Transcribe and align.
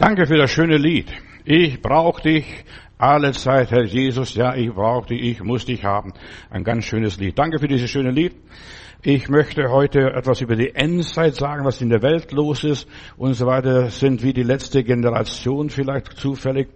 Danke 0.00 0.26
für 0.26 0.38
das 0.38 0.50
schöne 0.50 0.78
Lied. 0.78 1.12
Ich 1.44 1.82
brauche 1.82 2.22
dich 2.22 2.46
alle 2.96 3.32
Zeit, 3.32 3.70
Herr 3.70 3.84
Jesus. 3.84 4.34
Ja, 4.34 4.54
ich 4.54 4.72
brauche 4.72 5.08
dich, 5.08 5.22
ich 5.22 5.42
muss 5.42 5.66
dich 5.66 5.84
haben. 5.84 6.14
Ein 6.48 6.64
ganz 6.64 6.86
schönes 6.86 7.18
Lied. 7.18 7.38
Danke 7.38 7.58
für 7.58 7.68
dieses 7.68 7.90
schöne 7.90 8.10
Lied. 8.10 8.34
Ich 9.02 9.30
möchte 9.30 9.70
heute 9.70 10.12
etwas 10.12 10.42
über 10.42 10.56
die 10.56 10.74
Endzeit 10.74 11.34
sagen, 11.34 11.64
was 11.64 11.80
in 11.80 11.88
der 11.88 12.02
Welt 12.02 12.32
los 12.32 12.64
ist 12.64 12.86
und 13.16 13.32
so 13.32 13.46
weiter. 13.46 13.88
Sind 13.88 14.22
wie 14.22 14.34
die 14.34 14.42
letzte 14.42 14.84
Generation 14.84 15.70
vielleicht 15.70 16.18
zufällig. 16.18 16.68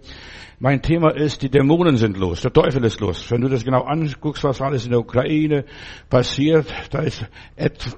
Mein 0.57 0.81
Thema 0.81 1.09
ist, 1.09 1.41
die 1.41 1.49
Dämonen 1.49 1.97
sind 1.97 2.15
los, 2.15 2.41
der 2.41 2.53
Teufel 2.53 2.85
ist 2.85 3.01
los. 3.01 3.29
Wenn 3.29 3.41
du 3.41 3.49
das 3.49 3.65
genau 3.65 3.81
anguckst, 3.81 4.41
was 4.45 4.61
alles 4.61 4.85
in 4.85 4.91
der 4.91 5.01
Ukraine 5.01 5.65
passiert, 6.09 6.65
da 6.91 6.99
ist, 6.99 7.25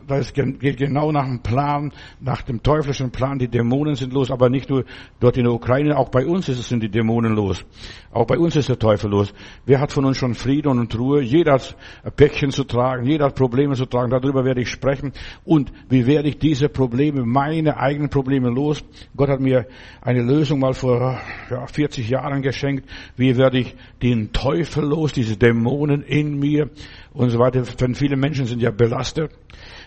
da 0.07 0.17
ist 0.17 0.33
geht 0.33 0.77
genau 0.77 1.11
nach 1.11 1.25
dem 1.25 1.43
Plan, 1.43 1.93
nach 2.19 2.41
dem 2.41 2.63
teuflischen 2.63 3.11
Plan, 3.11 3.37
die 3.37 3.47
Dämonen 3.47 3.93
sind 3.93 4.11
los, 4.11 4.31
aber 4.31 4.49
nicht 4.49 4.71
nur 4.71 4.85
dort 5.19 5.37
in 5.37 5.43
der 5.43 5.53
Ukraine, 5.53 5.95
auch 5.97 6.09
bei 6.09 6.25
uns 6.25 6.49
ist 6.49 6.57
es, 6.57 6.67
sind 6.67 6.81
die 6.81 6.89
Dämonen 6.89 7.35
los. 7.35 7.63
Auch 8.11 8.25
bei 8.25 8.39
uns 8.39 8.55
ist 8.55 8.69
der 8.69 8.79
Teufel 8.79 9.11
los. 9.11 9.35
Wer 9.67 9.79
hat 9.79 9.91
von 9.91 10.05
uns 10.05 10.17
schon 10.17 10.33
Frieden 10.33 10.79
und 10.79 10.97
Ruhe? 10.97 11.21
Jeder 11.21 11.53
hat 11.53 11.77
ein 12.03 12.11
Päckchen 12.11 12.49
zu 12.49 12.63
tragen, 12.63 13.05
jeder 13.05 13.25
hat 13.25 13.35
Probleme 13.35 13.75
zu 13.75 13.85
tragen, 13.85 14.09
darüber 14.19 14.45
werde 14.45 14.61
ich 14.61 14.69
sprechen. 14.69 15.13
Und 15.45 15.71
wie 15.89 16.05
werde 16.05 16.29
ich 16.29 16.37
diese 16.37 16.69
Probleme, 16.69 17.25
meine 17.25 17.77
eigenen 17.77 18.09
Probleme 18.09 18.49
los? 18.49 18.83
Gott 19.15 19.29
hat 19.29 19.39
mir 19.39 19.67
eine 20.01 20.21
Lösung 20.21 20.59
mal 20.59 20.73
vor 20.73 21.19
ja, 21.49 21.67
40 21.67 22.09
Jahren 22.09 22.41
geschenkt. 22.41 22.89
Wie 23.15 23.37
werde 23.37 23.59
ich 23.59 23.75
den 24.01 24.31
Teufel 24.31 24.85
los, 24.85 25.13
diese 25.13 25.37
Dämonen 25.37 26.03
in 26.03 26.39
mir 26.39 26.69
und 27.13 27.29
so 27.29 27.39
weiter. 27.39 27.61
Denn 27.61 27.95
viele 27.95 28.15
Menschen 28.15 28.45
sind 28.45 28.61
ja 28.61 28.71
belastet. 28.71 29.31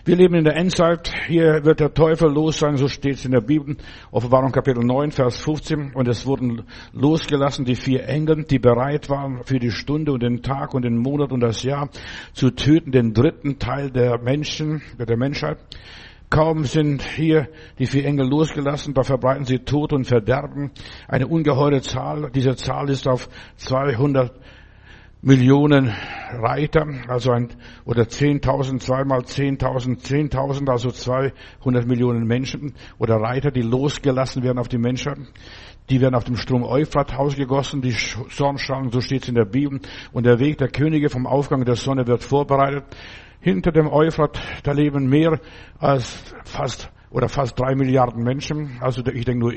Wir 0.03 0.15
leben 0.15 0.33
in 0.33 0.45
der 0.45 0.55
Endzeit. 0.55 1.13
Hier 1.27 1.63
wird 1.63 1.79
der 1.79 1.93
Teufel 1.93 2.31
los 2.31 2.57
sein, 2.57 2.75
so 2.75 2.87
steht 2.87 3.17
es 3.17 3.25
in 3.25 3.33
der 3.33 3.41
Bibel. 3.41 3.77
Offenbarung 4.09 4.51
Kapitel 4.51 4.83
9, 4.83 5.11
Vers 5.11 5.37
15. 5.41 5.93
Und 5.93 6.07
es 6.07 6.25
wurden 6.25 6.63
losgelassen 6.91 7.65
die 7.65 7.75
vier 7.75 8.07
Engel, 8.07 8.43
die 8.45 8.57
bereit 8.57 9.11
waren 9.11 9.43
für 9.43 9.59
die 9.59 9.69
Stunde 9.69 10.11
und 10.11 10.23
den 10.23 10.41
Tag 10.41 10.73
und 10.73 10.85
den 10.85 10.97
Monat 10.97 11.31
und 11.31 11.41
das 11.41 11.61
Jahr 11.61 11.87
zu 12.33 12.49
töten, 12.49 12.91
den 12.91 13.13
dritten 13.13 13.59
Teil 13.59 13.91
der 13.91 14.17
Menschen, 14.17 14.81
der 14.97 15.17
Menschheit. 15.17 15.59
Kaum 16.31 16.63
sind 16.63 17.03
hier 17.03 17.49
die 17.77 17.85
vier 17.85 18.05
Engel 18.05 18.27
losgelassen, 18.27 18.95
da 18.95 19.03
verbreiten 19.03 19.45
sie 19.45 19.59
Tod 19.59 19.93
und 19.93 20.05
Verderben. 20.05 20.71
Eine 21.07 21.27
ungeheure 21.27 21.81
Zahl. 21.81 22.31
Diese 22.33 22.55
Zahl 22.55 22.89
ist 22.89 23.07
auf 23.07 23.29
200 23.57 24.31
Millionen 25.23 25.93
Reiter, 26.33 26.87
also 27.07 27.31
ein, 27.31 27.49
oder 27.85 28.03
10.000, 28.03 28.79
zweimal 28.79 29.19
10.000, 29.19 30.03
10.000, 30.03 30.69
also 30.69 30.89
200 30.89 31.85
Millionen 31.85 32.25
Menschen 32.25 32.73
oder 32.97 33.17
Reiter, 33.17 33.51
die 33.51 33.61
losgelassen 33.61 34.41
werden 34.41 34.57
auf 34.57 34.67
die 34.67 34.79
Menschheit. 34.79 35.19
Die 35.91 36.01
werden 36.01 36.15
auf 36.15 36.23
dem 36.23 36.37
Strom 36.37 36.63
Euphrat 36.63 37.15
ausgegossen, 37.15 37.81
die 37.81 37.91
Sonnenstrahlen, 37.91 38.91
so 38.91 39.01
steht 39.01 39.23
es 39.23 39.29
in 39.29 39.35
der 39.35 39.45
Bibel. 39.45 39.79
Und 40.11 40.25
der 40.25 40.39
Weg 40.39 40.57
der 40.57 40.69
Könige 40.69 41.09
vom 41.09 41.27
Aufgang 41.27 41.65
der 41.65 41.75
Sonne 41.75 42.07
wird 42.07 42.23
vorbereitet. 42.23 42.85
Hinter 43.41 43.71
dem 43.71 43.87
Euphrat, 43.87 44.39
da 44.63 44.71
leben 44.71 45.07
mehr 45.07 45.39
als 45.77 46.33
fast 46.45 46.91
oder 47.11 47.29
fast 47.29 47.59
drei 47.59 47.75
Milliarden 47.75 48.23
Menschen. 48.23 48.77
Also 48.79 49.05
ich 49.05 49.25
denke 49.25 49.39
nur, 49.39 49.53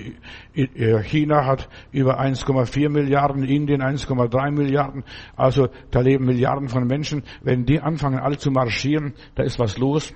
China 1.05 1.47
hat 1.47 1.69
über 1.93 2.21
1,4 2.21 2.89
Milliarden, 2.89 3.45
Indien 3.45 3.81
1,3 3.81 4.51
Milliarden. 4.51 5.05
Also 5.37 5.69
da 5.91 6.01
leben 6.01 6.27
Milliarden 6.27 6.69
von 6.69 6.87
Menschen. 6.87 7.23
Wenn 7.43 7.65
die 7.65 7.81
anfangen 7.81 8.19
alle 8.19 8.37
zu 8.39 8.51
marschieren, 8.51 9.15
da 9.37 9.45
ist 9.45 9.59
was 9.59 9.79
los. 9.79 10.13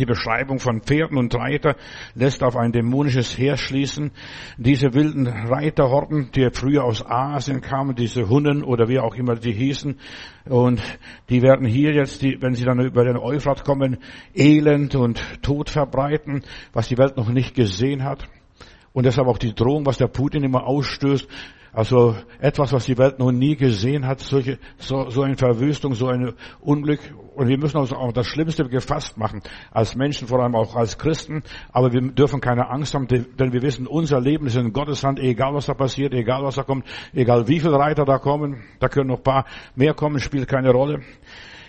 Die 0.00 0.06
Beschreibung 0.06 0.60
von 0.60 0.80
Pferden 0.80 1.18
und 1.18 1.34
Reiter 1.34 1.76
lässt 2.14 2.42
auf 2.42 2.56
ein 2.56 2.72
dämonisches 2.72 3.36
Heer 3.36 3.58
schließen. 3.58 4.12
Diese 4.56 4.94
wilden 4.94 5.26
Reiterhorden, 5.26 6.30
die 6.34 6.48
früher 6.54 6.84
aus 6.84 7.04
Asien 7.04 7.60
kamen, 7.60 7.94
diese 7.94 8.30
Hunnen 8.30 8.64
oder 8.64 8.88
wie 8.88 8.98
auch 8.98 9.14
immer 9.14 9.34
die 9.34 9.52
hießen, 9.52 9.98
und 10.46 10.80
die 11.28 11.42
werden 11.42 11.66
hier 11.66 11.92
jetzt, 11.92 12.22
die, 12.22 12.40
wenn 12.40 12.54
sie 12.54 12.64
dann 12.64 12.80
über 12.80 13.04
den 13.04 13.18
Euphrat 13.18 13.62
kommen, 13.62 13.98
Elend 14.34 14.94
und 14.94 15.22
Tod 15.42 15.68
verbreiten, 15.68 16.44
was 16.72 16.88
die 16.88 16.96
Welt 16.96 17.18
noch 17.18 17.28
nicht 17.28 17.54
gesehen 17.54 18.02
hat. 18.02 18.26
Und 18.92 19.06
deshalb 19.06 19.28
auch 19.28 19.38
die 19.38 19.54
Drohung, 19.54 19.86
was 19.86 19.98
der 19.98 20.08
Putin 20.08 20.42
immer 20.42 20.66
ausstößt, 20.66 21.28
also 21.72 22.16
etwas, 22.40 22.72
was 22.72 22.86
die 22.86 22.98
Welt 22.98 23.20
noch 23.20 23.30
nie 23.30 23.54
gesehen 23.54 24.04
hat, 24.04 24.18
solche, 24.20 24.58
so, 24.76 25.08
so 25.08 25.22
eine 25.22 25.36
Verwüstung, 25.36 25.94
so 25.94 26.08
ein 26.08 26.32
Unglück. 26.60 26.98
Und 27.36 27.46
wir 27.46 27.58
müssen 27.58 27.76
uns 27.76 27.92
auch 27.92 28.12
das 28.12 28.26
Schlimmste 28.26 28.64
gefasst 28.64 29.16
machen, 29.16 29.40
als 29.70 29.94
Menschen, 29.94 30.26
vor 30.26 30.40
allem 30.40 30.56
auch 30.56 30.74
als 30.74 30.98
Christen. 30.98 31.44
Aber 31.70 31.92
wir 31.92 32.00
dürfen 32.00 32.40
keine 32.40 32.68
Angst 32.70 32.94
haben, 32.94 33.06
denn 33.06 33.52
wir 33.52 33.62
wissen, 33.62 33.86
unser 33.86 34.20
Leben 34.20 34.46
ist 34.46 34.56
in 34.56 34.72
Gottes 34.72 35.04
Hand, 35.04 35.20
egal 35.20 35.54
was 35.54 35.66
da 35.66 35.74
passiert, 35.74 36.12
egal 36.12 36.42
was 36.42 36.56
da 36.56 36.64
kommt, 36.64 36.84
egal 37.12 37.46
wie 37.46 37.60
viele 37.60 37.78
Reiter 37.78 38.04
da 38.04 38.18
kommen, 38.18 38.64
da 38.80 38.88
können 38.88 39.08
noch 39.08 39.22
paar 39.22 39.44
mehr 39.76 39.94
kommen, 39.94 40.18
spielt 40.18 40.48
keine 40.48 40.72
Rolle. 40.72 41.02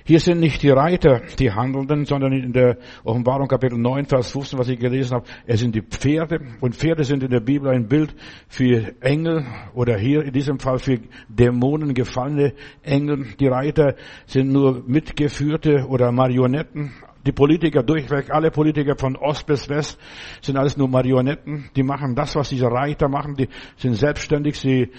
Hier 0.03 0.19
sind 0.19 0.39
nicht 0.39 0.63
die 0.63 0.69
Reiter, 0.69 1.22
die 1.38 1.51
Handelnden, 1.51 2.06
sondern 2.06 2.34
in 2.34 2.53
der 2.53 2.78
Offenbarung 3.03 3.47
Kapitel 3.47 3.78
9, 3.78 4.06
Vers 4.06 4.31
15, 4.31 4.57
was 4.57 4.69
ich 4.69 4.79
gelesen 4.79 5.16
habe, 5.16 5.25
es 5.45 5.59
sind 5.59 5.75
die 5.75 5.81
Pferde. 5.81 6.39
Und 6.59 6.75
Pferde 6.75 7.03
sind 7.03 7.23
in 7.23 7.29
der 7.29 7.39
Bibel 7.39 7.69
ein 7.69 7.88
Bild 7.88 8.16
für 8.47 8.95
Engel 9.01 9.45
oder 9.73 9.97
hier 9.97 10.23
in 10.23 10.34
diesem 10.34 10.59
Fall 10.59 10.79
für 10.79 11.00
Dämonen, 11.29 11.94
gefallene 11.94 12.53
Engel. 12.84 13.28
Die 13.39 13.47
Reiter 13.47 13.95
sind 14.25 14.51
nur 14.51 14.84
mitgeführte 14.88 15.85
oder 15.88 16.12
Marionetten. 16.12 16.91
Die 17.25 17.31
Politiker 17.31 17.83
durchweg, 17.83 18.31
alle 18.31 18.50
Politiker 18.50 18.95
von 18.97 19.16
Ost 19.16 19.45
bis 19.45 19.69
West 19.69 20.00
sind 20.41 20.57
alles 20.57 20.75
nur 20.75 20.88
Marionetten. 20.88 21.69
Die 21.75 21.83
machen 21.83 22.16
das, 22.16 22.35
was 22.35 22.50
diese 22.50 22.66
Reiter 22.66 23.07
machen. 23.09 23.35
Die 23.35 23.47
sind 23.78 23.94
selbstständig. 23.94 24.59
Sie, 24.59 24.89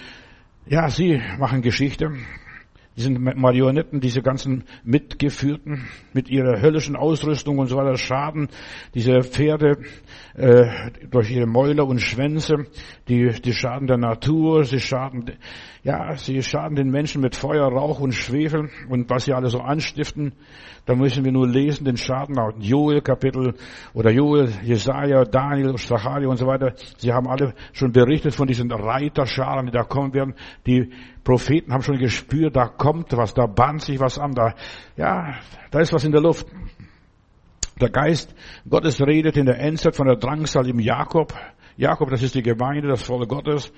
ja, 0.66 0.88
sie 0.88 1.20
machen 1.38 1.62
Geschichte. 1.62 2.12
Die 2.96 3.00
sind 3.00 3.18
Marionetten, 3.20 4.00
diese 4.00 4.20
ganzen 4.20 4.64
Mitgeführten 4.84 5.88
mit 6.12 6.28
ihrer 6.28 6.60
höllischen 6.60 6.94
Ausrüstung 6.94 7.58
und 7.58 7.68
so 7.68 7.76
weiter 7.76 7.96
schaden 7.96 8.48
diese 8.94 9.22
Pferde 9.22 9.78
äh, 10.34 10.90
durch 11.10 11.30
ihre 11.30 11.46
Mäuler 11.46 11.86
und 11.86 12.00
Schwänze, 12.00 12.66
die, 13.08 13.30
die 13.40 13.54
schaden 13.54 13.86
der 13.86 13.96
Natur, 13.96 14.64
sie 14.64 14.80
schaden, 14.80 15.32
ja, 15.84 16.16
sie 16.16 16.40
schaden 16.42 16.76
den 16.76 16.90
Menschen 16.90 17.20
mit 17.20 17.34
Feuer, 17.34 17.66
Rauch 17.66 17.98
und 17.98 18.12
Schwefel 18.12 18.70
und 18.88 19.10
was 19.10 19.24
sie 19.24 19.32
alle 19.32 19.48
so 19.48 19.58
anstiften. 19.58 20.32
Da 20.86 20.94
müssen 20.94 21.24
wir 21.24 21.32
nur 21.32 21.48
lesen 21.48 21.84
den 21.84 21.96
Schaden 21.96 22.38
aus 22.38 22.54
Joel 22.58 23.00
Kapitel 23.00 23.54
oder 23.92 24.10
Joel, 24.10 24.48
Jesaja, 24.62 25.24
Daniel, 25.24 25.74
Zacharia 25.74 26.28
und 26.28 26.36
so 26.36 26.46
weiter. 26.46 26.74
Sie 26.98 27.12
haben 27.12 27.26
alle 27.26 27.54
schon 27.72 27.90
berichtet 27.90 28.32
von 28.34 28.46
diesen 28.46 28.70
Reiterscharen, 28.70 29.66
die 29.66 29.72
da 29.72 29.82
kommen 29.82 30.14
werden, 30.14 30.34
die 30.66 30.92
Propheten 31.24 31.72
haben 31.72 31.82
schon 31.82 31.98
gespürt, 31.98 32.54
da 32.54 32.66
kommt 32.66 33.16
was, 33.16 33.34
da 33.34 33.46
bahnt 33.46 33.82
sich 33.82 33.98
was 33.98 34.18
an, 34.18 34.34
da, 34.34 34.54
ja, 34.96 35.34
da 35.72 35.80
ist 35.80 35.92
was 35.92 36.04
in 36.04 36.12
der 36.12 36.20
Luft. 36.20 36.46
Der 37.80 37.90
Geist 37.90 38.34
Gottes 38.68 39.00
redet 39.00 39.36
in 39.36 39.46
der 39.46 39.58
Endzeit 39.58 39.96
von 39.96 40.06
der 40.06 40.16
Drangsal 40.16 40.68
im 40.68 40.78
Jakob. 40.78 41.34
Jakob, 41.76 42.10
das 42.10 42.22
ist 42.22 42.34
die 42.34 42.42
Gemeinde, 42.42 42.88
das 42.88 43.02
Volk 43.02 43.28
Gottes. 43.28 43.72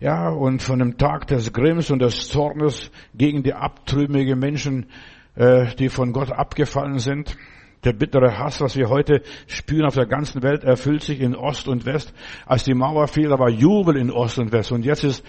Ja, 0.00 0.28
und 0.30 0.62
von 0.62 0.78
dem 0.78 0.98
Tag 0.98 1.26
des 1.28 1.52
Grimms 1.52 1.90
und 1.90 2.00
des 2.00 2.28
Zornes 2.28 2.90
gegen 3.14 3.42
die 3.42 3.54
abtrünnige 3.54 4.36
Menschen, 4.36 4.86
äh, 5.34 5.74
die 5.76 5.88
von 5.88 6.12
Gott 6.12 6.32
abgefallen 6.32 6.98
sind. 6.98 7.36
Der 7.84 7.92
bittere 7.92 8.38
Hass, 8.38 8.60
was 8.60 8.76
wir 8.76 8.88
heute 8.88 9.22
spüren 9.46 9.86
auf 9.86 9.94
der 9.94 10.06
ganzen 10.06 10.42
Welt, 10.42 10.64
erfüllt 10.64 11.02
sich 11.02 11.20
in 11.20 11.36
Ost 11.36 11.68
und 11.68 11.86
West. 11.86 12.12
Als 12.44 12.64
die 12.64 12.74
Mauer 12.74 13.06
fiel, 13.06 13.28
da 13.28 13.38
war 13.38 13.50
Jubel 13.50 13.96
in 13.96 14.10
Ost 14.10 14.38
und 14.38 14.50
West. 14.50 14.72
Und 14.72 14.84
jetzt 14.84 15.04
ist 15.04 15.24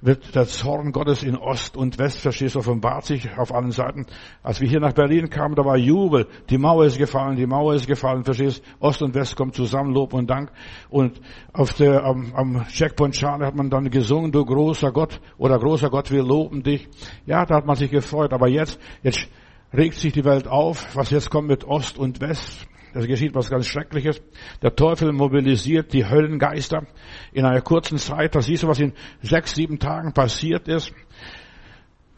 wird 0.00 0.34
der 0.34 0.46
Zorn 0.46 0.92
Gottes 0.92 1.22
in 1.22 1.36
Ost 1.36 1.76
und 1.76 1.98
West, 1.98 2.20
verstehst 2.20 2.54
du, 2.54 2.60
offenbart 2.60 3.04
sich 3.04 3.28
auf 3.36 3.52
allen 3.54 3.70
Seiten. 3.70 4.06
Als 4.42 4.60
wir 4.60 4.68
hier 4.68 4.80
nach 4.80 4.92
Berlin 4.92 5.28
kamen, 5.28 5.54
da 5.54 5.64
war 5.64 5.76
Jubel. 5.76 6.26
Die 6.48 6.58
Mauer 6.58 6.86
ist 6.86 6.98
gefallen, 6.98 7.36
die 7.36 7.46
Mauer 7.46 7.74
ist 7.74 7.86
gefallen, 7.86 8.24
verstehst 8.24 8.62
du? 8.80 8.86
Ost 8.86 9.02
und 9.02 9.14
West 9.14 9.36
kommen 9.36 9.52
zusammen, 9.52 9.92
Lob 9.92 10.14
und 10.14 10.28
Dank. 10.30 10.50
Und 10.88 11.20
auf 11.52 11.74
der, 11.74 12.04
am, 12.04 12.32
am 12.34 12.66
Checkpoint 12.68 13.14
Schale 13.14 13.46
hat 13.46 13.54
man 13.54 13.68
dann 13.68 13.90
gesungen, 13.90 14.32
du 14.32 14.44
großer 14.44 14.92
Gott, 14.92 15.20
oder 15.36 15.58
großer 15.58 15.90
Gott, 15.90 16.10
wir 16.10 16.22
loben 16.22 16.62
dich. 16.62 16.88
Ja, 17.26 17.44
da 17.44 17.56
hat 17.56 17.66
man 17.66 17.76
sich 17.76 17.90
gefreut. 17.90 18.32
Aber 18.32 18.48
jetzt, 18.48 18.80
jetzt 19.02 19.28
regt 19.72 19.94
sich 19.94 20.12
die 20.12 20.24
Welt 20.24 20.48
auf. 20.48 20.96
Was 20.96 21.10
jetzt 21.10 21.30
kommt 21.30 21.48
mit 21.48 21.64
Ost 21.64 21.98
und 21.98 22.20
West, 22.20 22.66
das 22.92 23.06
geschieht 23.06 23.34
was 23.34 23.50
ganz 23.50 23.66
Schreckliches. 23.66 24.22
Der 24.62 24.74
Teufel 24.74 25.12
mobilisiert 25.12 25.92
die 25.92 26.08
Höllengeister 26.08 26.86
in 27.32 27.44
einer 27.44 27.60
kurzen 27.60 27.98
Zeit. 27.98 28.34
Da 28.34 28.40
siehst 28.40 28.62
du, 28.62 28.68
was 28.68 28.80
in 28.80 28.92
sechs, 29.22 29.54
sieben 29.54 29.78
Tagen 29.78 30.12
passiert 30.12 30.68
ist. 30.68 30.92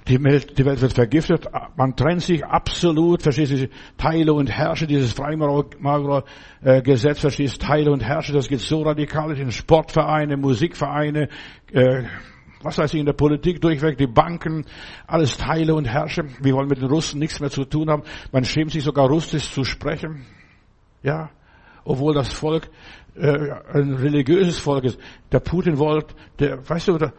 Die 0.09 0.23
Welt, 0.25 0.59
die 0.59 0.65
Welt 0.65 0.81
wird 0.81 0.95
vergiftet. 0.95 1.47
Man 1.77 1.95
trennt 1.95 2.23
sich 2.23 2.45
absolut, 2.45 3.23
verstehst 3.23 3.53
du, 3.53 3.69
Teile 3.97 4.33
und 4.33 4.51
Herrsche, 4.51 4.89
dieses 4.89 5.13
Freimaurer-Gesetz, 5.13 7.21
verstehst 7.21 7.63
du, 7.63 7.67
Teile 7.67 7.93
und 7.93 8.01
Herrsche, 8.01 8.33
das 8.33 8.49
geht 8.49 8.61
so 8.61 8.83
radikal 8.83 9.39
in 9.39 9.53
Sportvereine, 9.53 10.37
Musikvereine, 10.37 11.29
äh, 11.73 12.03
was 12.63 12.79
weiß 12.79 12.95
ich, 12.95 13.01
in 13.01 13.07
der 13.07 13.13
Politik 13.13 13.61
durchweg, 13.61 13.97
die 13.97 14.09
Banken, 14.09 14.65
alles 15.07 15.37
Teile 15.37 15.77
und 15.77 15.85
Herrsche. 15.85 16.25
Wir 16.41 16.55
wollen 16.55 16.69
mit 16.69 16.79
den 16.79 16.89
Russen 16.89 17.21
nichts 17.21 17.39
mehr 17.39 17.51
zu 17.51 17.65
tun 17.65 17.89
haben. 17.89 18.03
Man 18.33 18.45
schämt 18.45 18.73
sich 18.73 18.83
sogar 18.83 19.07
russisch 19.07 19.53
zu 19.53 19.63
sprechen. 19.63 20.27
Ja, 21.03 21.31
obwohl 21.85 22.15
das 22.15 22.33
Volk 22.33 22.71
äh, 23.15 23.51
ein 23.73 23.95
religiöses 23.95 24.59
Volk 24.59 24.85
ist. 24.85 24.99
Der 25.31 25.41
Putin 25.41 25.79
wollte, 25.79 26.15
der, 26.39 26.69
weißt 26.69 26.89
du, 26.89 26.99
der, 26.99 27.13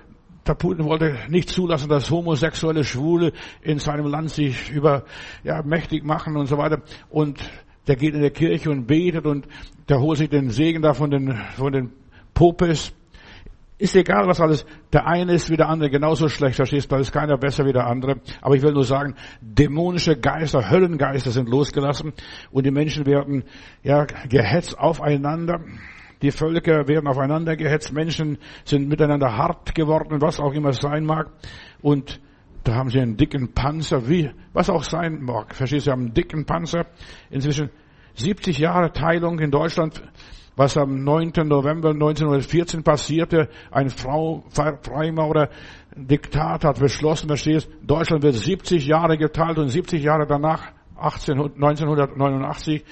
der 0.47 0.55
Putin 0.55 0.85
wollte 0.85 1.17
nicht 1.29 1.49
zulassen, 1.49 1.89
dass 1.89 2.09
homosexuelle 2.09 2.83
Schwule 2.83 3.33
in 3.61 3.79
seinem 3.79 4.07
Land 4.07 4.31
sich 4.31 4.71
über, 4.71 5.03
ja, 5.43 5.61
mächtig 5.63 6.03
machen 6.03 6.35
und 6.35 6.47
so 6.47 6.57
weiter. 6.57 6.81
Und 7.09 7.39
der 7.87 7.95
geht 7.95 8.13
in 8.13 8.21
der 8.21 8.31
Kirche 8.31 8.69
und 8.69 8.87
betet 8.87 9.25
und 9.25 9.47
der 9.89 9.99
holt 9.99 10.17
sich 10.17 10.29
den 10.29 10.49
Segen 10.49 10.81
da 10.81 10.93
von 10.93 11.11
den, 11.11 11.35
von 11.55 11.71
den 11.71 11.91
Popes. 12.33 12.93
Ist 13.83 13.97
egal, 13.97 14.27
was 14.27 14.39
alles. 14.39 14.65
Der 14.93 15.05
eine 15.05 15.33
ist 15.33 15.49
wie 15.49 15.57
der 15.57 15.67
andere 15.67 15.89
genauso 15.89 16.29
schlecht, 16.29 16.55
verstehst 16.55 16.89
du? 16.89 16.95
Da 16.95 17.01
ist 17.01 17.11
keiner 17.11 17.37
besser 17.37 17.65
wie 17.65 17.73
der 17.73 17.85
andere. 17.85 18.21
Aber 18.39 18.55
ich 18.55 18.61
will 18.61 18.71
nur 18.71 18.85
sagen, 18.85 19.13
dämonische 19.41 20.15
Geister, 20.15 20.69
Höllengeister 20.69 21.31
sind 21.31 21.49
losgelassen 21.49 22.13
und 22.51 22.65
die 22.65 22.71
Menschen 22.71 23.05
werden, 23.05 23.43
ja, 23.81 24.05
gehetzt 24.29 24.79
aufeinander. 24.79 25.59
Die 26.21 26.31
Völker 26.31 26.87
werden 26.87 27.09
aufeinander 27.09 27.57
gehetzt. 27.57 27.91
Menschen 27.91 28.37
sind 28.63 28.87
miteinander 28.87 29.35
hart 29.35 29.75
geworden, 29.75 30.21
was 30.21 30.39
auch 30.39 30.53
immer 30.53 30.71
sein 30.71 31.03
mag. 31.03 31.29
Und 31.81 32.21
da 32.63 32.75
haben 32.75 32.89
sie 32.89 33.01
einen 33.01 33.17
dicken 33.17 33.53
Panzer, 33.53 34.07
wie, 34.07 34.31
was 34.53 34.69
auch 34.69 34.83
sein 34.83 35.21
mag. 35.21 35.53
Verstehst 35.53 35.87
du, 35.87 35.89
sie 35.89 35.91
haben 35.91 36.03
einen 36.03 36.13
dicken 36.13 36.45
Panzer. 36.45 36.85
Inzwischen 37.29 37.69
70 38.13 38.59
Jahre 38.59 38.93
Teilung 38.93 39.39
in 39.39 39.51
Deutschland, 39.51 40.01
was 40.55 40.77
am 40.77 41.03
9. 41.03 41.31
November 41.45 41.89
1914 41.89 42.83
passierte. 42.83 43.49
Ein 43.71 43.89
Frau, 43.89 44.43
Freimaurer 44.49 45.49
Diktat 45.95 46.63
hat 46.63 46.79
beschlossen, 46.79 47.27
verstehst 47.27 47.69
Deutschland 47.81 48.23
wird 48.23 48.35
70 48.35 48.85
Jahre 48.85 49.17
geteilt 49.17 49.57
und 49.57 49.69
70 49.69 50.03
Jahre 50.03 50.25
danach, 50.27 50.71
18, 50.97 51.39
1989, 51.39 52.83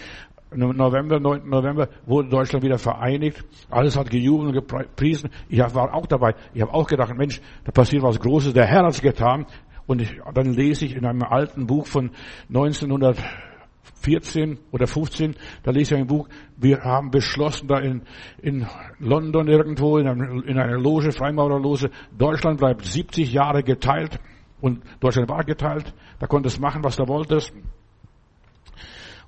November, 0.54 1.20
9. 1.20 1.50
November, 1.50 1.88
wurde 2.06 2.30
Deutschland 2.30 2.64
wieder 2.66 2.78
vereinigt. 2.78 3.44
Alles 3.70 3.98
hat 3.98 4.10
gejubelt 4.10 4.56
und 4.56 4.70
gepriesen. 4.70 5.30
Ich 5.48 5.60
war 5.60 5.94
auch 5.94 6.06
dabei. 6.08 6.36
Ich 6.54 6.62
habe 6.62 6.74
auch 6.74 6.88
gedacht, 6.88 7.16
Mensch, 7.16 7.42
da 7.64 7.72
passiert 7.72 8.04
was 8.04 8.20
Großes. 8.20 8.54
Der 8.54 8.66
Herr 8.66 8.84
hat's 8.84 9.02
getan. 9.02 9.46
Und 9.88 10.02
ich, 10.02 10.20
dann 10.34 10.54
lese 10.54 10.86
ich 10.86 10.96
in 10.96 11.06
einem 11.06 11.24
alten 11.24 11.68
Buch 11.68 11.88
von 11.88 12.12
1914 14.02 14.58
oder 14.72 14.88
15, 14.88 15.36
da 15.64 15.72
lese 15.72 15.96
ich 15.96 16.02
ein 16.02 16.08
Buch, 16.08 16.28
wir 16.58 16.82
haben 16.84 17.12
beschlossen, 17.12 17.68
da 17.68 17.80
in, 17.80 18.02
in 18.42 18.66
London 19.00 19.48
irgendwo, 19.48 19.98
in, 19.98 20.08
einem, 20.08 20.44
in 20.44 20.58
einer 20.58 20.78
Loge, 20.78 21.12
Freimaurerloge, 21.12 21.92
Deutschland 22.18 22.60
bleibt 22.60 22.86
70 22.86 23.32
Jahre 23.32 23.64
geteilt. 23.64 24.20
Und 24.60 24.84
Deutschland 25.00 25.28
war 25.28 25.44
geteilt. 25.44 25.92
Da 26.20 26.28
konnte 26.28 26.48
es 26.48 26.60
machen, 26.60 26.84
was 26.84 26.96
da 26.96 27.08
wollte. 27.08 27.40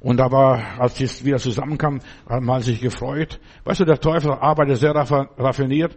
Und 0.04 0.18
da 0.18 0.30
war, 0.30 0.82
als 0.82 1.00
es 1.00 1.24
wieder 1.24 1.38
zusammenkam, 1.38 2.02
hat 2.28 2.42
man 2.42 2.62
sich 2.62 2.82
gefreut. 2.82 3.40
Weißt 3.64 3.80
du, 3.80 3.86
der 3.86 4.02
Teufel 4.02 4.32
arbeitet 4.32 4.78
sehr 4.78 4.94
raffiniert. 4.94 5.96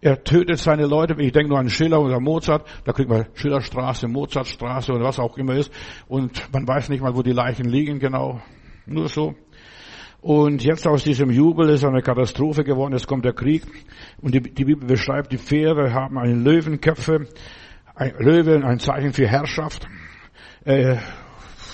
Er 0.00 0.22
tötet 0.22 0.58
seine 0.58 0.86
Leute. 0.86 1.20
Ich 1.20 1.32
denke 1.32 1.48
nur 1.48 1.58
an 1.58 1.68
Schiller 1.68 2.00
oder 2.00 2.20
Mozart. 2.20 2.64
Da 2.84 2.92
kriegt 2.92 3.10
man 3.10 3.26
Schillerstraße, 3.34 4.06
Mozartstraße 4.06 4.92
oder 4.92 5.06
was 5.06 5.18
auch 5.18 5.36
immer 5.36 5.56
ist. 5.56 5.72
Und 6.06 6.40
man 6.52 6.68
weiß 6.68 6.88
nicht 6.88 7.02
mal, 7.02 7.16
wo 7.16 7.22
die 7.22 7.32
Leichen 7.32 7.68
liegen 7.68 7.98
genau. 7.98 8.40
Nur 8.86 9.08
so. 9.08 9.34
Und 10.20 10.62
jetzt 10.62 10.86
aus 10.86 11.02
diesem 11.02 11.30
Jubel 11.30 11.68
ist 11.70 11.84
eine 11.84 12.00
Katastrophe 12.00 12.62
geworden. 12.62 12.92
Jetzt 12.92 13.08
kommt 13.08 13.24
der 13.24 13.32
Krieg. 13.32 13.64
Und 14.22 14.36
die, 14.36 14.40
die 14.40 14.66
Bibel 14.66 14.86
beschreibt, 14.86 15.32
die 15.32 15.38
Pferde 15.38 15.92
haben 15.92 16.16
eine 16.16 16.34
Löwenköpfe. 16.34 17.26
Ein 17.96 18.14
Löwe, 18.20 18.64
ein 18.64 18.78
Zeichen 18.78 19.12
für 19.12 19.26
Herrschaft. 19.26 19.88
Äh, 20.64 20.98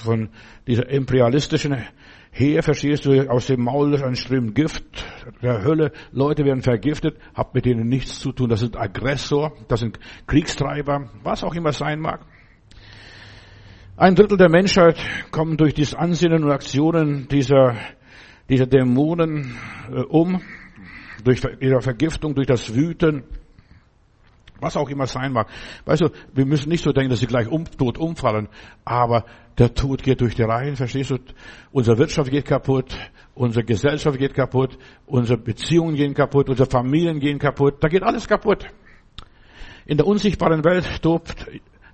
von 0.05 0.29
dieser 0.67 0.89
imperialistischen 0.89 1.77
Heer, 2.31 2.63
verstehst 2.63 3.07
du, 3.07 3.31
aus 3.31 3.47
dem 3.47 3.63
Maul 3.63 4.03
ein 4.03 4.17
Ström 4.17 4.55
Gift 4.55 4.85
der 5.43 5.63
Hölle, 5.65 5.93
Leute 6.13 6.45
werden 6.45 6.63
vergiftet, 6.63 7.17
habt 7.35 7.55
mit 7.55 7.65
denen 7.65 7.89
nichts 7.89 8.19
zu 8.19 8.33
tun, 8.33 8.49
das 8.49 8.61
sind 8.61 8.77
Aggressor, 8.77 9.53
das 9.69 9.81
sind 9.81 9.99
Kriegstreiber, 10.27 11.11
was 11.23 11.45
auch 11.45 11.55
immer 11.55 11.73
sein 11.73 12.01
mag. 12.01 12.21
Ein 13.97 14.17
Drittel 14.17 14.37
der 14.37 14.49
Menschheit 14.49 14.99
kommen 15.31 15.57
durch 15.57 15.75
das 15.75 15.95
Ansinnen 15.95 16.43
und 16.43 16.51
Aktionen 16.51 17.29
dieser, 17.29 17.77
dieser 18.49 18.67
Dämonen 18.67 19.57
äh, 19.89 20.01
um, 20.01 20.43
durch 21.23 21.41
ihre 21.61 21.81
Vergiftung, 21.81 22.35
durch 22.35 22.49
das 22.49 22.75
Wüten, 22.75 23.23
was 24.61 24.77
auch 24.77 24.89
immer 24.89 25.07
sein 25.07 25.33
mag. 25.33 25.49
Weißt 25.85 26.03
du, 26.03 26.11
wir 26.33 26.47
müssen 26.47 26.69
nicht 26.69 26.85
so 26.85 26.93
denken, 26.93 27.11
dass 27.11 27.21
sie 27.21 27.27
gleich 27.27 27.49
um, 27.49 27.65
tot 27.65 27.99
umfallen, 27.99 28.49
aber 28.85 29.25
der 29.59 29.75
Tod 29.75 30.03
geht 30.03 30.21
durch 30.21 30.35
die 30.35 30.43
Reihen, 30.43 30.77
verstehst 30.77 31.11
du? 31.11 31.19
Unsere 31.73 31.99
Wirtschaft 31.99 32.31
geht 32.31 32.47
kaputt, 32.47 32.97
unsere 33.35 33.65
Gesellschaft 33.65 34.19
geht 34.19 34.35
kaputt, 34.35 34.79
unsere 35.07 35.39
Beziehungen 35.39 35.95
gehen 35.95 36.15
kaputt, 36.15 36.49
unsere 36.49 36.69
Familien 36.69 37.21
gehen 37.21 37.39
kaputt, 37.39 37.77
da 37.81 37.89
geht 37.89 38.03
alles 38.03 38.27
kaputt. 38.27 38.67
In 39.87 39.97
der 39.97 40.07
unsichtbaren 40.07 40.65
Welt 40.65 41.03
tobt 41.03 41.47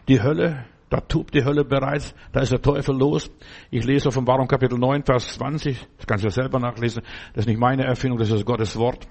die 0.08 0.22
Hölle, 0.22 0.64
da 0.90 1.00
tobt 1.00 1.34
die 1.34 1.44
Hölle 1.44 1.64
bereits, 1.64 2.14
da 2.32 2.40
ist 2.40 2.50
der 2.50 2.60
Teufel 2.60 2.96
los. 2.96 3.30
Ich 3.70 3.84
lese 3.84 4.08
Offenbarung 4.08 4.48
Kapitel 4.48 4.76
9, 4.76 5.04
Vers 5.04 5.34
20, 5.34 5.78
das 5.96 6.06
kannst 6.06 6.24
du 6.24 6.28
ja 6.28 6.32
selber 6.32 6.58
nachlesen, 6.58 7.02
das 7.32 7.44
ist 7.44 7.48
nicht 7.48 7.60
meine 7.60 7.84
Erfindung, 7.84 8.18
das 8.18 8.30
ist 8.30 8.44
Gottes 8.44 8.76
Wort. 8.76 9.06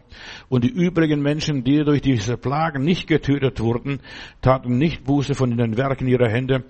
Und 0.49 0.65
die 0.65 0.69
übrigen 0.69 1.21
Menschen, 1.21 1.63
die 1.63 1.83
durch 1.85 2.01
diese 2.01 2.35
Plagen 2.35 2.83
nicht 2.83 3.07
getötet 3.07 3.61
wurden, 3.61 4.01
taten 4.41 4.77
nicht 4.77 5.05
Buße 5.05 5.35
von 5.35 5.55
den 5.55 5.77
Werken 5.77 6.07
ihrer 6.07 6.29
Hände, 6.29 6.65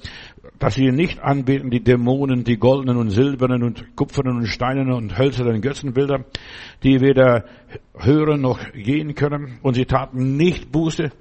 dass 0.59 0.75
sie 0.75 0.91
nicht 0.91 1.19
anbeten, 1.19 1.71
die 1.71 1.83
Dämonen, 1.83 2.43
die 2.43 2.57
goldenen 2.57 2.97
und 2.97 3.09
silbernen 3.09 3.63
und 3.63 3.95
kupfernen 3.95 4.37
und 4.37 4.45
steinernen 4.45 4.93
und 4.93 5.17
hölzernen 5.17 5.61
Götzenbilder, 5.61 6.25
die 6.83 7.01
weder 7.01 7.45
hören 7.97 8.41
noch 8.41 8.59
gehen 8.73 9.15
können, 9.15 9.57
und 9.63 9.73
sie 9.73 9.85
taten 9.85 10.37
nicht 10.37 10.71
Buße 10.71 11.11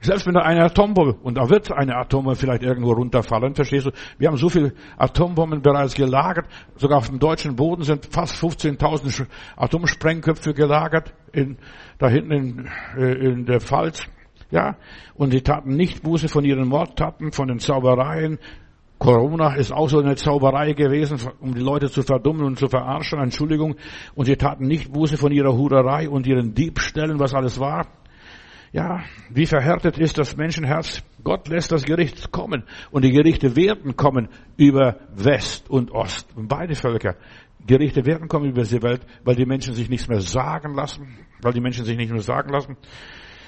selbst 0.00 0.26
wenn 0.26 0.34
da 0.34 0.40
eine 0.40 0.64
Atombombe, 0.64 1.18
und 1.22 1.36
da 1.36 1.50
wird 1.50 1.70
eine 1.72 1.96
Atombombe 1.96 2.36
vielleicht 2.36 2.62
irgendwo 2.62 2.92
runterfallen, 2.92 3.54
verstehst 3.54 3.86
du? 3.86 3.90
Wir 4.18 4.28
haben 4.28 4.36
so 4.36 4.48
viele 4.48 4.72
Atombomben 4.96 5.60
bereits 5.60 5.94
gelagert, 5.94 6.46
sogar 6.76 6.98
auf 6.98 7.08
dem 7.08 7.18
deutschen 7.18 7.54
Boden 7.54 7.82
sind 7.82 8.06
fast 8.06 8.34
15.000 8.42 9.26
Atomsprengköpfe 9.56 10.54
gelagert, 10.54 11.12
in, 11.32 11.58
da 11.98 12.08
hinten 12.08 12.32
in, 12.32 12.68
äh, 12.96 13.12
in 13.12 13.44
der 13.44 13.60
Pfalz. 13.60 14.06
Ja, 14.50 14.76
und 15.14 15.30
sie 15.30 15.42
taten 15.42 15.76
nicht 15.76 16.02
Buße 16.02 16.28
von 16.28 16.44
ihren 16.44 16.66
Mordtaten, 16.66 17.30
von 17.30 17.46
den 17.46 17.60
Zaubereien. 17.60 18.38
Corona 18.98 19.54
ist 19.54 19.72
auch 19.72 19.88
so 19.88 20.00
eine 20.00 20.16
Zauberei 20.16 20.72
gewesen, 20.72 21.18
um 21.40 21.54
die 21.54 21.60
Leute 21.60 21.88
zu 21.88 22.02
verdummen 22.02 22.44
und 22.44 22.58
zu 22.58 22.68
verarschen, 22.68 23.20
Entschuldigung. 23.20 23.76
Und 24.14 24.26
sie 24.26 24.36
taten 24.36 24.66
nicht 24.66 24.92
Buße 24.92 25.16
von 25.16 25.30
ihrer 25.30 25.56
Hurerei 25.56 26.08
und 26.08 26.26
ihren 26.26 26.52
Diebstellen, 26.52 27.18
was 27.20 27.32
alles 27.32 27.60
war. 27.60 27.86
Ja, 28.72 29.02
wie 29.30 29.46
verhärtet 29.46 29.98
ist 29.98 30.16
das 30.16 30.36
Menschenherz? 30.36 31.02
Gott 31.24 31.48
lässt 31.48 31.72
das 31.72 31.84
Gericht 31.84 32.30
kommen 32.30 32.62
und 32.92 33.04
die 33.04 33.10
Gerichte 33.10 33.56
werden 33.56 33.96
kommen 33.96 34.28
über 34.56 34.96
West 35.12 35.68
und 35.68 35.90
Ost 35.90 36.28
und 36.36 36.46
beide 36.46 36.76
Völker. 36.76 37.16
Gerichte 37.66 38.06
werden 38.06 38.28
kommen 38.28 38.50
über 38.50 38.62
diese 38.62 38.80
Welt, 38.82 39.04
weil 39.24 39.34
die 39.34 39.44
Menschen 39.44 39.74
sich 39.74 39.90
nichts 39.90 40.06
mehr 40.06 40.20
sagen 40.20 40.74
lassen, 40.74 41.18
weil 41.42 41.52
die 41.52 41.60
Menschen 41.60 41.84
sich 41.84 41.96
nicht 41.96 42.12
mehr 42.12 42.22
sagen 42.22 42.50
lassen. 42.52 42.76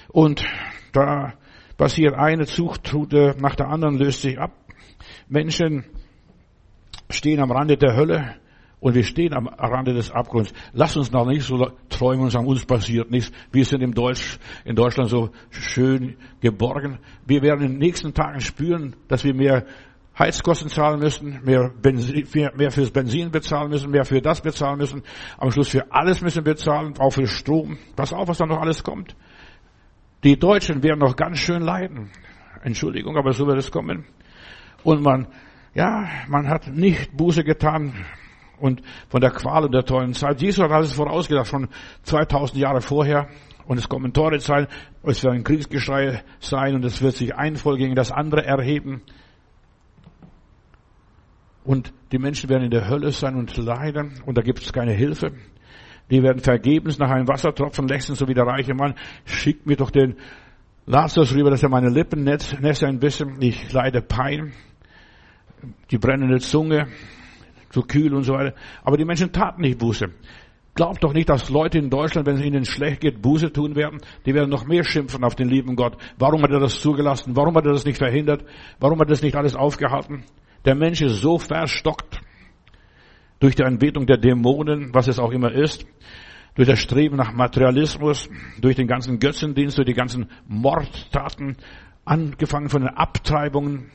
Und 0.09 0.45
da 0.93 1.35
passiert 1.77 2.15
eine 2.15 2.47
Zuchtrute 2.47 3.37
nach 3.39 3.55
der 3.55 3.69
anderen, 3.69 3.99
löst 3.99 4.23
sich 4.23 4.41
ab. 4.41 4.53
Menschen 5.29 5.85
stehen 7.11 7.41
am 7.41 7.53
Rande 7.53 7.77
der 7.77 7.95
Hölle 7.95 8.42
und 8.83 8.97
wir 8.97 9.05
stehen 9.05 9.33
am 9.33 9.47
Rande 9.47 9.95
des 9.95 10.11
Abgrunds. 10.11 10.53
Lass 10.73 10.97
uns 10.97 11.13
noch 11.13 11.25
nicht 11.25 11.47
so 11.47 11.71
träumen 11.89 12.25
und 12.25 12.31
sagen, 12.31 12.49
uns 12.49 12.67
passiert 12.67 13.13
nichts. 13.13 13.31
Wir 13.53 13.65
sind 13.65 13.81
im 13.81 13.95
Deutsch, 13.95 14.41
in 14.65 14.75
Deutschland 14.75 15.09
so 15.09 15.31
schön 15.51 16.17
geborgen. 16.41 16.99
Wir 17.25 17.43
werden 17.43 17.65
in 17.65 17.73
den 17.75 17.79
nächsten 17.79 18.13
Tagen 18.13 18.41
spüren, 18.41 18.97
dass 19.07 19.23
wir 19.23 19.35
mehr 19.35 19.67
Heizkosten 20.19 20.69
zahlen 20.69 20.99
müssen, 20.99 21.39
mehr, 21.45 21.71
Benzin, 21.81 22.27
mehr, 22.57 22.73
fürs 22.73 22.91
Benzin 22.91 23.31
bezahlen 23.31 23.71
müssen, 23.71 23.93
mehr 23.93 24.05
für 24.05 24.21
das 24.21 24.41
bezahlen 24.41 24.79
müssen. 24.79 25.03
Am 25.39 25.53
Schluss 25.53 25.69
für 25.69 25.93
alles 25.93 26.21
müssen 26.21 26.45
wir 26.45 26.53
bezahlen, 26.53 26.95
auch 26.99 27.11
für 27.11 27.29
Strom. 27.29 27.79
Pass 27.95 28.13
auf, 28.13 28.27
was 28.27 28.39
da 28.39 28.47
noch 28.47 28.61
alles 28.61 28.83
kommt. 28.83 29.15
Die 30.25 30.37
Deutschen 30.37 30.83
werden 30.83 30.99
noch 30.99 31.15
ganz 31.15 31.39
schön 31.39 31.63
leiden. 31.63 32.11
Entschuldigung, 32.65 33.17
aber 33.17 33.33
so 33.33 33.47
wird 33.47 33.59
es 33.59 33.71
kommen. 33.71 34.07
Und 34.83 35.03
man, 35.03 35.29
ja, 35.73 36.09
man 36.27 36.49
hat 36.49 36.67
nicht 36.67 37.17
Buße 37.17 37.45
getan 37.45 37.95
und 38.63 38.81
von 39.09 39.21
der 39.21 39.33
Qual 39.33 39.65
und 39.65 39.75
der 39.75 39.85
tollen 39.85 40.15
Zeit. 40.15 40.41
Jesus 40.41 40.63
hat 40.63 40.71
alles 40.71 40.93
vorausgedacht, 40.93 41.49
schon 41.49 41.69
2000 42.05 42.61
Jahre 42.61 42.81
vorher. 42.81 43.29
Und 43.67 43.79
es 43.79 43.89
kommen 43.89 44.13
Tore 44.13 44.41
sein, 44.41 44.67
es 45.03 45.23
wird 45.23 45.35
ein 45.35 45.45
Kriegsgeschrei 45.45 46.23
sein 46.41 46.75
und 46.75 46.85
es 46.85 47.01
wird 47.01 47.15
sich 47.15 47.35
ein 47.35 47.57
Volk 47.57 47.79
gegen 47.79 47.95
das 47.95 48.11
andere 48.11 48.45
erheben. 48.45 49.03
Und 51.65 51.93
die 52.11 52.19
Menschen 52.19 52.51
werden 52.51 52.65
in 52.65 52.71
der 52.71 52.89
Hölle 52.89 53.13
sein 53.13 53.37
und 53.37 53.57
leiden 53.57 54.21
und 54.27 54.37
da 54.37 54.43
gibt 54.43 54.61
es 54.63 54.73
keine 54.73 54.93
Hilfe. 54.93 55.33
Die 56.11 56.23
werden 56.23 56.41
vergebens 56.41 56.99
nach 56.99 57.11
einem 57.11 57.29
Wassertropfen 57.29 57.87
lechzen, 57.87 58.17
so 58.17 58.27
wie 58.27 58.35
der 58.35 58.47
reiche 58.47 58.75
Mann. 58.75 58.95
Schickt 59.25 59.67
mir 59.67 59.77
doch 59.77 59.91
den 59.91 60.17
Lazarus 60.87 61.35
rüber, 61.35 61.51
dass 61.51 61.63
er 61.63 61.69
meine 61.69 61.89
Lippen 61.89 62.25
nässe 62.25 62.87
ein 62.87 62.99
bisschen. 62.99 63.41
Ich 63.41 63.73
leide 63.73 64.03
Pein. 64.03 64.53
Die 65.93 65.99
brennende 65.99 66.41
Zunge, 66.41 66.89
zu 67.73 67.83
kühl 67.83 68.15
und 68.15 68.23
so 68.23 68.35
weiter. 68.35 68.55
Aber 68.85 68.97
die 68.97 69.05
Menschen 69.05 69.33
taten 69.33 69.63
nicht 69.63 69.79
Buße. 69.79 70.07
Glaub 70.75 71.01
doch 71.01 71.13
nicht, 71.13 71.29
dass 71.29 71.51
Leute 71.51 71.79
in 71.79 71.91
Deutschland, 71.91 72.27
wenn 72.27 72.37
es 72.37 72.43
ihnen 72.43 72.65
schlecht 72.65 73.01
geht, 73.01 73.21
Buße 73.21 73.53
tun 73.53 73.75
werden. 73.77 74.01
Die 74.25 74.33
werden 74.33 74.49
noch 74.49 74.67
mehr 74.67 74.85
schimpfen 74.85 75.23
auf 75.23 75.35
den 75.35 75.49
lieben 75.49 75.77
Gott. 75.77 75.99
Warum 76.19 76.43
hat 76.43 76.51
er 76.51 76.61
das 76.61 76.81
zugelassen? 76.81 77.37
Warum 77.37 77.55
hat 77.57 77.67
er 77.67 77.73
das 77.73 77.85
nicht 77.85 77.99
verhindert? 77.99 78.45
Warum 78.81 78.99
hat 78.99 79.09
er 79.09 79.11
das 79.11 79.23
nicht 79.23 79.37
alles 79.37 79.55
aufgehalten? 79.55 80.25
Der 80.65 80.75
Mensch 80.75 81.03
ist 81.03 81.21
so 81.21 81.39
verstockt 81.39 82.21
durch 83.41 83.55
die 83.55 83.65
Anbetung 83.65 84.07
der 84.07 84.17
Dämonen, 84.17 84.95
was 84.95 85.09
es 85.09 85.19
auch 85.19 85.33
immer 85.33 85.53
ist, 85.53 85.85
durch 86.55 86.69
das 86.69 86.79
Streben 86.79 87.17
nach 87.17 87.33
Materialismus, 87.33 88.31
durch 88.61 88.77
den 88.77 88.87
ganzen 88.87 89.19
Götzendienst, 89.19 89.77
durch 89.77 89.87
die 89.87 89.95
ganzen 89.95 90.31
Mordtaten, 90.47 91.57
angefangen 92.05 92.69
von 92.69 92.83
den 92.83 92.95
Abtreibungen, 92.95 93.91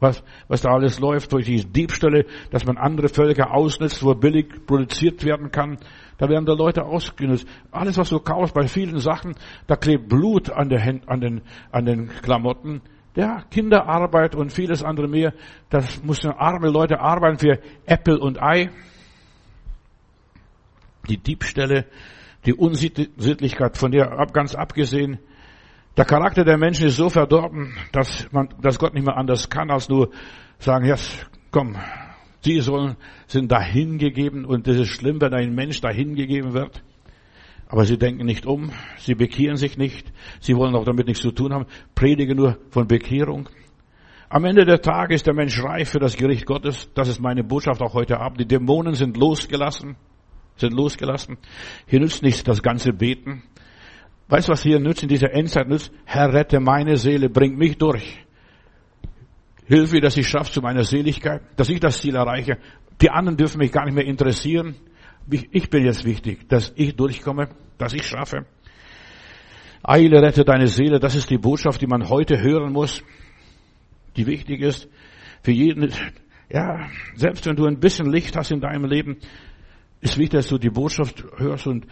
was, 0.00 0.22
was 0.48 0.62
da 0.62 0.70
alles 0.70 0.98
läuft, 0.98 1.32
durch 1.32 1.44
die 1.44 1.64
Diebstähle, 1.64 2.24
dass 2.50 2.64
man 2.64 2.78
andere 2.78 3.08
Völker 3.08 3.54
ausnutzt, 3.54 4.02
wo 4.02 4.14
billig 4.14 4.66
produziert 4.66 5.24
werden 5.24 5.50
kann. 5.50 5.78
Da 6.18 6.28
werden 6.28 6.46
da 6.46 6.54
Leute 6.54 6.84
ausgenutzt. 6.84 7.46
Alles, 7.70 7.96
was 7.98 8.08
du 8.08 8.18
kaufst, 8.18 8.54
bei 8.54 8.66
vielen 8.66 8.98
Sachen, 8.98 9.34
da 9.66 9.76
klebt 9.76 10.08
Blut 10.08 10.50
an, 10.50 10.68
der 10.68 10.82
an, 11.06 11.20
den, 11.20 11.42
an 11.70 11.84
den 11.84 12.08
Klamotten. 12.08 12.82
Ja, 13.14 13.42
Kinderarbeit 13.50 14.34
und 14.34 14.52
vieles 14.52 14.82
andere 14.82 15.08
mehr. 15.08 15.34
Das 15.68 16.02
müssen 16.02 16.30
arme 16.30 16.70
Leute 16.70 17.00
arbeiten 17.00 17.38
für 17.38 17.58
Äpfel 17.84 18.18
und 18.18 18.40
Ei. 18.40 18.70
Die 21.08 21.16
Diebstähle, 21.16 21.86
die 22.46 22.54
Unsittlichkeit, 22.54 23.76
von 23.76 23.90
der 23.90 24.26
ganz 24.32 24.54
abgesehen, 24.54 25.18
der 25.96 26.04
Charakter 26.04 26.44
der 26.44 26.58
Menschen 26.58 26.86
ist 26.86 26.96
so 26.96 27.08
verdorben, 27.08 27.74
dass 27.92 28.30
man, 28.32 28.48
dass 28.60 28.78
Gott 28.78 28.94
nicht 28.94 29.04
mehr 29.04 29.16
anders 29.16 29.50
kann, 29.50 29.70
als 29.70 29.88
nur 29.88 30.10
sagen, 30.58 30.86
jetzt, 30.86 31.26
komm, 31.50 31.76
sie 32.42 32.60
sollen, 32.60 32.96
sind 33.26 33.50
dahingegeben 33.50 34.44
und 34.44 34.66
es 34.68 34.80
ist 34.80 34.88
schlimm, 34.88 35.20
wenn 35.20 35.34
ein 35.34 35.54
Mensch 35.54 35.80
dahingegeben 35.80 36.52
wird. 36.52 36.82
Aber 37.68 37.84
sie 37.84 37.98
denken 37.98 38.26
nicht 38.26 38.46
um, 38.46 38.72
sie 38.98 39.14
bekehren 39.14 39.56
sich 39.56 39.78
nicht, 39.78 40.12
sie 40.40 40.56
wollen 40.56 40.74
auch 40.74 40.84
damit 40.84 41.06
nichts 41.06 41.22
zu 41.22 41.30
tun 41.30 41.52
haben, 41.52 41.66
predigen 41.94 42.36
nur 42.36 42.58
von 42.70 42.88
Bekehrung. 42.88 43.48
Am 44.28 44.44
Ende 44.44 44.64
der 44.64 44.80
Tage 44.80 45.14
ist 45.14 45.26
der 45.26 45.34
Mensch 45.34 45.60
reif 45.62 45.90
für 45.90 45.98
das 45.98 46.16
Gericht 46.16 46.46
Gottes. 46.46 46.88
Das 46.94 47.08
ist 47.08 47.20
meine 47.20 47.42
Botschaft 47.42 47.82
auch 47.82 47.94
heute 47.94 48.20
Abend. 48.20 48.40
Die 48.40 48.46
Dämonen 48.46 48.94
sind 48.94 49.16
losgelassen, 49.16 49.96
sind 50.56 50.72
losgelassen. 50.72 51.36
Hier 51.86 51.98
nützt 51.98 52.22
nichts 52.22 52.44
das 52.44 52.62
ganze 52.62 52.92
Beten. 52.92 53.42
Weißt 54.30 54.46
du, 54.46 54.52
was 54.52 54.62
hier 54.62 54.78
nützt 54.78 55.02
in 55.02 55.08
dieser 55.08 55.32
Endzeit 55.32 55.68
nützt? 55.68 55.92
Herr, 56.04 56.32
rette 56.32 56.60
meine 56.60 56.96
Seele, 56.96 57.28
bring 57.28 57.56
mich 57.58 57.76
durch. 57.76 58.24
Hilf 59.66 59.92
mir, 59.92 60.00
dass 60.00 60.16
ich 60.16 60.28
schaffe 60.28 60.52
zu 60.52 60.62
meiner 60.62 60.84
Seligkeit, 60.84 61.42
dass 61.56 61.68
ich 61.68 61.80
das 61.80 62.00
Ziel 62.00 62.14
erreiche. 62.14 62.58
Die 63.00 63.10
anderen 63.10 63.36
dürfen 63.36 63.58
mich 63.58 63.72
gar 63.72 63.84
nicht 63.84 63.94
mehr 63.94 64.04
interessieren. 64.04 64.76
Ich 65.28 65.68
bin 65.68 65.84
jetzt 65.84 66.04
wichtig, 66.04 66.48
dass 66.48 66.72
ich 66.76 66.94
durchkomme, 66.94 67.48
dass 67.76 67.92
ich 67.92 68.06
schaffe. 68.06 68.46
Eile, 69.82 70.22
rette 70.22 70.44
deine 70.44 70.68
Seele. 70.68 71.00
Das 71.00 71.16
ist 71.16 71.28
die 71.28 71.38
Botschaft, 71.38 71.80
die 71.80 71.86
man 71.88 72.08
heute 72.08 72.40
hören 72.40 72.72
muss, 72.72 73.02
die 74.16 74.26
wichtig 74.26 74.60
ist 74.60 74.88
für 75.42 75.52
jeden. 75.52 75.92
Ja, 76.48 76.86
selbst 77.16 77.46
wenn 77.46 77.56
du 77.56 77.66
ein 77.66 77.80
bisschen 77.80 78.10
Licht 78.10 78.36
hast 78.36 78.52
in 78.52 78.60
deinem 78.60 78.84
Leben, 78.84 79.18
ist 80.00 80.18
wichtig, 80.18 80.38
dass 80.38 80.48
du 80.48 80.58
die 80.58 80.70
Botschaft 80.70 81.24
hörst 81.36 81.66
und 81.66 81.86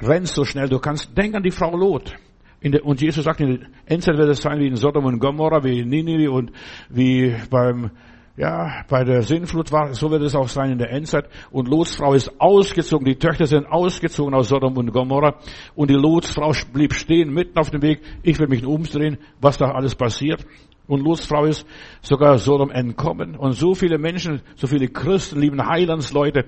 rennst 0.00 0.34
so 0.34 0.44
schnell 0.44 0.68
du 0.68 0.78
kannst. 0.78 1.16
Denk 1.16 1.34
an 1.34 1.42
die 1.42 1.50
Frau 1.50 1.76
Lot. 1.76 2.14
Der, 2.62 2.84
und 2.84 3.00
Jesus 3.00 3.24
sagt, 3.24 3.40
in 3.40 3.60
der 3.60 3.68
Endzeit 3.86 4.16
wird 4.16 4.28
es 4.30 4.40
sein 4.40 4.58
wie 4.58 4.66
in 4.66 4.76
Sodom 4.76 5.04
und 5.04 5.18
Gomorra, 5.18 5.62
wie 5.62 5.80
in 5.80 5.88
Ninive 5.88 6.32
und 6.32 6.50
wie 6.88 7.34
beim, 7.50 7.90
ja, 8.36 8.84
bei 8.88 9.04
der 9.04 9.22
Sinnflut 9.22 9.70
war, 9.70 9.94
so 9.94 10.10
wird 10.10 10.22
es 10.22 10.34
auch 10.34 10.48
sein 10.48 10.72
in 10.72 10.78
der 10.78 10.90
Endzeit. 10.90 11.28
Und 11.50 11.68
Lots 11.68 11.96
Frau 11.96 12.14
ist 12.14 12.40
ausgezogen, 12.40 13.04
die 13.04 13.16
Töchter 13.16 13.46
sind 13.46 13.66
ausgezogen 13.66 14.34
aus 14.34 14.48
Sodom 14.48 14.76
und 14.76 14.92
Gomorra. 14.92 15.36
Und 15.74 15.90
die 15.90 15.94
Lots 15.94 16.30
Frau 16.30 16.52
blieb 16.72 16.94
stehen, 16.94 17.32
mitten 17.32 17.58
auf 17.58 17.70
dem 17.70 17.82
Weg. 17.82 18.00
Ich 18.22 18.38
will 18.38 18.48
mich 18.48 18.64
umdrehen, 18.64 19.18
was 19.40 19.58
da 19.58 19.70
alles 19.70 19.94
passiert. 19.94 20.44
Und 20.88 21.02
Lots 21.02 21.26
Frau 21.26 21.44
ist 21.44 21.66
sogar 22.00 22.38
Sodom 22.38 22.70
entkommen. 22.70 23.36
Und 23.36 23.52
so 23.52 23.74
viele 23.74 23.98
Menschen, 23.98 24.40
so 24.56 24.66
viele 24.66 24.88
Christen, 24.88 25.40
lieben 25.40 25.64
Heilandsleute, 25.64 26.46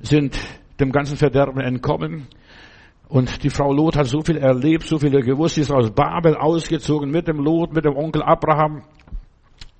sind 0.00 0.38
dem 0.78 0.92
ganzen 0.92 1.16
Verderben 1.16 1.60
entkommen. 1.60 2.28
Und 3.10 3.42
die 3.42 3.50
Frau 3.50 3.72
Lot 3.72 3.96
hat 3.96 4.06
so 4.06 4.22
viel 4.22 4.36
erlebt, 4.36 4.84
so 4.84 4.98
viel 5.00 5.10
gewusst. 5.10 5.56
Sie 5.56 5.62
ist 5.62 5.72
aus 5.72 5.90
Babel 5.90 6.36
ausgezogen 6.36 7.10
mit 7.10 7.26
dem 7.26 7.40
Lot, 7.40 7.72
mit 7.72 7.84
dem 7.84 7.96
Onkel 7.96 8.22
Abraham. 8.22 8.84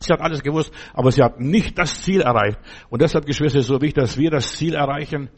Sie 0.01 0.13
hat 0.13 0.21
alles 0.21 0.43
gewusst, 0.43 0.73
aber 0.95 1.13
sie 1.13 1.23
hat 1.23 1.39
nicht 1.39 1.79
das 1.79 2.03
Ziel 2.03 2.23
erreicht. 2.23 2.59
Und 2.89 3.03
deshalb, 3.03 3.27
Geschwister, 3.27 3.61
ist 3.61 3.67
es 3.67 3.69
so 3.69 3.81
wichtig, 3.81 4.03
dass 4.03 4.19
wir 4.19 4.31
das 4.31 4.57
Ziel 4.57 4.75
erreichen. 4.75 5.31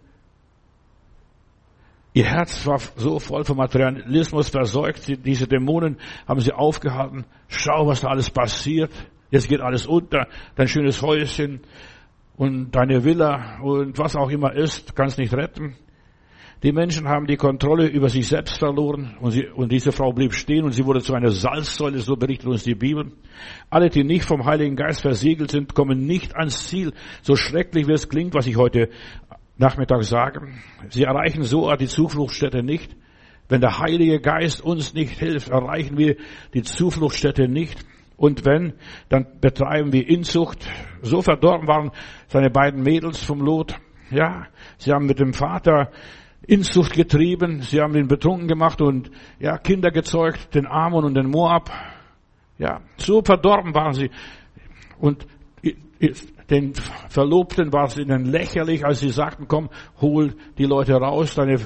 Ihr 2.14 2.24
Herz 2.24 2.66
war 2.66 2.78
so 2.78 3.18
voll 3.18 3.44
vom 3.44 3.58
Materialismus 3.58 4.48
versorgt. 4.48 5.06
Diese 5.26 5.46
Dämonen 5.46 5.98
haben 6.26 6.40
sie 6.40 6.52
aufgehalten. 6.52 7.26
Schau, 7.48 7.86
was 7.86 8.00
da 8.00 8.08
alles 8.08 8.30
passiert. 8.30 8.90
Jetzt 9.30 9.48
geht 9.48 9.60
alles 9.60 9.86
unter. 9.86 10.28
Dein 10.54 10.68
schönes 10.68 11.02
Häuschen 11.02 11.60
und 12.36 12.70
deine 12.70 13.04
Villa 13.04 13.60
und 13.60 13.98
was 13.98 14.16
auch 14.16 14.30
immer 14.30 14.54
ist, 14.54 14.96
kannst 14.96 15.18
nicht 15.18 15.34
retten. 15.34 15.76
Die 16.62 16.70
Menschen 16.70 17.08
haben 17.08 17.26
die 17.26 17.36
Kontrolle 17.36 17.88
über 17.88 18.08
sich 18.08 18.28
selbst 18.28 18.58
verloren 18.58 19.16
und, 19.20 19.32
sie, 19.32 19.48
und 19.48 19.72
diese 19.72 19.90
Frau 19.90 20.12
blieb 20.12 20.32
stehen 20.32 20.64
und 20.64 20.70
sie 20.70 20.86
wurde 20.86 21.00
zu 21.00 21.12
einer 21.12 21.30
Salzsäule, 21.30 21.98
so 21.98 22.14
berichtet 22.14 22.48
uns 22.48 22.62
die 22.62 22.76
Bibel. 22.76 23.10
Alle, 23.68 23.90
die 23.90 24.04
nicht 24.04 24.24
vom 24.24 24.44
Heiligen 24.44 24.76
Geist 24.76 25.00
versiegelt 25.00 25.50
sind, 25.50 25.74
kommen 25.74 26.06
nicht 26.06 26.36
ans 26.36 26.68
Ziel. 26.68 26.92
So 27.22 27.34
schrecklich 27.34 27.88
wie 27.88 27.92
es 27.92 28.08
klingt, 28.08 28.34
was 28.34 28.46
ich 28.46 28.56
heute 28.56 28.90
Nachmittag 29.58 30.04
sage. 30.04 30.40
Sie 30.88 31.02
erreichen 31.02 31.42
so 31.42 31.68
die 31.72 31.88
Zufluchtsstätte 31.88 32.62
nicht. 32.62 32.94
Wenn 33.48 33.60
der 33.60 33.80
Heilige 33.80 34.20
Geist 34.20 34.62
uns 34.62 34.94
nicht 34.94 35.18
hilft, 35.18 35.48
erreichen 35.48 35.98
wir 35.98 36.16
die 36.54 36.62
Zufluchtsstätte 36.62 37.48
nicht. 37.48 37.84
Und 38.16 38.44
wenn, 38.44 38.74
dann 39.08 39.26
betreiben 39.40 39.92
wir 39.92 40.08
Inzucht. 40.08 40.64
So 41.02 41.22
verdorben 41.22 41.66
waren 41.66 41.90
seine 42.28 42.50
beiden 42.50 42.84
Mädels 42.84 43.20
vom 43.20 43.40
Lot. 43.40 43.74
Ja, 44.12 44.46
sie 44.78 44.92
haben 44.92 45.06
mit 45.06 45.18
dem 45.18 45.32
Vater 45.32 45.90
Inzucht 46.46 46.92
getrieben, 46.92 47.62
sie 47.62 47.80
haben 47.80 47.94
ihn 47.94 48.08
betrunken 48.08 48.48
gemacht 48.48 48.80
und 48.80 49.10
ja, 49.38 49.58
Kinder 49.58 49.90
gezeugt, 49.90 50.54
den 50.54 50.66
Ammon 50.66 51.04
und 51.04 51.14
den 51.14 51.28
Moab. 51.28 51.70
Ja, 52.58 52.80
so 52.96 53.22
verdorben 53.22 53.74
waren 53.74 53.92
sie. 53.92 54.10
Und 54.98 55.26
den 56.50 56.74
Verlobten 57.08 57.72
war 57.72 57.84
es 57.84 57.96
ihnen 57.96 58.26
lächerlich, 58.26 58.84
als 58.84 59.00
sie 59.00 59.10
sagten, 59.10 59.46
komm, 59.48 59.70
hol 60.00 60.34
die 60.58 60.64
Leute 60.64 60.94
raus, 60.94 61.34
deine 61.34 61.58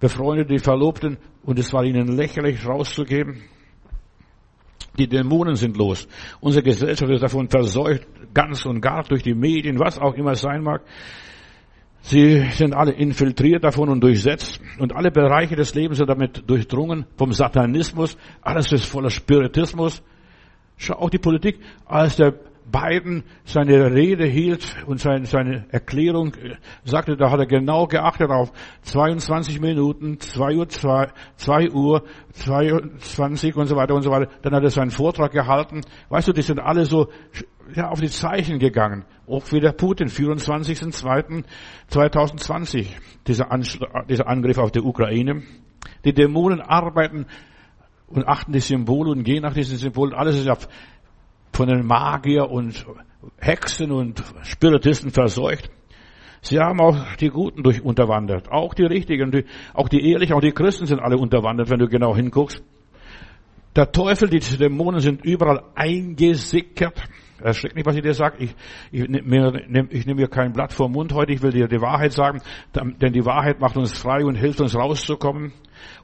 befreundeten, 0.00 0.56
die 0.56 0.62
Verlobten, 0.62 1.18
und 1.44 1.58
es 1.58 1.72
war 1.72 1.84
ihnen 1.84 2.08
lächerlich 2.08 2.66
rauszugeben. 2.66 3.42
Die 4.98 5.08
Dämonen 5.08 5.56
sind 5.56 5.76
los. 5.76 6.06
Unsere 6.40 6.62
Gesellschaft 6.62 7.10
ist 7.10 7.22
davon 7.22 7.48
verseucht, 7.48 8.06
ganz 8.32 8.64
und 8.66 8.80
gar 8.80 9.02
durch 9.04 9.22
die 9.22 9.34
Medien, 9.34 9.78
was 9.78 9.98
auch 9.98 10.14
immer 10.14 10.32
es 10.32 10.40
sein 10.40 10.62
mag. 10.62 10.82
Sie 12.06 12.46
sind 12.50 12.74
alle 12.74 12.92
infiltriert 12.92 13.64
davon 13.64 13.88
und 13.88 14.02
durchsetzt. 14.02 14.60
Und 14.78 14.94
alle 14.94 15.10
Bereiche 15.10 15.56
des 15.56 15.74
Lebens 15.74 15.96
sind 15.96 16.10
damit 16.10 16.42
durchdrungen 16.46 17.06
vom 17.16 17.32
Satanismus. 17.32 18.18
Alles 18.42 18.72
ist 18.72 18.84
voller 18.84 19.08
Spiritismus. 19.08 20.02
Schau 20.76 20.96
auch 20.96 21.08
die 21.08 21.18
Politik. 21.18 21.60
Als 21.86 22.16
der 22.16 22.34
Biden 22.70 23.24
seine 23.44 23.90
Rede 23.90 24.26
hielt 24.26 24.76
und 24.86 25.00
seine, 25.00 25.24
seine 25.24 25.64
Erklärung 25.70 26.34
äh, 26.34 26.56
sagte, 26.84 27.16
da 27.16 27.30
hat 27.30 27.40
er 27.40 27.46
genau 27.46 27.86
geachtet 27.86 28.30
auf 28.30 28.52
22 28.82 29.60
Minuten, 29.60 30.20
2 30.20 30.56
Uhr, 30.56 30.68
2, 30.68 31.08
2 31.36 31.70
Uhr, 31.70 32.04
22 32.32 33.56
und 33.56 33.66
so 33.66 33.76
weiter 33.76 33.94
und 33.94 34.02
so 34.02 34.10
weiter. 34.10 34.30
Dann 34.42 34.54
hat 34.54 34.62
er 34.62 34.70
seinen 34.70 34.90
Vortrag 34.90 35.32
gehalten. 35.32 35.80
Weißt 36.10 36.28
du, 36.28 36.32
die 36.32 36.42
sind 36.42 36.60
alle 36.60 36.84
so 36.84 37.08
ja, 37.74 37.90
auf 37.90 38.00
die 38.00 38.10
Zeichen 38.10 38.58
gegangen. 38.58 39.04
Auch 39.26 39.52
wieder 39.52 39.72
Putin, 39.72 40.08
24.02.2020, 40.08 42.88
dieser, 43.26 43.48
dieser 44.08 44.28
Angriff 44.28 44.58
auf 44.58 44.70
die 44.70 44.80
Ukraine. 44.80 45.42
Die 46.04 46.12
Dämonen 46.12 46.60
arbeiten 46.60 47.24
und 48.06 48.28
achten 48.28 48.52
die 48.52 48.60
Symbole 48.60 49.10
und 49.10 49.24
gehen 49.24 49.42
nach 49.42 49.54
diesen 49.54 49.78
Symbolen. 49.78 50.14
Alles 50.14 50.36
ist 50.36 50.46
ja 50.46 50.56
von 51.52 51.68
den 51.68 51.84
Magier 51.86 52.50
und 52.50 52.86
Hexen 53.38 53.90
und 53.92 54.22
Spiritisten 54.42 55.10
verseucht. 55.10 55.70
Sie 56.42 56.58
haben 56.58 56.80
auch 56.80 57.16
die 57.16 57.30
Guten 57.30 57.62
durch 57.62 57.82
unterwandert, 57.82 58.50
auch 58.50 58.74
die 58.74 58.84
Richtigen, 58.84 59.30
die, 59.30 59.46
auch 59.72 59.88
die 59.88 60.10
Ehrlichen, 60.10 60.34
auch 60.34 60.42
die 60.42 60.52
Christen 60.52 60.84
sind 60.84 61.00
alle 61.00 61.16
unterwandert, 61.16 61.70
wenn 61.70 61.78
du 61.78 61.88
genau 61.88 62.14
hinguckst. 62.14 62.62
Der 63.74 63.90
Teufel, 63.90 64.28
die 64.28 64.40
Dämonen 64.40 65.00
sind 65.00 65.24
überall 65.24 65.62
eingesickert. 65.74 67.00
Erschreck 67.42 67.74
nicht, 67.74 67.86
was 67.86 67.96
ich 67.96 68.02
dir 68.02 68.14
sage. 68.14 68.36
Ich, 68.38 68.54
ich 68.92 69.08
nehme 69.08 69.88
ich 69.90 70.06
nehm 70.06 70.16
mir 70.16 70.28
kein 70.28 70.52
Blatt 70.52 70.72
vor 70.72 70.88
Mund 70.88 71.12
heute. 71.12 71.32
Ich 71.32 71.42
will 71.42 71.50
dir 71.50 71.66
die 71.66 71.80
Wahrheit 71.80 72.12
sagen, 72.12 72.40
denn 72.74 73.12
die 73.12 73.24
Wahrheit 73.24 73.60
macht 73.60 73.76
uns 73.76 73.92
frei 73.98 74.24
und 74.24 74.36
hilft 74.36 74.60
uns 74.60 74.74
rauszukommen. 74.74 75.52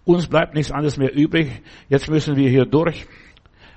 Uns 0.04 0.26
bleibt 0.26 0.54
nichts 0.54 0.72
anderes 0.72 0.96
mehr 0.96 1.14
übrig. 1.14 1.62
Jetzt 1.88 2.10
müssen 2.10 2.36
wir 2.36 2.48
hier 2.48 2.64
durch. 2.64 3.06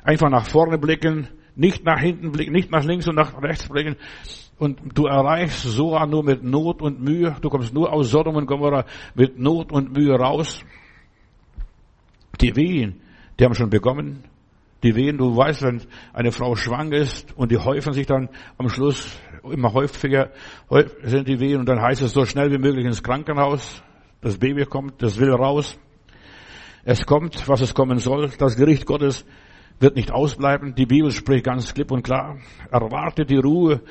Einfach 0.03 0.29
nach 0.29 0.47
vorne 0.47 0.77
blicken, 0.77 1.27
nicht 1.55 1.85
nach 1.85 1.99
hinten 1.99 2.31
blicken, 2.31 2.53
nicht 2.53 2.71
nach 2.71 2.83
links 2.83 3.07
und 3.07 3.15
nach 3.15 3.41
rechts 3.41 3.69
blicken. 3.69 3.95
Und 4.57 4.97
du 4.97 5.05
erreichst 5.05 5.63
Soa 5.63 6.05
nur 6.05 6.23
mit 6.23 6.43
Not 6.43 6.81
und 6.81 7.01
Mühe. 7.01 7.35
Du 7.41 7.49
kommst 7.49 7.73
nur 7.73 7.91
aus 7.91 8.09
Sodom 8.09 8.35
und 8.35 8.45
Gomorra 8.45 8.85
mit 9.15 9.37
Not 9.37 9.71
und 9.71 9.93
Mühe 9.93 10.15
raus. 10.15 10.63
Die 12.41 12.55
Wehen, 12.55 13.01
die 13.39 13.45
haben 13.45 13.53
schon 13.53 13.69
begonnen. 13.69 14.23
Die 14.83 14.95
Wehen, 14.95 15.17
du 15.17 15.35
weißt, 15.35 15.63
wenn 15.63 15.81
eine 16.11 16.31
Frau 16.31 16.55
schwanger 16.55 16.97
ist 16.97 17.35
und 17.37 17.51
die 17.51 17.57
häufen 17.57 17.93
sich 17.93 18.05
dann 18.05 18.29
am 18.57 18.69
Schluss 18.69 19.17
immer 19.49 19.73
häufiger, 19.73 20.31
sind 21.03 21.27
die 21.27 21.39
Wehen 21.39 21.59
und 21.59 21.67
dann 21.67 21.81
heißt 21.81 22.01
es 22.01 22.11
so 22.11 22.25
schnell 22.25 22.51
wie 22.51 22.57
möglich 22.57 22.85
ins 22.85 23.01
Krankenhaus. 23.01 23.81
Das 24.21 24.37
Baby 24.37 24.65
kommt, 24.65 25.01
das 25.01 25.17
will 25.19 25.31
raus. 25.31 25.79
Es 26.83 27.05
kommt, 27.05 27.47
was 27.47 27.61
es 27.61 27.73
kommen 27.73 27.99
soll. 27.99 28.29
Das 28.37 28.57
Gericht 28.57 28.85
Gottes 28.85 29.25
wird 29.79 29.95
nicht 29.95 30.11
ausbleiben. 30.11 30.75
Die 30.75 30.85
Bibel 30.85 31.11
spricht 31.11 31.45
ganz 31.45 31.73
klipp 31.73 31.91
und 31.91 32.03
klar. 32.03 32.37
Erwarte 32.69 33.25
die 33.25 33.37
Ruhe, 33.37 33.81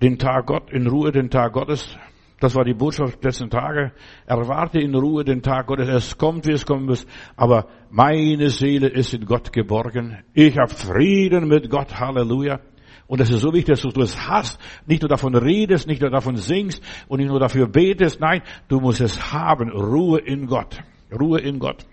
den 0.00 0.18
Tag 0.18 0.46
Gott, 0.46 0.70
in 0.70 0.86
Ruhe 0.86 1.10
den 1.10 1.30
Tag 1.30 1.52
Gottes. 1.52 1.96
Das 2.40 2.54
war 2.54 2.64
die 2.64 2.72
Botschaft 2.72 3.22
letzten 3.22 3.50
Tage. 3.50 3.92
Erwarte 4.26 4.80
in 4.80 4.94
Ruhe 4.94 5.24
den 5.24 5.42
Tag 5.42 5.66
Gottes. 5.66 5.88
Es 5.88 6.16
kommt, 6.16 6.46
wie 6.46 6.52
es 6.52 6.64
kommen 6.64 6.86
muss. 6.86 7.06
Aber 7.36 7.66
meine 7.90 8.48
Seele 8.48 8.88
ist 8.88 9.12
in 9.12 9.26
Gott 9.26 9.52
geborgen. 9.52 10.18
Ich 10.32 10.56
habe 10.56 10.74
Frieden 10.74 11.48
mit 11.48 11.68
Gott. 11.68 12.00
Halleluja. 12.00 12.60
Und 13.06 13.20
es 13.20 13.30
ist 13.30 13.40
so 13.40 13.52
wichtig, 13.52 13.78
dass 13.78 13.92
du 13.92 14.00
es 14.00 14.28
hast, 14.28 14.58
nicht 14.86 15.02
nur 15.02 15.08
davon 15.08 15.34
redest, 15.34 15.86
nicht 15.86 16.00
nur 16.00 16.10
davon 16.10 16.36
singst 16.36 16.82
und 17.08 17.18
nicht 17.18 17.28
nur 17.28 17.40
dafür 17.40 17.68
betest. 17.68 18.20
Nein, 18.20 18.40
du 18.68 18.80
musst 18.80 19.00
es 19.02 19.32
haben. 19.32 19.68
Ruhe 19.70 20.20
in 20.20 20.46
Gott. 20.46 20.80
Ruhe 21.12 21.40
in 21.40 21.58
Gott. 21.58 21.84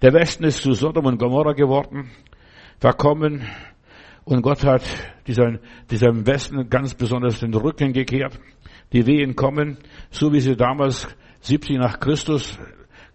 Der 0.00 0.14
Westen 0.14 0.44
ist 0.44 0.62
zu 0.62 0.72
Sodom 0.72 1.06
und 1.06 1.18
Gomorra 1.18 1.52
geworden, 1.52 2.08
verkommen, 2.78 3.42
und 4.28 4.42
Gott 4.42 4.62
hat 4.62 4.82
diesem, 5.26 5.58
diesem 5.90 6.26
Westen 6.26 6.68
ganz 6.68 6.94
besonders 6.94 7.40
den 7.40 7.54
Rücken 7.54 7.94
gekehrt. 7.94 8.38
Die 8.92 9.06
Wehen 9.06 9.36
kommen, 9.36 9.78
so 10.10 10.32
wie 10.32 10.40
sie 10.40 10.56
damals 10.56 11.08
70 11.40 11.78
nach 11.78 12.00
Christus 12.00 12.58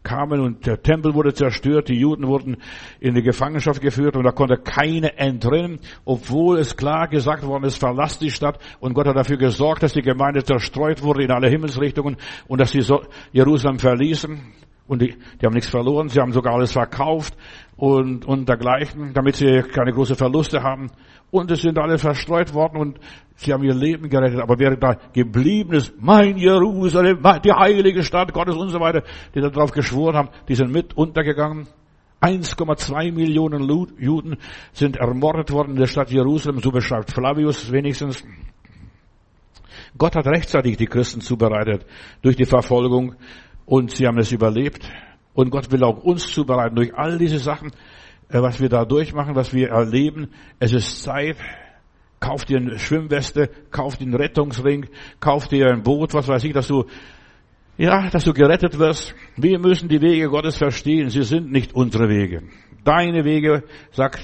kamen 0.03 0.41
und 0.41 0.65
der 0.65 0.81
Tempel 0.81 1.13
wurde 1.13 1.33
zerstört, 1.33 1.87
die 1.87 1.99
Juden 1.99 2.27
wurden 2.27 2.57
in 2.99 3.15
die 3.15 3.21
Gefangenschaft 3.21 3.81
geführt 3.81 4.15
und 4.15 4.23
da 4.23 4.31
konnte 4.31 4.57
keine 4.57 5.17
entrinnen, 5.17 5.79
obwohl 6.05 6.59
es 6.59 6.75
klar 6.75 7.07
gesagt 7.07 7.43
worden 7.43 7.63
ist, 7.63 7.77
verlasst 7.77 8.21
die 8.21 8.29
Stadt 8.29 8.59
und 8.79 8.93
Gott 8.93 9.07
hat 9.07 9.15
dafür 9.15 9.37
gesorgt, 9.37 9.83
dass 9.83 9.93
die 9.93 10.01
Gemeinde 10.01 10.43
zerstreut 10.43 11.01
wurde 11.01 11.23
in 11.23 11.31
alle 11.31 11.49
Himmelsrichtungen 11.49 12.17
und 12.47 12.59
dass 12.59 12.71
sie 12.71 12.83
Jerusalem 13.31 13.79
verließen. 13.79 14.41
Und 14.85 15.01
die, 15.01 15.15
die 15.41 15.45
haben 15.45 15.53
nichts 15.53 15.69
verloren, 15.69 16.09
sie 16.09 16.19
haben 16.19 16.33
sogar 16.33 16.55
alles 16.55 16.73
verkauft 16.73 17.33
und, 17.77 18.25
und 18.25 18.49
dergleichen, 18.49 19.13
damit 19.13 19.37
sie 19.37 19.61
keine 19.61 19.93
großen 19.93 20.17
Verluste 20.17 20.61
haben. 20.61 20.91
Und 21.33 21.49
es 21.49 21.63
sind 21.63 21.79
alle 21.79 21.97
verstreut 21.97 22.53
worden 22.53 22.77
und 22.77 22.99
sie 23.33 23.51
haben 23.51 23.63
ihr 23.63 23.73
Leben 23.73 24.07
gerettet. 24.07 24.39
Aber 24.39 24.59
wer 24.59 24.77
da 24.77 24.99
geblieben 25.13 25.73
ist, 25.73 25.91
mein 25.99 26.37
Jerusalem, 26.37 27.23
die 27.43 27.51
heilige 27.51 28.03
Stadt 28.03 28.31
Gottes 28.31 28.55
und 28.55 28.69
so 28.69 28.79
weiter, 28.79 29.01
die 29.33 29.41
darauf 29.41 29.71
geschworen 29.71 30.15
haben, 30.15 30.29
die 30.47 30.53
sind 30.53 30.71
mit 30.71 30.95
untergegangen. 30.95 31.65
1,2 32.21 33.11
Millionen 33.11 33.67
Juden 33.97 34.37
sind 34.73 34.97
ermordet 34.97 35.49
worden 35.49 35.71
in 35.71 35.77
der 35.77 35.87
Stadt 35.87 36.11
Jerusalem, 36.11 36.59
so 36.59 36.69
beschreibt 36.69 37.09
Flavius 37.09 37.71
wenigstens. 37.71 38.23
Gott 39.97 40.15
hat 40.15 40.27
rechtzeitig 40.27 40.77
die 40.77 40.85
Christen 40.85 41.21
zubereitet 41.21 41.83
durch 42.21 42.35
die 42.35 42.45
Verfolgung 42.45 43.15
und 43.65 43.89
sie 43.89 44.05
haben 44.05 44.19
es 44.19 44.31
überlebt. 44.31 44.87
Und 45.33 45.49
Gott 45.49 45.71
will 45.71 45.83
auch 45.83 45.97
uns 46.03 46.31
zubereiten 46.31 46.75
durch 46.75 46.93
all 46.93 47.17
diese 47.17 47.39
Sachen, 47.39 47.71
was 48.29 48.59
wir 48.59 48.69
da 48.69 48.85
durchmachen, 48.85 49.35
was 49.35 49.53
wir 49.53 49.69
erleben. 49.69 50.29
Es 50.59 50.73
ist 50.73 51.03
Zeit. 51.03 51.37
Kauf 52.19 52.45
dir 52.45 52.57
eine 52.57 52.79
Schwimmweste, 52.79 53.49
kauf 53.69 53.97
dir 53.97 54.05
einen 54.05 54.15
Rettungsring, 54.15 54.87
kauf 55.19 55.49
dir 55.49 55.67
ein 55.67 55.83
Boot, 55.83 56.13
was 56.13 56.25
weiß 56.25 56.45
ich, 56.45 56.53
dass 56.53 56.69
du, 56.69 56.85
ja, 57.77 58.09
dass 58.09 58.23
du 58.23 58.31
gerettet 58.31 58.79
wirst. 58.79 59.13
Wir 59.35 59.59
müssen 59.59 59.89
die 59.89 60.01
Wege 60.01 60.29
Gottes 60.29 60.55
verstehen. 60.55 61.09
Sie 61.09 61.23
sind 61.23 61.51
nicht 61.51 61.73
unsere 61.75 62.07
Wege. 62.07 62.43
Deine 62.85 63.25
Wege, 63.25 63.63
sagt 63.91 64.21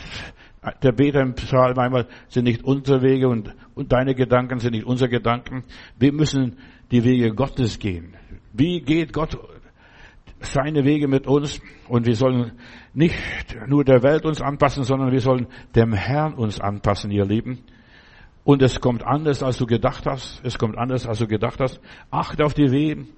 der 0.82 0.94
Beter 0.94 1.20
im 1.22 1.34
Psalm 1.36 1.78
einmal, 1.78 2.08
sind 2.30 2.46
nicht 2.46 2.64
unsere 2.64 3.02
Wege 3.02 3.28
und, 3.28 3.54
und 3.76 3.92
deine 3.92 4.16
Gedanken 4.16 4.60
sind 4.60 4.72
nicht 4.72 4.86
unsere 4.86 5.10
Gedanken. 5.10 5.64
Wir 5.98 6.14
müssen 6.14 6.58
die 6.92 7.04
Wege 7.04 7.34
Gottes 7.34 7.80
gehen. 7.80 8.16
Wie 8.54 8.82
geht 8.82 9.14
Gott 9.14 9.38
seine 10.40 10.86
Wege 10.86 11.08
mit 11.08 11.28
uns? 11.28 11.62
Und 11.88 12.06
wir 12.06 12.16
sollen 12.16 12.54
nicht 12.94 13.58
nur 13.68 13.84
der 13.84 14.04
Welt 14.04 14.26
uns 14.26 14.42
anpassen, 14.42 14.84
sondern 14.84 15.12
wir 15.12 15.22
sollen 15.22 15.48
dem 15.76 15.94
Herrn 15.94 16.34
uns 16.34 16.60
anpassen, 16.60 17.12
ihr 17.12 17.26
Lieben. 17.26 17.60
Und 18.44 18.62
es 18.62 18.80
kommt 18.80 19.06
anders, 19.06 19.44
als 19.44 19.58
du 19.58 19.66
gedacht 19.66 20.06
hast. 20.06 20.42
Es 20.44 20.58
kommt 20.58 20.78
anders, 20.78 21.06
als 21.06 21.20
du 21.20 21.28
gedacht 21.28 21.60
hast. 21.60 21.80
Acht 22.10 22.42
auf 22.42 22.54
die 22.54 22.72
Wehen. 22.72 23.10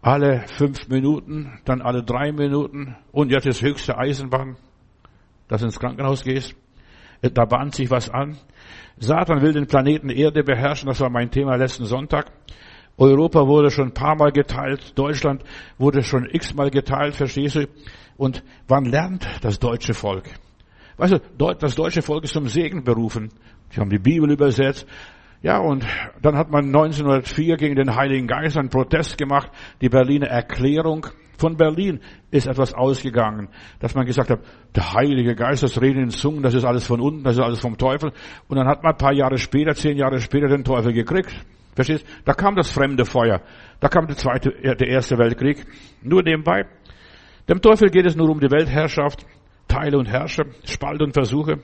Alle 0.00 0.44
fünf 0.46 0.88
Minuten, 0.88 1.58
dann 1.64 1.82
alle 1.82 2.04
drei 2.04 2.32
Minuten. 2.32 2.96
Und 3.10 3.30
jetzt 3.30 3.46
ist 3.46 3.62
höchste 3.62 3.98
Eisenbahn, 3.98 4.56
dass 5.48 5.60
du 5.60 5.66
ins 5.66 5.78
Krankenhaus 5.78 6.22
gehst. 6.22 6.54
Da 7.20 7.44
bahnt 7.44 7.74
sich 7.74 7.90
was 7.90 8.08
an. 8.08 8.38
Satan 8.98 9.42
will 9.42 9.52
den 9.52 9.66
Planeten 9.66 10.08
Erde 10.08 10.44
beherrschen. 10.44 10.88
Das 10.88 11.00
war 11.00 11.10
mein 11.10 11.30
Thema 11.30 11.56
letzten 11.56 11.84
Sonntag. 11.84 12.30
Europa 12.98 13.46
wurde 13.46 13.70
schon 13.70 13.88
ein 13.88 13.94
paar 13.94 14.16
Mal 14.16 14.32
geteilt, 14.32 14.98
Deutschland 14.98 15.44
wurde 15.78 16.02
schon 16.02 16.28
x-mal 16.30 16.70
geteilt, 16.70 17.14
verstehst 17.14 17.54
du? 17.54 17.68
Und 18.16 18.42
wann 18.66 18.84
lernt 18.84 19.26
das 19.40 19.60
deutsche 19.60 19.94
Volk? 19.94 20.28
Weißt 20.96 21.12
du, 21.12 21.54
das 21.54 21.76
deutsche 21.76 22.02
Volk 22.02 22.24
ist 22.24 22.32
zum 22.32 22.48
Segen 22.48 22.82
berufen. 22.82 23.30
Sie 23.70 23.80
haben 23.80 23.90
die 23.90 24.00
Bibel 24.00 24.30
übersetzt. 24.30 24.86
Ja, 25.42 25.58
und 25.58 25.86
dann 26.20 26.36
hat 26.36 26.50
man 26.50 26.66
1904 26.66 27.56
gegen 27.56 27.76
den 27.76 27.94
Heiligen 27.94 28.26
Geist 28.26 28.56
einen 28.56 28.70
Protest 28.70 29.16
gemacht. 29.16 29.52
Die 29.80 29.88
Berliner 29.88 30.26
Erklärung 30.26 31.06
von 31.36 31.56
Berlin 31.56 32.00
ist 32.32 32.48
etwas 32.48 32.74
ausgegangen, 32.74 33.48
dass 33.78 33.94
man 33.94 34.04
gesagt 34.04 34.30
hat, 34.30 34.40
der 34.74 34.92
Heilige 34.94 35.36
Geist, 35.36 35.62
das 35.62 35.80
Reden 35.80 36.02
in 36.02 36.10
Zungen, 36.10 36.42
das 36.42 36.54
ist 36.54 36.64
alles 36.64 36.84
von 36.84 37.00
unten, 37.00 37.22
das 37.22 37.36
ist 37.36 37.42
alles 37.42 37.60
vom 37.60 37.78
Teufel. 37.78 38.10
Und 38.48 38.56
dann 38.56 38.66
hat 38.66 38.82
man 38.82 38.94
ein 38.94 38.98
paar 38.98 39.12
Jahre 39.12 39.38
später, 39.38 39.74
zehn 39.74 39.96
Jahre 39.96 40.20
später 40.20 40.48
den 40.48 40.64
Teufel 40.64 40.92
gekriegt. 40.92 41.32
Verstehst? 41.78 42.04
Da 42.24 42.32
kam 42.34 42.56
das 42.56 42.72
fremde 42.72 43.04
Feuer. 43.04 43.40
Da 43.78 43.86
kam 43.86 44.08
der 44.08 44.16
zweite, 44.16 44.50
der 44.50 44.88
erste 44.88 45.16
Weltkrieg. 45.16 45.64
Nur 46.02 46.24
nebenbei. 46.24 46.66
Dem 47.48 47.62
Teufel 47.62 47.88
geht 47.88 48.04
es 48.04 48.16
nur 48.16 48.28
um 48.28 48.40
die 48.40 48.50
Weltherrschaft, 48.50 49.24
Teile 49.68 49.96
und 49.96 50.06
Herrsche, 50.06 50.46
Spalt 50.64 51.00
und 51.02 51.12
Versuche. 51.12 51.60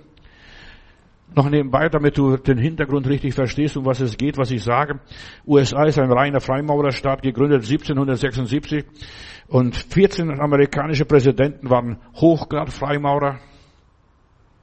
Noch 1.35 1.50
nebenbei, 1.50 1.88
damit 1.88 2.16
du 2.16 2.37
den 2.37 2.59
Hintergrund 2.59 3.09
richtig 3.09 3.35
verstehst, 3.35 3.77
um 3.77 3.87
was 3.87 3.98
es 3.98 4.16
geht, 4.16 4.38
was 4.38 4.53
ich 4.53 4.62
sage. 4.62 5.00
USA 5.48 5.83
ist 5.83 5.98
ein 5.98 6.12
reiner 6.12 6.38
Freimaurerstaat, 6.38 7.22
gegründet 7.22 7.64
1776. 7.64 8.85
Und 9.48 9.74
14 9.74 10.31
amerikanische 10.40 11.07
Präsidenten 11.07 11.70
waren 11.70 11.98
Hochgrad 12.14 12.70
Freimaurer. 12.70 13.40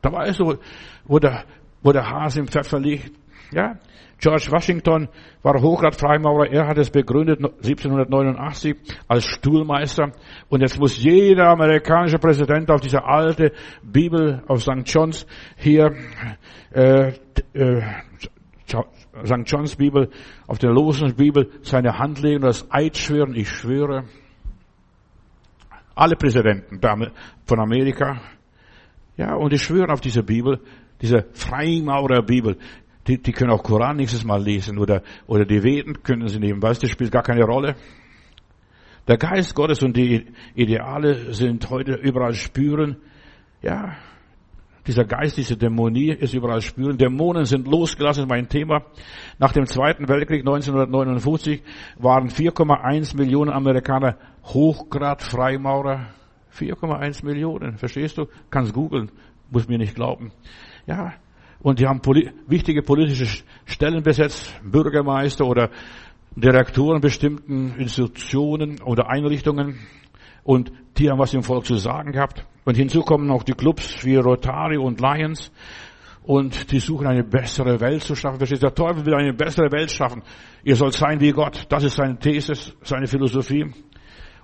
Da 0.02 0.14
war 0.14 0.28
es 0.28 0.38
so, 0.38 0.60
wo 1.04 1.20
der, 1.20 1.44
wo 1.84 1.92
der 1.92 2.10
Hase 2.10 2.40
im 2.40 2.48
Pfeffer 2.48 2.80
liegt. 2.80 3.12
Ja, 3.52 3.78
George 4.22 4.52
Washington 4.52 5.10
war 5.42 5.60
Hochgrad-Freimaurer. 5.60 6.52
Er 6.52 6.68
hat 6.68 6.78
es 6.78 6.92
begründet 6.92 7.40
1789 7.40 8.76
als 9.08 9.26
Stuhlmeister. 9.26 10.12
Und 10.48 10.62
jetzt 10.62 10.80
muss 10.80 11.02
jeder 11.02 11.50
amerikanische 11.50 12.20
Präsident 12.20 12.70
auf 12.70 12.82
diese 12.82 13.04
alte 13.04 13.52
Bibel 13.82 14.44
auf 14.48 14.62
St. 14.62 14.84
John's 14.86 15.26
hier, 15.58 15.96
äh, 16.72 17.14
äh, 17.54 17.82
St. 19.26 19.44
John's 19.46 19.76
Bibel, 19.76 20.12
auf 20.46 20.60
der 20.60 20.70
losen 20.70 21.16
Bibel 21.16 21.50
seine 21.64 21.98
Hand 21.98 22.22
legen 22.22 22.44
und 22.44 22.46
das 22.46 22.68
Eid 22.70 22.98
schwören. 22.98 23.34
Ich 23.34 23.50
schwöre. 23.50 24.04
Alle 25.96 26.16
Präsidenten 26.16 26.80
von 27.46 27.60
Amerika. 27.60 28.22
Ja, 29.18 29.34
und 29.34 29.52
ich 29.52 29.64
schwöre 29.64 29.92
auf 29.92 30.02
diese 30.02 30.22
Bibel, 30.22 30.60
diese 31.02 31.26
Freimaurer 31.34 32.22
Bibel. 32.22 32.58
Die, 33.08 33.22
die 33.22 33.32
können 33.32 33.52
auch 33.52 33.64
Koran 33.64 33.98
nächstes 33.98 34.24
Mal 34.24 34.44
lesen 34.44 34.78
oder, 34.78 35.02
oder 35.28 35.46
die 35.46 35.64
Veden 35.64 36.04
können 36.04 36.28
sie 36.28 36.40
nehmen. 36.40 36.62
Weißt 36.62 36.82
du, 36.82 36.88
das 36.88 36.92
spielt 36.92 37.12
gar 37.12 37.24
keine 37.24 37.44
Rolle. 37.44 37.76
Der 39.08 39.18
Geist 39.18 39.56
Gottes 39.56 39.82
und 39.82 39.98
die 39.98 40.28
Ideale 40.54 41.34
sind 41.34 41.70
heute 41.70 41.94
überall 41.94 42.36
spüren. 42.36 42.98
Ja, 43.62 43.96
dieser 44.86 45.06
Geist, 45.06 45.38
diese 45.38 45.58
Dämonie 45.58 46.12
ist 46.12 46.34
überall 46.34 46.62
spüren. 46.62 46.98
Dämonen 46.98 47.46
sind 47.46 47.68
losgelassen, 47.68 48.28
mein 48.28 48.48
Thema. 48.48 48.84
Nach 49.38 49.52
dem 49.52 49.66
Zweiten 49.66 50.08
Weltkrieg 50.08 50.42
1959 50.42 51.62
waren 51.98 52.30
4,1 52.30 53.16
Millionen 53.16 53.52
Amerikaner 53.52 54.18
Hochgrad 54.44 55.22
Freimaurer. 55.22 56.08
4,1 56.56 57.26
Millionen, 57.26 57.78
verstehst 57.78 58.18
du? 58.18 58.28
Kannst 58.50 58.74
googeln, 58.74 59.12
muss 59.50 59.68
mir 59.68 59.78
nicht 59.78 59.96
glauben. 59.96 60.32
Ja, 60.86 61.14
und 61.64 61.80
die 61.80 61.88
haben 61.88 62.02
poli 62.02 62.32
wichtige 62.48 62.82
politische 62.82 63.44
Stellen 63.66 64.04
besetzt, 64.04 64.54
Bürgermeister 64.64 65.46
oder 65.46 65.70
Direktoren 66.36 67.02
bestimmten 67.02 67.76
Institutionen 67.78 68.82
oder 68.82 69.10
Einrichtungen. 69.10 69.80
Und 70.44 70.72
die 70.98 71.10
haben 71.10 71.20
was 71.20 71.34
im 71.34 71.44
Volk 71.44 71.66
zu 71.66 71.76
sagen 71.76 72.14
gehabt. 72.14 72.46
Und 72.66 72.78
hinzu 72.78 73.02
kommen 73.02 73.28
noch 73.28 73.44
die 73.44 73.54
Clubs 73.54 74.04
wie 74.06 74.16
Rotary 74.16 74.78
und 74.78 75.02
Lions. 75.02 75.52
und 76.24 76.72
die 76.72 76.80
suchen 76.80 77.08
eine 77.08 77.24
bessere 77.24 77.80
Welt 77.80 78.04
zu 78.04 78.16
schaffen. 78.16 78.38
Verstehst 78.38 78.62
du? 78.62 78.68
Der 78.68 78.76
Teufel 78.76 79.06
will 79.06 79.16
eine 79.16 79.34
bessere 79.34 79.72
Welt 79.72 79.92
schaffen. 79.92 80.22
Ihr 80.64 80.76
sollt 80.76 80.94
sein 80.94 81.20
wie 81.20 81.32
Gott. 81.32 81.66
Das 81.70 81.84
ist 81.84 81.96
seine 81.96 82.18
These, 82.20 82.54
seine 82.84 83.08
Philosophie. 83.08 83.72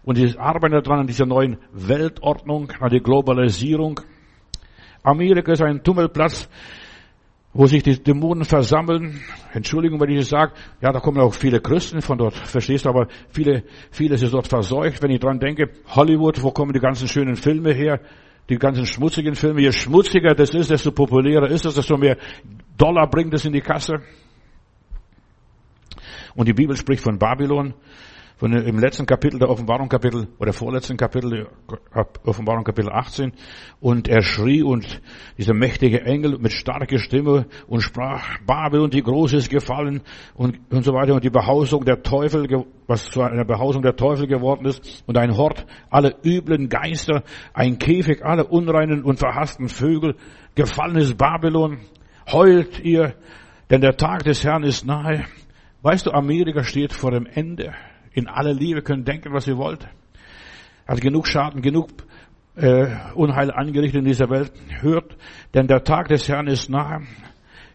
Und 0.04 0.18
die 0.18 0.38
arbeiten 0.38 0.82
daran 0.82 1.02
an 1.02 1.08
dieser 1.08 1.26
neuen 1.26 1.58
Weltordnung, 1.72 2.72
an 2.80 2.90
der 2.90 3.02
Globalisierung. 3.02 4.00
Amerika 5.04 5.52
ist 5.52 5.62
ein 5.62 5.84
Tummelplatz, 5.84 6.50
wo 7.58 7.65
sich 7.65 7.82
die 7.82 8.02
Dämonen 8.02 8.46
versammeln. 8.46 9.20
Entschuldigung, 9.52 10.00
wenn 10.00 10.12
ich 10.12 10.20
das 10.20 10.30
sage. 10.30 10.54
Ja, 10.80 10.91
da 10.91 11.00
kommen 11.00 11.20
auch 11.20 11.34
viele 11.34 11.60
Christen 11.60 12.02
von 12.04 12.20
dort, 12.20 12.36
verstehst 12.36 12.86
du, 12.86 12.89
aber 12.89 13.08
viele, 13.30 13.63
vieles 13.89 14.22
ist 14.22 14.36
dort 14.36 14.48
verseucht. 14.48 15.02
Wenn 15.02 15.10
ich 15.10 15.20
dran 15.20 15.39
denke, 15.39 15.72
Hollywood, 15.88 16.43
wo 16.43 16.52
kommen 16.52 16.72
die 16.74 16.80
ganzen 16.80 17.08
schönen 17.08 17.36
Filme 17.36 17.74
her? 17.74 18.00
Die 18.48 18.60
ganzen 18.60 18.86
schmutzigen 18.86 19.34
Filme. 19.34 19.62
Je 19.62 19.72
schmutziger 19.72 20.36
das 20.36 20.52
ist, 20.52 20.70
desto 20.70 20.91
populärer 20.91 21.50
ist 21.50 21.65
es, 21.65 21.74
desto 21.74 21.98
mehr 21.98 22.17
Dollar 22.78 23.10
bringt 23.10 23.34
es 23.34 23.43
in 23.43 23.54
die 23.54 23.62
Kasse. 23.62 24.04
Und 26.36 26.48
die 26.48 26.54
Bibel 26.54 26.78
spricht 26.78 27.02
von 27.02 27.17
Babylon 27.17 27.74
von 28.38 28.54
im 28.54 28.78
letzten 28.78 29.08
Kapitel 29.08 29.39
der 29.39 29.50
Offenbarung 29.50 29.89
Kapitel 29.89 30.28
oder 30.38 30.54
vorletzten 30.54 30.95
Kapitel 30.95 31.47
Offenbarung 32.23 32.63
Kapitel 32.63 32.91
18 32.91 33.34
und 33.80 34.08
er 34.08 34.21
schrie 34.21 34.62
und 34.62 35.02
dieser 35.39 35.56
mächtige 35.56 36.02
Engel 36.02 36.38
mit 36.38 36.52
starker 36.52 37.00
Stimme 37.00 37.47
und 37.67 37.82
sprach 37.82 38.38
Babel 38.45 38.89
die 38.89 39.02
große 39.02 39.38
ist 39.38 39.50
gefallen 39.50 40.02
und 40.36 40.60
und 40.69 40.84
so 40.84 40.93
weiter. 40.93 41.15
Und 41.15 41.23
die 41.23 41.32
Behausung 41.32 41.84
der 41.84 42.04
Teufel 42.04 42.47
was 42.86 43.10
zu 43.10 43.21
einer 43.21 43.43
Behausung 43.43 43.82
der 43.82 43.95
Teufel 43.95 44.28
geworden 44.28 44.65
ist. 44.65 45.04
Und 45.08 45.17
ein 45.17 45.36
Hort 45.36 45.65
alle 45.89 46.15
üblen 46.23 46.69
Geister 46.69 47.23
ein 47.54 47.80
Käfig 47.80 48.23
alle 48.23 48.45
unreinen 48.45 49.04
und 49.04 49.17
verhassten 49.17 49.67
Vögel. 49.67 50.15
Gefallen 50.54 50.97
ist 50.97 51.17
Babylon. 51.17 51.80
Heult 52.32 52.80
ihr 52.82 53.15
denn 53.71 53.82
der 53.82 53.97
Tag 53.97 54.23
des 54.23 54.43
Herrn 54.43 54.63
ist 54.63 54.86
nahe. 54.86 55.26
Weißt 55.82 56.06
du, 56.06 56.12
Amerika 56.12 56.63
steht 56.63 56.93
vor 56.93 57.12
dem 57.12 57.26
Ende 57.26 57.73
in 58.18 58.28
aller 58.28 58.54
Liebe, 58.54 58.82
können 58.82 59.06
denken, 59.06 59.32
was 59.32 59.48
ihr 59.48 59.58
wollt. 59.58 59.88
Hat 60.88 61.02
genug 61.02 61.28
Schaden, 61.28 61.62
genug 61.62 61.90
äh, 62.56 62.88
Unheil 63.14 63.52
angerichtet 63.52 64.00
in 64.00 64.06
dieser 64.06 64.32
Welt. 64.32 64.52
Hört, 64.82 65.16
denn 65.54 65.68
der 65.68 65.84
Tag 65.84 66.08
des 66.08 66.28
Herrn 66.28 66.48
ist 66.48 66.68
nahe. 66.68 67.04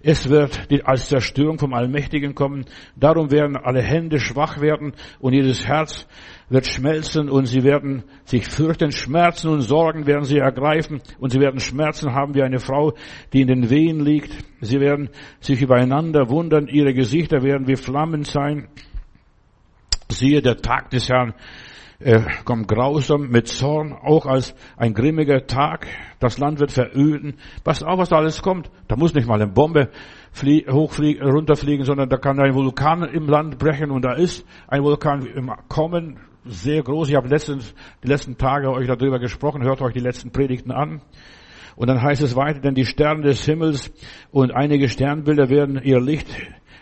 Es 0.05 0.29
wird 0.29 0.69
als 0.85 1.09
Zerstörung 1.09 1.61
vom 1.61 1.75
Allmächtigen 1.75 2.35
kommen. 2.35 2.65
Darum 2.97 3.31
werden 3.31 3.57
alle 3.57 3.83
Hände 3.83 4.19
schwach 4.19 4.61
werden 4.61 4.95
und 5.21 5.33
jedes 5.33 5.65
Herz 5.65 6.09
wird 6.49 6.67
schmelzen 6.67 7.29
und 7.29 7.47
sie 7.47 7.63
werden 7.63 8.03
sich 8.25 8.49
fürchten. 8.49 8.91
Schmerzen 8.91 9.49
und 9.49 9.61
Sorgen 9.61 10.09
werden 10.09 10.25
sie 10.25 10.39
ergreifen 10.39 11.03
und 11.21 11.31
sie 11.31 11.39
werden 11.39 11.61
Schmerzen 11.61 12.15
haben 12.15 12.35
wie 12.35 12.43
eine 12.43 12.59
Frau, 12.59 12.95
die 13.33 13.43
in 13.43 13.47
den 13.47 13.71
Wehen 13.71 14.05
liegt. 14.05 14.37
Sie 14.61 14.81
werden 14.81 15.09
sich 15.39 15.63
übereinander 15.63 16.29
wundern. 16.29 16.67
Ihre 16.67 16.95
Gesichter 16.95 17.45
werden 17.45 17.69
wie 17.69 17.77
Flammen 17.77 18.25
sein. 18.25 18.67
Siehe, 20.13 20.43
der 20.43 20.59
Tag 20.59 20.91
des 20.91 21.09
Herrn 21.09 21.35
äh, 21.99 22.21
kommt 22.45 22.69
grausam 22.69 23.29
mit 23.29 23.49
Zorn, 23.49 23.93
auch 23.93 24.27
als 24.27 24.55
ein 24.77 24.95
grimmiger 24.95 25.47
Tag. 25.47 25.87
Das 26.19 26.39
Land 26.39 26.61
wird 26.61 26.73
veröden. 26.73 27.35
Passt 27.65 27.85
auf, 27.85 27.99
was 27.99 28.09
da 28.09 28.17
alles 28.17 28.43
kommt. 28.43 28.71
Da 28.89 28.97
muss 28.97 29.15
nicht 29.15 29.27
mal 29.27 29.41
eine 29.41 29.51
Bombe 29.51 29.91
hochfliegen, 30.71 31.29
runterfliegen, 31.29 31.85
sondern 31.85 32.09
da 32.09 32.17
kann 32.17 32.41
ein 32.41 32.55
Vulkan 32.55 33.03
im 33.05 33.29
Land 33.29 33.59
brechen 33.59 33.91
und 33.91 34.05
da 34.05 34.15
ist 34.15 34.47
ein 34.67 34.83
Vulkan 34.83 35.27
im 35.27 35.53
Kommen, 35.69 36.19
sehr 36.45 36.83
groß. 36.83 37.09
Ich 37.09 37.15
habe 37.15 37.29
letztens, 37.29 37.75
die 38.03 38.09
letzten 38.09 38.37
Tage 38.37 38.71
euch 38.71 38.89
darüber 38.89 39.19
gesprochen. 39.19 39.63
Hört 39.63 39.81
euch 39.81 39.93
die 39.93 40.01
letzten 40.01 40.33
Predigten 40.33 40.73
an. 40.73 41.03
Und 41.77 41.89
dann 41.89 42.03
heißt 42.03 42.23
es 42.23 42.37
weiter, 42.37 42.61
denn 42.61 42.75
die 42.75 42.85
Sterne 42.85 43.23
des 43.23 43.45
Himmels 43.45 43.93
und 44.31 44.53
einige 44.53 44.89
Sternbilder 44.89 45.49
werden 45.49 45.81
ihr 45.83 46.01
Licht 46.01 46.27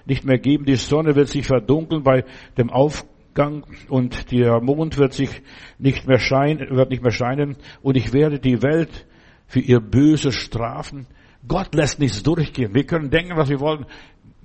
nicht 0.07 0.25
mehr 0.25 0.39
geben. 0.39 0.65
Die 0.65 0.77
Sonne 0.77 1.15
wird 1.15 1.29
sich 1.29 1.47
verdunkeln 1.47 2.03
bei 2.03 2.25
dem 2.57 2.71
Auf 2.71 3.05
Gang 3.41 3.65
und 3.89 4.33
der 4.33 4.61
Mond 4.61 4.99
wird 4.99 5.15
sich 5.15 5.41
nicht 5.79 6.07
mehr 6.07 6.19
scheinen, 6.19 6.77
wird 6.77 6.91
nicht 6.91 7.03
mehr 7.03 7.11
scheinen 7.11 7.57
und 7.81 7.97
ich 7.97 8.13
werde 8.13 8.39
die 8.39 8.63
Welt 8.63 9.07
für 9.47 9.61
ihr 9.61 9.81
Böses 9.81 10.35
strafen. 10.35 11.07
Gott 11.49 11.75
lässt 11.75 12.01
nichts 12.01 12.23
durchgehen. 12.23 12.75
Wir 12.75 12.85
können 12.85 13.09
denken, 13.09 13.39
was 13.39 13.49
wir 13.49 13.59
wollen. 13.59 13.87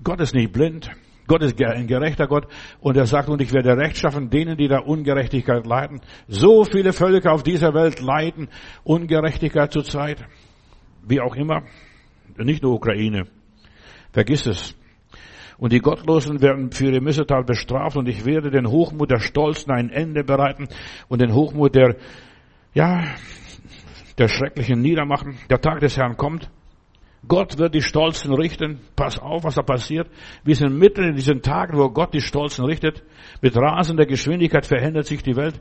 Gott 0.01 0.21
ist 0.21 0.34
nicht 0.34 0.53
blind. 0.53 0.89
Gott 1.27 1.43
ist 1.43 1.62
ein 1.62 1.88
gerechter 1.88 2.25
Gott 2.27 2.47
und 2.79 2.95
er 2.95 3.05
sagt, 3.05 3.27
und 3.27 3.41
ich 3.41 3.51
werde 3.51 3.75
Recht 3.75 3.97
schaffen 3.97 4.29
denen, 4.29 4.55
die 4.55 4.69
da 4.69 4.79
Ungerechtigkeit 4.79 5.65
leiden. 5.65 5.99
So 6.29 6.63
viele 6.63 6.93
Völker 6.93 7.34
auf 7.34 7.43
dieser 7.43 7.73
Welt 7.73 7.99
leiden 7.99 8.47
Ungerechtigkeit 8.86 9.73
zurzeit. 9.73 10.23
Wie 11.05 11.19
auch 11.19 11.36
immer. 11.36 11.63
Nicht 12.38 12.63
nur 12.63 12.75
Ukraine. 12.75 13.27
Vergiss 14.13 14.45
es. 14.45 14.73
Und 15.57 15.71
die 15.71 15.79
Gottlosen 15.79 16.41
werden 16.41 16.71
für 16.71 16.87
ihre 16.87 17.01
Missetat 17.01 17.45
bestraft 17.45 17.95
und 17.95 18.07
ich 18.07 18.25
werde 18.25 18.51
den 18.51 18.67
Hochmut 18.67 19.11
der 19.11 19.19
Stolzen 19.19 19.71
ein 19.71 19.89
Ende 19.89 20.23
bereiten 20.23 20.67
und 21.07 21.21
den 21.21 21.33
Hochmut 21.33 21.75
der, 21.75 21.95
ja, 22.73 23.03
der 24.17 24.27
Schrecklichen 24.27 24.81
niedermachen. 24.81 25.37
Der 25.49 25.61
Tag 25.61 25.79
des 25.79 25.97
Herrn 25.97 26.17
kommt. 26.17 26.49
Gott 27.27 27.57
wird 27.57 27.73
die 27.73 27.81
Stolzen 27.81 28.33
richten. 28.33 28.79
Pass 28.95 29.17
auf, 29.17 29.43
was 29.43 29.55
da 29.55 29.63
passiert. 29.63 30.09
Wir 30.43 30.55
sind 30.55 30.77
mitten 30.77 31.03
in 31.03 31.15
diesen 31.15 31.41
Tagen, 31.41 31.77
wo 31.77 31.89
Gott 31.89 32.13
die 32.13 32.21
Stolzen 32.21 32.65
richtet. 32.65 33.03
Mit 33.41 33.55
rasender 33.57 34.05
Geschwindigkeit 34.05 34.65
verändert 34.65 35.07
sich 35.07 35.23
die 35.23 35.35
Welt. 35.35 35.59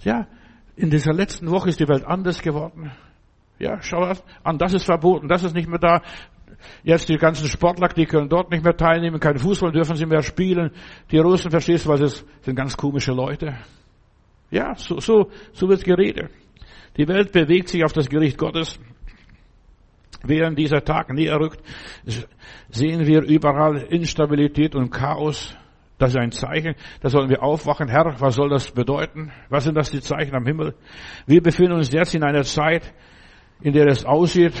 Ja, 0.00 0.28
in 0.76 0.90
dieser 0.90 1.12
letzten 1.12 1.50
Woche 1.50 1.68
ist 1.68 1.80
die 1.80 1.88
Welt 1.88 2.04
anders 2.04 2.42
geworden. 2.42 2.92
Ja, 3.58 3.80
schau 3.80 4.12
an, 4.42 4.58
das 4.58 4.74
ist 4.74 4.84
verboten, 4.84 5.28
das 5.28 5.44
ist 5.44 5.54
nicht 5.54 5.68
mehr 5.68 5.78
da. 5.78 6.02
Jetzt 6.82 7.08
die 7.08 7.16
ganzen 7.16 7.46
Sportler, 7.48 7.88
die 7.88 8.06
können 8.06 8.28
dort 8.28 8.50
nicht 8.50 8.64
mehr 8.64 8.76
teilnehmen, 8.76 9.20
kein 9.20 9.38
Fußball 9.38 9.72
dürfen 9.72 9.96
sie 9.96 10.06
mehr 10.06 10.22
spielen. 10.22 10.70
Die 11.10 11.18
Russen, 11.18 11.50
verstehst 11.50 11.86
du, 11.86 11.90
was 11.90 12.00
es 12.00 12.26
sind 12.42 12.56
ganz 12.56 12.76
komische 12.76 13.12
Leute. 13.12 13.56
Ja, 14.50 14.74
so, 14.76 15.00
so, 15.00 15.30
so 15.52 15.68
wird 15.68 15.84
geredet. 15.84 16.30
Die 16.96 17.08
Welt 17.08 17.32
bewegt 17.32 17.68
sich 17.68 17.84
auf 17.84 17.92
das 17.92 18.08
Gericht 18.08 18.38
Gottes. 18.38 18.78
Während 20.22 20.58
dieser 20.58 20.82
Tag 20.82 21.12
näher 21.12 21.38
rückt, 21.38 21.60
sehen 22.70 23.06
wir 23.06 23.22
überall 23.22 23.82
Instabilität 23.90 24.74
und 24.74 24.90
Chaos. 24.90 25.56
Das 25.98 26.10
ist 26.10 26.16
ein 26.16 26.32
Zeichen. 26.32 26.74
Da 27.00 27.08
sollen 27.08 27.28
wir 27.28 27.42
aufwachen. 27.42 27.88
Herr, 27.88 28.20
was 28.20 28.34
soll 28.34 28.48
das 28.48 28.70
bedeuten? 28.70 29.32
Was 29.48 29.64
sind 29.64 29.76
das 29.76 29.90
die 29.90 30.00
Zeichen 30.00 30.34
am 30.34 30.46
Himmel? 30.46 30.74
Wir 31.26 31.42
befinden 31.42 31.72
uns 31.72 31.92
jetzt 31.92 32.14
in 32.14 32.24
einer 32.24 32.42
Zeit, 32.42 32.92
in 33.60 33.72
der 33.72 33.86
es 33.86 34.04
aussieht, 34.04 34.54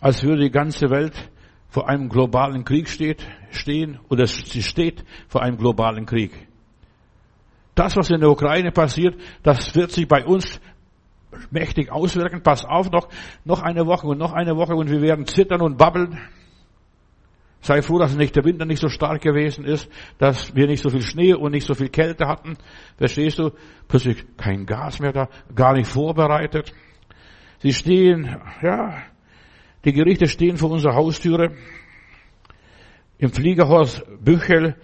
als 0.00 0.22
würde 0.22 0.42
die 0.42 0.50
ganze 0.50 0.90
Welt 0.90 1.30
vor 1.68 1.88
einem 1.88 2.08
globalen 2.08 2.64
Krieg 2.64 2.88
steht, 2.88 3.26
stehen 3.50 3.98
oder 4.08 4.26
sie 4.26 4.62
steht 4.62 5.04
vor 5.28 5.42
einem 5.42 5.58
globalen 5.58 6.06
Krieg. 6.06 6.48
Das, 7.74 7.96
was 7.96 8.10
in 8.10 8.20
der 8.20 8.30
Ukraine 8.30 8.72
passiert, 8.72 9.14
das 9.42 9.74
wird 9.76 9.92
sich 9.92 10.08
bei 10.08 10.24
uns 10.24 10.60
mächtig 11.50 11.92
auswirken. 11.92 12.42
Pass 12.42 12.64
auf, 12.64 12.90
noch, 12.90 13.08
noch 13.44 13.62
eine 13.62 13.86
Woche 13.86 14.06
und 14.06 14.18
noch 14.18 14.32
eine 14.32 14.56
Woche 14.56 14.74
und 14.74 14.90
wir 14.90 15.00
werden 15.00 15.26
zittern 15.26 15.60
und 15.60 15.76
babbeln. 15.76 16.18
Sei 17.60 17.82
froh, 17.82 17.98
dass 17.98 18.16
nicht 18.16 18.36
der 18.36 18.44
Winter 18.44 18.64
nicht 18.64 18.80
so 18.80 18.88
stark 18.88 19.20
gewesen 19.20 19.64
ist, 19.64 19.90
dass 20.18 20.54
wir 20.54 20.66
nicht 20.66 20.82
so 20.82 20.90
viel 20.90 21.02
Schnee 21.02 21.34
und 21.34 21.52
nicht 21.52 21.66
so 21.66 21.74
viel 21.74 21.88
Kälte 21.88 22.26
hatten. 22.26 22.56
Verstehst 22.96 23.38
du? 23.38 23.50
Plötzlich 23.88 24.24
kein 24.36 24.64
Gas 24.64 25.00
mehr 25.00 25.12
da, 25.12 25.28
gar 25.54 25.74
nicht 25.74 25.88
vorbereitet. 25.88 26.72
Sie 27.58 27.72
stehen, 27.72 28.36
ja, 28.62 29.02
die 29.84 29.92
Gerichte 29.92 30.26
stehen 30.26 30.56
vor 30.56 30.70
unserer 30.70 30.94
Haustüre. 30.94 31.52
Im 33.18 33.30
Fliegerhaus 33.30 34.02
Büchel, 34.20 34.76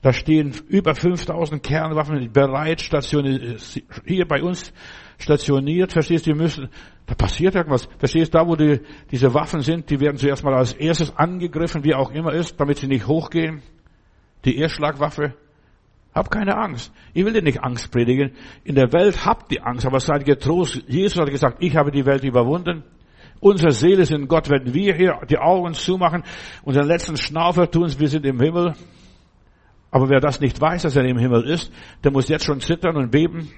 da 0.00 0.12
stehen 0.12 0.52
über 0.68 0.94
5000 0.94 1.62
Kernwaffen 1.62 2.32
bereit, 2.32 2.80
stationiert, 2.80 3.60
hier 4.06 4.26
bei 4.26 4.42
uns 4.42 4.72
stationiert, 5.18 5.92
verstehst 5.92 6.26
du, 6.26 6.32
die 6.32 6.38
müssen, 6.38 6.68
da 7.06 7.14
passiert 7.14 7.54
irgendwas. 7.54 7.88
Verstehst 7.98 8.34
du, 8.34 8.38
da 8.38 8.46
wo 8.46 8.56
die, 8.56 8.80
diese 9.10 9.32
Waffen 9.34 9.60
sind, 9.60 9.90
die 9.90 10.00
werden 10.00 10.16
zuerst 10.16 10.42
mal 10.44 10.54
als 10.54 10.72
erstes 10.72 11.16
angegriffen, 11.16 11.84
wie 11.84 11.94
auch 11.94 12.10
immer 12.10 12.32
ist, 12.32 12.58
damit 12.58 12.78
sie 12.78 12.88
nicht 12.88 13.06
hochgehen. 13.06 13.62
Die 14.44 14.56
Erstschlagwaffe. 14.58 15.34
Hab 16.14 16.30
keine 16.30 16.56
Angst. 16.56 16.92
Ich 17.14 17.24
will 17.24 17.32
dir 17.32 17.42
nicht 17.42 17.62
Angst 17.62 17.90
predigen. 17.90 18.32
In 18.64 18.74
der 18.74 18.92
Welt 18.92 19.24
habt 19.24 19.50
ihr 19.52 19.66
Angst, 19.66 19.86
aber 19.86 19.98
seid 19.98 20.24
getrost. 20.24 20.82
Jesus 20.86 21.18
hat 21.18 21.30
gesagt, 21.30 21.58
ich 21.60 21.74
habe 21.74 21.90
die 21.90 22.04
Welt 22.04 22.22
überwunden. 22.22 22.82
Unsere 23.42 23.72
Seele 23.72 24.02
ist 24.02 24.12
in 24.12 24.28
Gott. 24.28 24.48
Wenn 24.48 24.72
wir 24.72 24.94
hier 24.94 25.18
die 25.28 25.36
Augen 25.36 25.74
zumachen, 25.74 26.22
unseren 26.62 26.86
letzten 26.86 27.16
Schnaufer 27.16 27.68
tun, 27.68 27.92
wir 27.98 28.08
sind 28.08 28.24
im 28.24 28.40
Himmel. 28.40 28.74
Aber 29.90 30.08
wer 30.08 30.20
das 30.20 30.38
nicht 30.38 30.60
weiß, 30.60 30.82
dass 30.82 30.94
er 30.94 31.04
im 31.04 31.18
Himmel 31.18 31.42
ist, 31.48 31.72
der 32.04 32.12
muss 32.12 32.28
jetzt 32.28 32.44
schon 32.44 32.60
zittern 32.60 32.96
und 32.96 33.10
beben. 33.10 33.50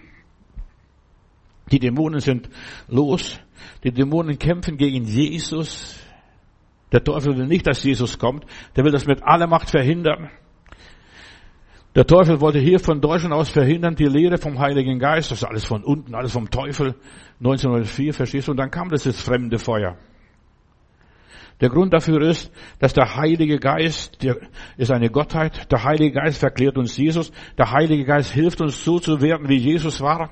Die 1.71 1.79
Dämonen 1.79 2.21
sind 2.21 2.49
los. 2.89 3.39
Die 3.85 3.93
Dämonen 3.93 4.39
kämpfen 4.39 4.79
gegen 4.79 5.05
Jesus. 5.05 6.01
Der 6.91 7.05
Teufel 7.05 7.37
will 7.37 7.47
nicht, 7.47 7.67
dass 7.67 7.85
Jesus 7.85 8.19
kommt. 8.19 8.47
Der 8.77 8.85
will 8.85 8.93
das 8.93 9.05
mit 9.05 9.23
aller 9.23 9.47
Macht 9.47 9.69
verhindern. 9.69 10.31
Der 11.95 12.07
Teufel 12.07 12.41
wollte 12.41 12.59
hier 12.59 12.81
von 12.81 13.01
Deutschland 13.01 13.33
aus 13.33 13.51
verhindern, 13.51 13.95
die 13.95 14.07
Lehre 14.07 14.37
vom 14.37 14.59
Heiligen 14.59 14.99
Geist, 14.99 15.31
das 15.31 15.39
ist 15.39 15.45
alles 15.45 15.65
von 15.65 15.85
unten, 15.85 16.15
alles 16.17 16.33
vom 16.33 16.51
Teufel, 16.51 16.97
1904, 17.39 18.13
verstehst 18.13 18.49
du? 18.49 18.51
Und 18.51 18.57
dann 18.57 18.71
kam 18.71 18.89
das 18.89 19.05
jetzt 19.05 19.21
fremde 19.21 19.59
Feuer. 19.59 19.97
Der 21.61 21.69
Grund 21.69 21.93
dafür 21.93 22.21
ist, 22.23 22.51
dass 22.81 22.95
der 22.95 23.15
Heilige 23.15 23.61
Geist, 23.61 24.25
der 24.25 24.39
ist 24.77 24.91
eine 24.91 25.09
Gottheit, 25.09 25.71
der 25.71 25.85
Heilige 25.85 26.19
Geist 26.21 26.39
verklärt 26.39 26.77
uns 26.77 26.97
Jesus, 26.97 27.31
der 27.57 27.71
Heilige 27.71 28.05
Geist 28.05 28.33
hilft 28.33 28.61
uns 28.61 28.85
so 28.85 28.99
zu 28.99 29.21
werden, 29.21 29.49
wie 29.49 29.57
Jesus 29.57 30.01
war. 30.01 30.31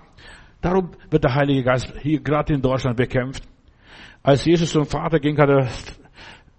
Darum 0.60 0.90
wird 1.10 1.22
der 1.22 1.34
Heilige 1.34 1.62
Geist 1.62 1.94
hier 2.02 2.20
gerade 2.20 2.54
in 2.54 2.60
Deutschland 2.60 2.96
bekämpft. 2.96 3.44
Als 4.24 4.44
Jesus 4.44 4.72
zum 4.72 4.84
Vater 4.84 5.20
ging, 5.20 5.38
hat 5.38 5.48
er 5.48 5.68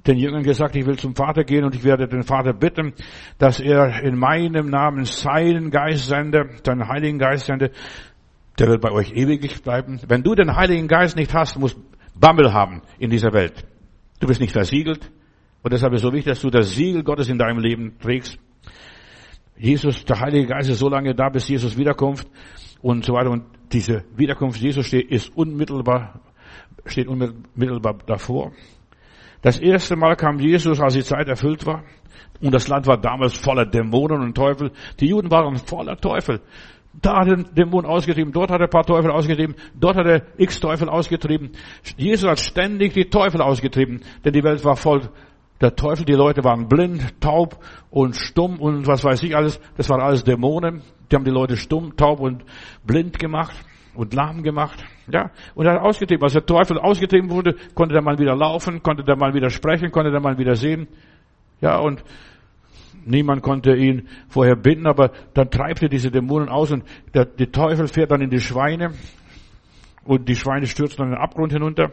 den 0.06 0.18
Jüngern 0.18 0.44
gesagt, 0.44 0.76
ich 0.76 0.86
will 0.86 0.98
zum 0.98 1.16
Vater 1.16 1.44
gehen 1.44 1.64
und 1.64 1.76
ich 1.76 1.84
werde 1.84 2.08
den 2.08 2.24
Vater 2.24 2.54
bitten, 2.54 2.94
dass 3.38 3.60
er 3.60 4.04
in 4.04 4.18
meinem 4.18 4.70
Namen 4.70 5.06
seinen 5.06 5.72
Geist 5.72 6.08
sende, 6.08 6.50
seinen 6.66 6.88
Heiligen 6.88 7.20
Geist 7.20 7.46
sende. 7.46 7.72
Der 8.60 8.68
wird 8.68 8.82
bei 8.82 8.92
euch 8.92 9.14
ewig 9.14 9.64
bleiben. 9.64 10.00
Wenn 10.08 10.24
du 10.24 10.36
den 10.36 10.56
Heiligen 10.56 10.88
Geist 10.88 11.16
nicht 11.16 11.34
hast, 11.34 11.58
musst 11.58 11.78
Bammel 12.16 12.54
haben 12.54 12.82
in 13.00 13.10
dieser 13.10 13.34
Welt. 13.34 13.66
Du 14.20 14.28
bist 14.28 14.42
nicht 14.42 14.54
versiegelt. 14.54 15.12
Und 15.64 15.72
deshalb 15.72 15.94
ist 15.94 16.02
es 16.02 16.04
so 16.04 16.14
wichtig, 16.14 16.34
dass 16.34 16.42
du 16.42 16.50
das 16.50 16.76
Siegel 16.76 17.04
Gottes 17.04 17.30
in 17.30 17.38
deinem 17.38 17.60
Leben 17.60 17.98
trägst. 18.00 18.38
Jesus, 19.58 20.04
der 20.04 20.20
Heilige 20.20 20.48
Geist 20.48 20.70
ist 20.70 20.80
so 20.80 20.90
lange 20.90 21.16
da, 21.16 21.30
bis 21.30 21.48
Jesus 21.48 21.78
wiederkommt 21.78 22.28
und 22.82 23.06
so 23.06 23.14
weiter. 23.14 23.32
Und 23.32 23.46
diese 23.72 24.04
Wiederkunft 24.16 24.60
Jesus 24.60 24.86
steht, 24.86 25.10
ist 25.10 25.36
unmittelbar, 25.36 26.20
steht 26.86 27.08
unmittelbar 27.08 27.98
davor. 28.06 28.52
Das 29.44 29.60
erste 29.60 29.96
Mal 29.96 30.16
kam 30.16 30.40
Jesus, 30.40 30.80
als 30.80 30.96
die 30.96 31.04
Zeit 31.04 31.28
erfüllt 31.28 31.66
war. 31.66 31.84
Und 32.42 32.54
das 32.54 32.68
Land 32.68 32.88
war 32.88 32.98
damals 32.98 33.38
voller 33.38 33.66
Dämonen 33.66 34.22
und 34.22 34.36
Teufel. 34.36 34.72
Die 35.00 35.08
Juden 35.08 35.30
waren 35.30 35.58
voller 35.58 35.98
Teufel. 35.98 36.42
Da 36.94 37.20
hat 37.20 37.28
er 37.28 37.38
Dämonen 37.38 37.90
ausgetrieben, 37.90 38.32
dort 38.32 38.52
hat 38.52 38.62
er 38.62 38.68
ein 38.68 38.70
paar 38.70 38.86
Teufel 38.86 39.12
ausgetrieben, 39.12 39.56
dort 39.74 39.98
hat 39.98 40.06
er 40.06 40.22
x 40.38 40.60
Teufel 40.60 40.90
ausgetrieben. 40.90 41.52
Jesus 41.98 42.30
hat 42.30 42.40
ständig 42.40 42.94
die 42.94 43.10
Teufel 43.10 43.42
ausgetrieben, 43.42 44.02
denn 44.24 44.34
die 44.34 44.44
Welt 44.44 44.64
war 44.64 44.76
voll 44.76 45.10
der 45.60 45.76
Teufel, 45.76 46.06
die 46.06 46.14
Leute 46.14 46.44
waren 46.44 46.68
blind, 46.68 47.20
taub 47.20 47.58
und 47.90 48.16
stumm 48.16 48.60
und 48.60 48.86
was 48.86 49.04
weiß 49.04 49.24
ich 49.24 49.36
alles. 49.36 49.60
Das 49.78 49.90
waren 49.90 50.02
alles 50.02 50.24
Dämonen. 50.24 50.84
Die 51.10 51.16
haben 51.16 51.26
die 51.26 51.32
Leute 51.32 51.58
stumm, 51.58 51.96
taub 51.96 52.20
und 52.20 52.44
blind 52.86 53.18
gemacht 53.18 53.56
und 53.96 54.14
lahm 54.14 54.44
gemacht. 54.44 54.84
Ja, 55.12 55.32
und 55.56 55.66
er 55.66 55.74
hat 55.74 55.82
ausgetrieben. 55.82 56.24
Als 56.24 56.34
der 56.34 56.46
Teufel 56.46 56.80
ausgetrieben 56.80 57.30
wurde, 57.30 57.56
konnte 57.76 57.94
der 57.94 58.02
Mann 58.02 58.20
wieder 58.20 58.36
laufen, 58.36 58.82
konnte 58.82 59.04
der 59.04 59.18
Mann 59.18 59.34
wieder 59.34 59.50
sprechen, 59.50 59.92
konnte 59.92 60.12
der 60.12 60.22
Mann 60.22 60.38
wieder 60.38 60.56
sehen. 60.56 60.88
Ja, 61.60 61.78
und 61.78 62.04
niemand 63.06 63.42
konnte 63.42 63.76
ihn 63.76 64.08
vorher 64.30 64.56
binden, 64.56 64.88
aber 64.88 65.12
dann 65.34 65.50
treibt 65.50 65.84
er 65.84 65.90
diese 65.90 66.10
Dämonen 66.10 66.50
aus 66.50 66.72
und 66.72 66.84
der, 67.14 67.26
der 67.26 67.52
Teufel 67.52 67.88
fährt 67.88 68.12
dann 68.12 68.22
in 68.22 68.30
die 68.30 68.40
Schweine 68.40 68.94
und 70.06 70.28
die 70.30 70.36
Schweine 70.36 70.68
stürzen 70.68 70.98
dann 70.98 71.08
in 71.08 71.14
den 71.14 71.22
Abgrund 71.22 71.52
hinunter. 71.52 71.92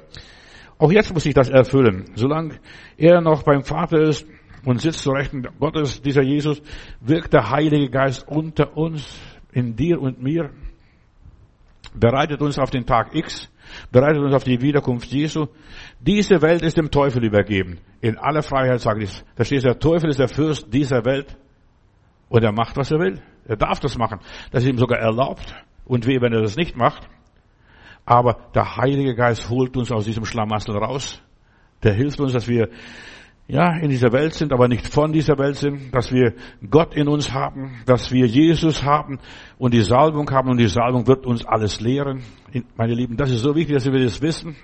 Auch 0.78 0.92
jetzt 0.92 1.12
muss 1.12 1.24
sich 1.24 1.34
das 1.34 1.48
erfüllen. 1.48 2.06
Solange 2.14 2.54
er 2.96 3.20
noch 3.20 3.42
beim 3.42 3.64
Vater 3.64 4.00
ist 4.00 4.26
und 4.64 4.80
sitzt 4.80 5.00
zu 5.00 5.10
Rechten 5.10 5.46
Gottes, 5.58 6.00
dieser 6.00 6.22
Jesus, 6.22 6.62
wirkt 7.00 7.34
der 7.34 7.50
Heilige 7.50 7.90
Geist 7.90 8.26
unter 8.28 8.76
uns, 8.76 9.18
in 9.52 9.74
dir 9.74 10.00
und 10.00 10.22
mir 10.22 10.50
bereitet 11.94 12.40
uns 12.40 12.58
auf 12.58 12.70
den 12.70 12.86
Tag 12.86 13.14
X, 13.14 13.50
bereitet 13.90 14.22
uns 14.22 14.34
auf 14.34 14.44
die 14.44 14.60
Wiederkunft 14.60 15.08
Jesu. 15.08 15.46
Diese 16.00 16.42
Welt 16.42 16.62
ist 16.62 16.76
dem 16.76 16.90
Teufel 16.90 17.24
übergeben. 17.24 17.78
In 18.00 18.18
aller 18.18 18.42
Freiheit 18.42 18.80
sage 18.80 19.04
ich, 19.04 19.22
da 19.36 19.44
steht 19.44 19.64
der 19.64 19.78
Teufel 19.78 20.10
ist 20.10 20.18
der 20.18 20.28
Fürst 20.28 20.72
dieser 20.72 21.04
Welt 21.04 21.36
und 22.28 22.42
er 22.42 22.52
macht, 22.52 22.76
was 22.76 22.90
er 22.90 22.98
will. 22.98 23.20
Er 23.46 23.56
darf 23.56 23.80
das 23.80 23.98
machen. 23.98 24.20
Das 24.52 24.62
ist 24.62 24.68
ihm 24.68 24.78
sogar 24.78 24.98
erlaubt. 24.98 25.54
Und 25.84 26.06
weh, 26.06 26.20
wenn 26.20 26.32
er 26.32 26.42
das 26.42 26.56
nicht 26.56 26.76
macht. 26.76 27.08
Aber 28.04 28.36
der 28.54 28.76
Heilige 28.76 29.14
Geist 29.14 29.50
holt 29.50 29.76
uns 29.76 29.90
aus 29.90 30.04
diesem 30.04 30.24
Schlamassel 30.24 30.76
raus. 30.76 31.20
Der 31.82 31.92
hilft 31.92 32.20
uns, 32.20 32.32
dass 32.32 32.46
wir 32.48 32.68
ja, 33.50 33.76
in 33.78 33.90
dieser 33.90 34.12
Welt 34.12 34.34
sind, 34.34 34.52
aber 34.52 34.68
nicht 34.68 34.86
von 34.86 35.12
dieser 35.12 35.36
Welt 35.36 35.56
sind, 35.56 35.92
dass 35.92 36.12
wir 36.12 36.34
Gott 36.70 36.94
in 36.94 37.08
uns 37.08 37.32
haben, 37.32 37.82
dass 37.84 38.12
wir 38.12 38.26
Jesus 38.26 38.84
haben 38.84 39.18
und 39.58 39.74
die 39.74 39.82
Salbung 39.82 40.30
haben 40.30 40.50
und 40.50 40.58
die 40.58 40.68
Salbung 40.68 41.08
wird 41.08 41.26
uns 41.26 41.44
alles 41.44 41.80
lehren. 41.80 42.22
Meine 42.76 42.94
Lieben, 42.94 43.16
das 43.16 43.30
ist 43.30 43.40
so 43.40 43.56
wichtig, 43.56 43.74
dass 43.74 43.86
wir 43.86 43.98
das 43.98 44.22
wissen. 44.22 44.54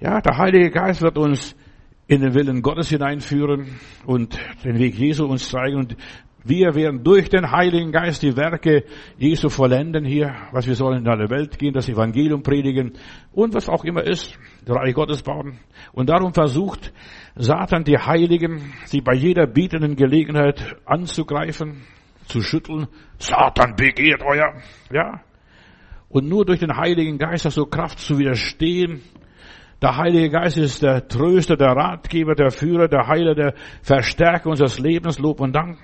Ja, 0.00 0.20
der 0.20 0.36
Heilige 0.36 0.70
Geist 0.70 1.00
wird 1.00 1.16
uns 1.16 1.56
in 2.06 2.20
den 2.20 2.34
Willen 2.34 2.60
Gottes 2.60 2.90
hineinführen 2.90 3.78
und 4.04 4.38
den 4.62 4.78
Weg 4.78 4.98
Jesu 4.98 5.24
uns 5.24 5.48
zeigen 5.48 5.76
und 5.76 5.96
wir 6.44 6.74
werden 6.74 7.04
durch 7.04 7.28
den 7.28 7.50
Heiligen 7.50 7.92
Geist 7.92 8.22
die 8.22 8.36
Werke 8.36 8.84
Jesu 9.18 9.48
vollenden 9.48 10.04
hier, 10.04 10.34
was 10.52 10.66
wir 10.66 10.74
sollen 10.74 11.00
in 11.00 11.08
alle 11.08 11.28
Welt 11.28 11.58
gehen, 11.58 11.74
das 11.74 11.88
Evangelium 11.88 12.42
predigen 12.42 12.92
und 13.32 13.54
was 13.54 13.68
auch 13.68 13.84
immer 13.84 14.02
ist, 14.02 14.38
der 14.66 14.76
Reich 14.76 14.94
Gottes 14.94 15.22
bauen. 15.22 15.58
Und 15.92 16.08
darum 16.08 16.32
versucht 16.32 16.92
Satan 17.34 17.84
die 17.84 17.98
Heiligen, 17.98 18.72
sie 18.84 19.00
bei 19.00 19.14
jeder 19.14 19.46
bietenden 19.46 19.96
Gelegenheit 19.96 20.76
anzugreifen, 20.86 21.82
zu 22.26 22.40
schütteln. 22.40 22.86
Satan 23.18 23.74
begehrt 23.76 24.22
euer, 24.22 24.54
ja. 24.92 25.20
Und 26.08 26.28
nur 26.28 26.44
durch 26.44 26.58
den 26.60 26.76
Heiligen 26.76 27.18
Geist 27.18 27.44
hast 27.44 27.56
du 27.56 27.66
Kraft 27.66 27.98
zu 27.98 28.18
widerstehen. 28.18 29.02
Der 29.80 29.96
Heilige 29.96 30.30
Geist 30.30 30.58
ist 30.58 30.82
der 30.82 31.08
Tröster, 31.08 31.56
der 31.56 31.68
Ratgeber, 31.68 32.34
der 32.34 32.50
Führer, 32.50 32.88
der 32.88 33.06
Heiler, 33.06 33.34
der 33.34 33.54
Verstärker 33.82 34.50
unseres 34.50 34.78
Lebens, 34.78 35.18
Lob 35.18 35.40
und 35.40 35.54
Dank. 35.54 35.78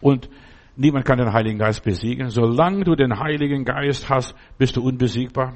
Und 0.00 0.28
niemand 0.76 1.04
kann 1.04 1.18
den 1.18 1.32
Heiligen 1.32 1.58
Geist 1.58 1.84
besiegen. 1.84 2.30
Solange 2.30 2.84
du 2.84 2.94
den 2.94 3.18
Heiligen 3.18 3.64
Geist 3.64 4.08
hast, 4.08 4.34
bist 4.58 4.76
du 4.76 4.82
unbesiegbar 4.82 5.54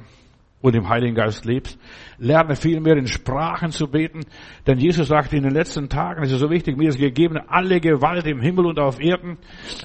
und 0.65 0.75
im 0.75 0.89
Heiligen 0.89 1.13
Geist 1.13 1.45
lebst. 1.45 1.79
Lerne 2.17 2.55
viel 2.55 2.79
mehr 2.79 2.97
in 2.97 3.07
Sprachen 3.07 3.69
zu 3.69 3.87
beten. 3.87 4.21
Denn 4.65 4.79
Jesus 4.79 5.09
sagte 5.09 5.37
in 5.37 5.43
den 5.43 5.53
letzten 5.53 5.89
Tagen, 5.89 6.23
es 6.23 6.31
ist 6.31 6.39
so 6.39 6.49
wichtig, 6.49 6.75
mir 6.75 6.89
ist 6.89 6.97
gegeben 6.97 7.37
alle 7.47 7.79
Gewalt 7.79 8.25
im 8.25 8.41
Himmel 8.41 8.65
und 8.65 8.79
auf 8.79 8.99
Erden. 8.99 9.37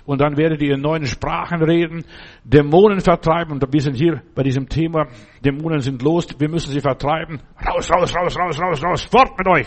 Und 0.06 0.22
dann 0.22 0.38
werdet 0.38 0.62
ihr 0.62 0.74
in 0.74 0.80
neuen 0.80 1.04
Sprachen 1.04 1.62
reden, 1.62 2.04
Dämonen 2.44 3.00
vertreiben. 3.00 3.52
Und 3.52 3.72
wir 3.72 3.80
sind 3.82 3.94
hier 3.94 4.22
bei 4.34 4.42
diesem 4.42 4.68
Thema, 4.70 5.08
Dämonen 5.44 5.80
sind 5.80 6.00
los, 6.00 6.26
wir 6.38 6.48
müssen 6.48 6.70
sie 6.70 6.80
vertreiben. 6.80 7.40
Raus, 7.66 7.90
raus, 7.90 8.14
raus, 8.16 8.38
raus, 8.38 8.58
raus, 8.58 8.82
raus, 8.82 9.02
fort 9.04 9.36
mit 9.36 9.48
euch. 9.48 9.66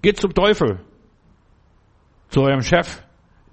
Geht 0.00 0.16
zum 0.16 0.32
Teufel. 0.32 0.80
Zu 2.30 2.42
eurem 2.42 2.62
Chef 2.62 3.02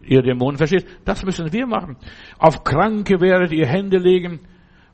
ihr 0.06 0.22
Dämonen 0.22 0.58
versteht. 0.58 0.86
Das 1.06 1.24
müssen 1.24 1.52
wir 1.52 1.68
machen. 1.68 1.98
Auf 2.38 2.63
Kranke 2.63 3.20
werdet 3.20 3.52
ihr 3.52 3.68
Hände 3.68 3.98
legen 3.98 4.39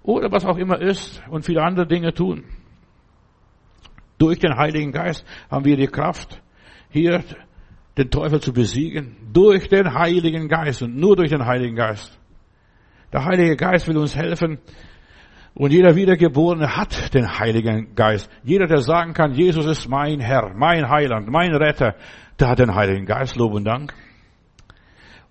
oder 0.03 0.31
was 0.31 0.45
auch 0.45 0.57
immer 0.57 0.81
ist 0.81 1.21
und 1.29 1.45
viele 1.45 1.63
andere 1.63 1.87
Dinge 1.87 2.13
tun. 2.13 2.43
Durch 4.17 4.39
den 4.39 4.55
Heiligen 4.55 4.91
Geist 4.91 5.25
haben 5.49 5.65
wir 5.65 5.77
die 5.77 5.87
Kraft, 5.87 6.41
hier 6.89 7.23
den 7.97 8.09
Teufel 8.09 8.39
zu 8.39 8.53
besiegen. 8.53 9.17
Durch 9.33 9.67
den 9.67 9.93
Heiligen 9.93 10.47
Geist 10.47 10.81
und 10.83 10.95
nur 10.95 11.15
durch 11.15 11.29
den 11.29 11.45
Heiligen 11.45 11.75
Geist. 11.75 12.19
Der 13.11 13.25
Heilige 13.25 13.55
Geist 13.55 13.87
will 13.87 13.97
uns 13.97 14.15
helfen. 14.15 14.59
Und 15.53 15.73
jeder 15.73 15.95
Wiedergeborene 15.95 16.77
hat 16.77 17.13
den 17.13 17.39
Heiligen 17.39 17.93
Geist. 17.93 18.29
Jeder, 18.43 18.67
der 18.67 18.77
sagen 18.77 19.13
kann, 19.13 19.33
Jesus 19.33 19.65
ist 19.65 19.89
mein 19.89 20.21
Herr, 20.21 20.53
mein 20.55 20.87
Heiland, 20.89 21.27
mein 21.27 21.53
Retter, 21.53 21.95
der 22.39 22.49
hat 22.49 22.59
den 22.59 22.73
Heiligen 22.73 23.05
Geist. 23.05 23.35
Lob 23.35 23.53
und 23.53 23.65
Dank. 23.65 23.93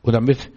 Und 0.02 0.12
damit 0.14 0.50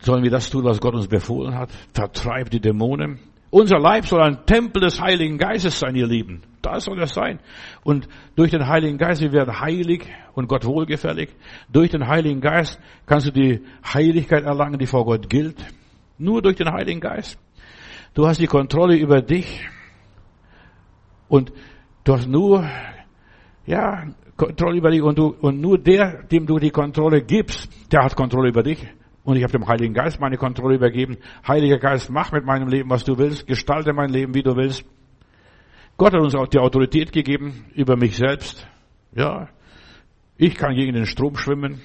sollen 0.00 0.22
wir 0.22 0.30
das 0.30 0.50
tun, 0.50 0.64
was 0.64 0.80
Gott 0.80 0.94
uns 0.94 1.08
befohlen 1.08 1.56
hat. 1.56 1.70
Vertreibt 1.92 2.52
die 2.52 2.60
Dämonen. 2.60 3.18
Unser 3.50 3.78
Leib 3.78 4.06
soll 4.06 4.20
ein 4.20 4.46
Tempel 4.46 4.82
des 4.82 5.00
Heiligen 5.00 5.38
Geistes 5.38 5.78
sein, 5.78 5.94
ihr 5.94 6.06
Lieben. 6.06 6.42
Das 6.60 6.84
soll 6.84 7.00
es 7.00 7.14
sein. 7.14 7.38
Und 7.84 8.08
durch 8.34 8.50
den 8.50 8.66
Heiligen 8.66 8.98
Geist, 8.98 9.20
wir 9.20 9.32
werden 9.32 9.60
heilig 9.60 10.06
und 10.34 10.48
Gott 10.48 10.64
wohlgefällig. 10.64 11.30
Durch 11.68 11.90
den 11.90 12.08
Heiligen 12.08 12.40
Geist 12.40 12.80
kannst 13.06 13.28
du 13.28 13.30
die 13.30 13.60
Heiligkeit 13.84 14.44
erlangen, 14.44 14.78
die 14.78 14.86
vor 14.86 15.04
Gott 15.04 15.28
gilt. 15.30 15.56
Nur 16.18 16.42
durch 16.42 16.56
den 16.56 16.72
Heiligen 16.72 17.00
Geist. 17.00 17.38
Du 18.14 18.26
hast 18.26 18.40
die 18.40 18.46
Kontrolle 18.46 18.96
über 18.96 19.22
dich. 19.22 19.64
Und 21.28 21.52
du 22.04 22.14
hast 22.14 22.26
nur, 22.26 22.68
ja, 23.66 24.04
Kontrolle 24.36 24.78
über 24.78 24.90
dich 24.90 25.02
und, 25.02 25.18
du, 25.18 25.34
und 25.40 25.60
nur 25.60 25.78
der, 25.78 26.24
dem 26.24 26.46
du 26.46 26.58
die 26.58 26.70
Kontrolle 26.70 27.22
gibst, 27.22 27.68
der 27.92 28.04
hat 28.04 28.16
Kontrolle 28.16 28.48
über 28.48 28.62
dich. 28.62 28.84
Und 29.22 29.36
ich 29.36 29.42
habe 29.42 29.52
dem 29.52 29.66
Heiligen 29.66 29.94
Geist 29.94 30.20
meine 30.20 30.36
Kontrolle 30.36 30.74
übergeben. 30.74 31.16
Heiliger 31.46 31.78
Geist, 31.78 32.10
mach 32.10 32.32
mit 32.32 32.44
meinem 32.44 32.68
Leben, 32.68 32.90
was 32.90 33.04
du 33.04 33.16
willst. 33.16 33.46
Gestalte 33.46 33.92
mein 33.92 34.10
Leben, 34.10 34.34
wie 34.34 34.42
du 34.42 34.54
willst. 34.54 34.84
Gott 35.96 36.12
hat 36.12 36.20
uns 36.20 36.34
auch 36.34 36.48
die 36.48 36.58
Autorität 36.58 37.12
gegeben 37.12 37.64
über 37.74 37.96
mich 37.96 38.16
selbst. 38.16 38.66
Ja, 39.14 39.48
ich 40.36 40.56
kann 40.56 40.74
gegen 40.74 40.92
den 40.92 41.06
Strom 41.06 41.36
schwimmen 41.36 41.80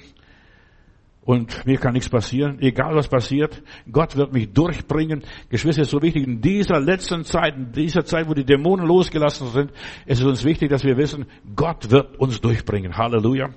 und 1.22 1.66
mir 1.66 1.78
kann 1.78 1.92
nichts 1.92 2.08
passieren, 2.08 2.58
egal 2.60 2.94
was 2.94 3.08
passiert. 3.08 3.62
Gott 3.90 4.16
wird 4.16 4.32
mich 4.32 4.52
durchbringen. 4.52 5.22
Geschwister, 5.48 5.82
ist 5.82 5.90
so 5.90 6.00
wichtig, 6.00 6.26
in 6.26 6.40
dieser 6.40 6.80
letzten 6.80 7.24
Zeit, 7.24 7.56
in 7.56 7.72
dieser 7.72 8.04
Zeit, 8.04 8.28
wo 8.28 8.34
die 8.34 8.44
Dämonen 8.44 8.86
losgelassen 8.86 9.48
sind, 9.48 9.70
ist 10.06 10.20
es 10.20 10.24
uns 10.24 10.44
wichtig, 10.44 10.70
dass 10.70 10.82
wir 10.82 10.96
wissen, 10.96 11.26
Gott 11.54 11.90
wird 11.90 12.18
uns 12.18 12.40
durchbringen. 12.40 12.96
Halleluja. 12.96 13.50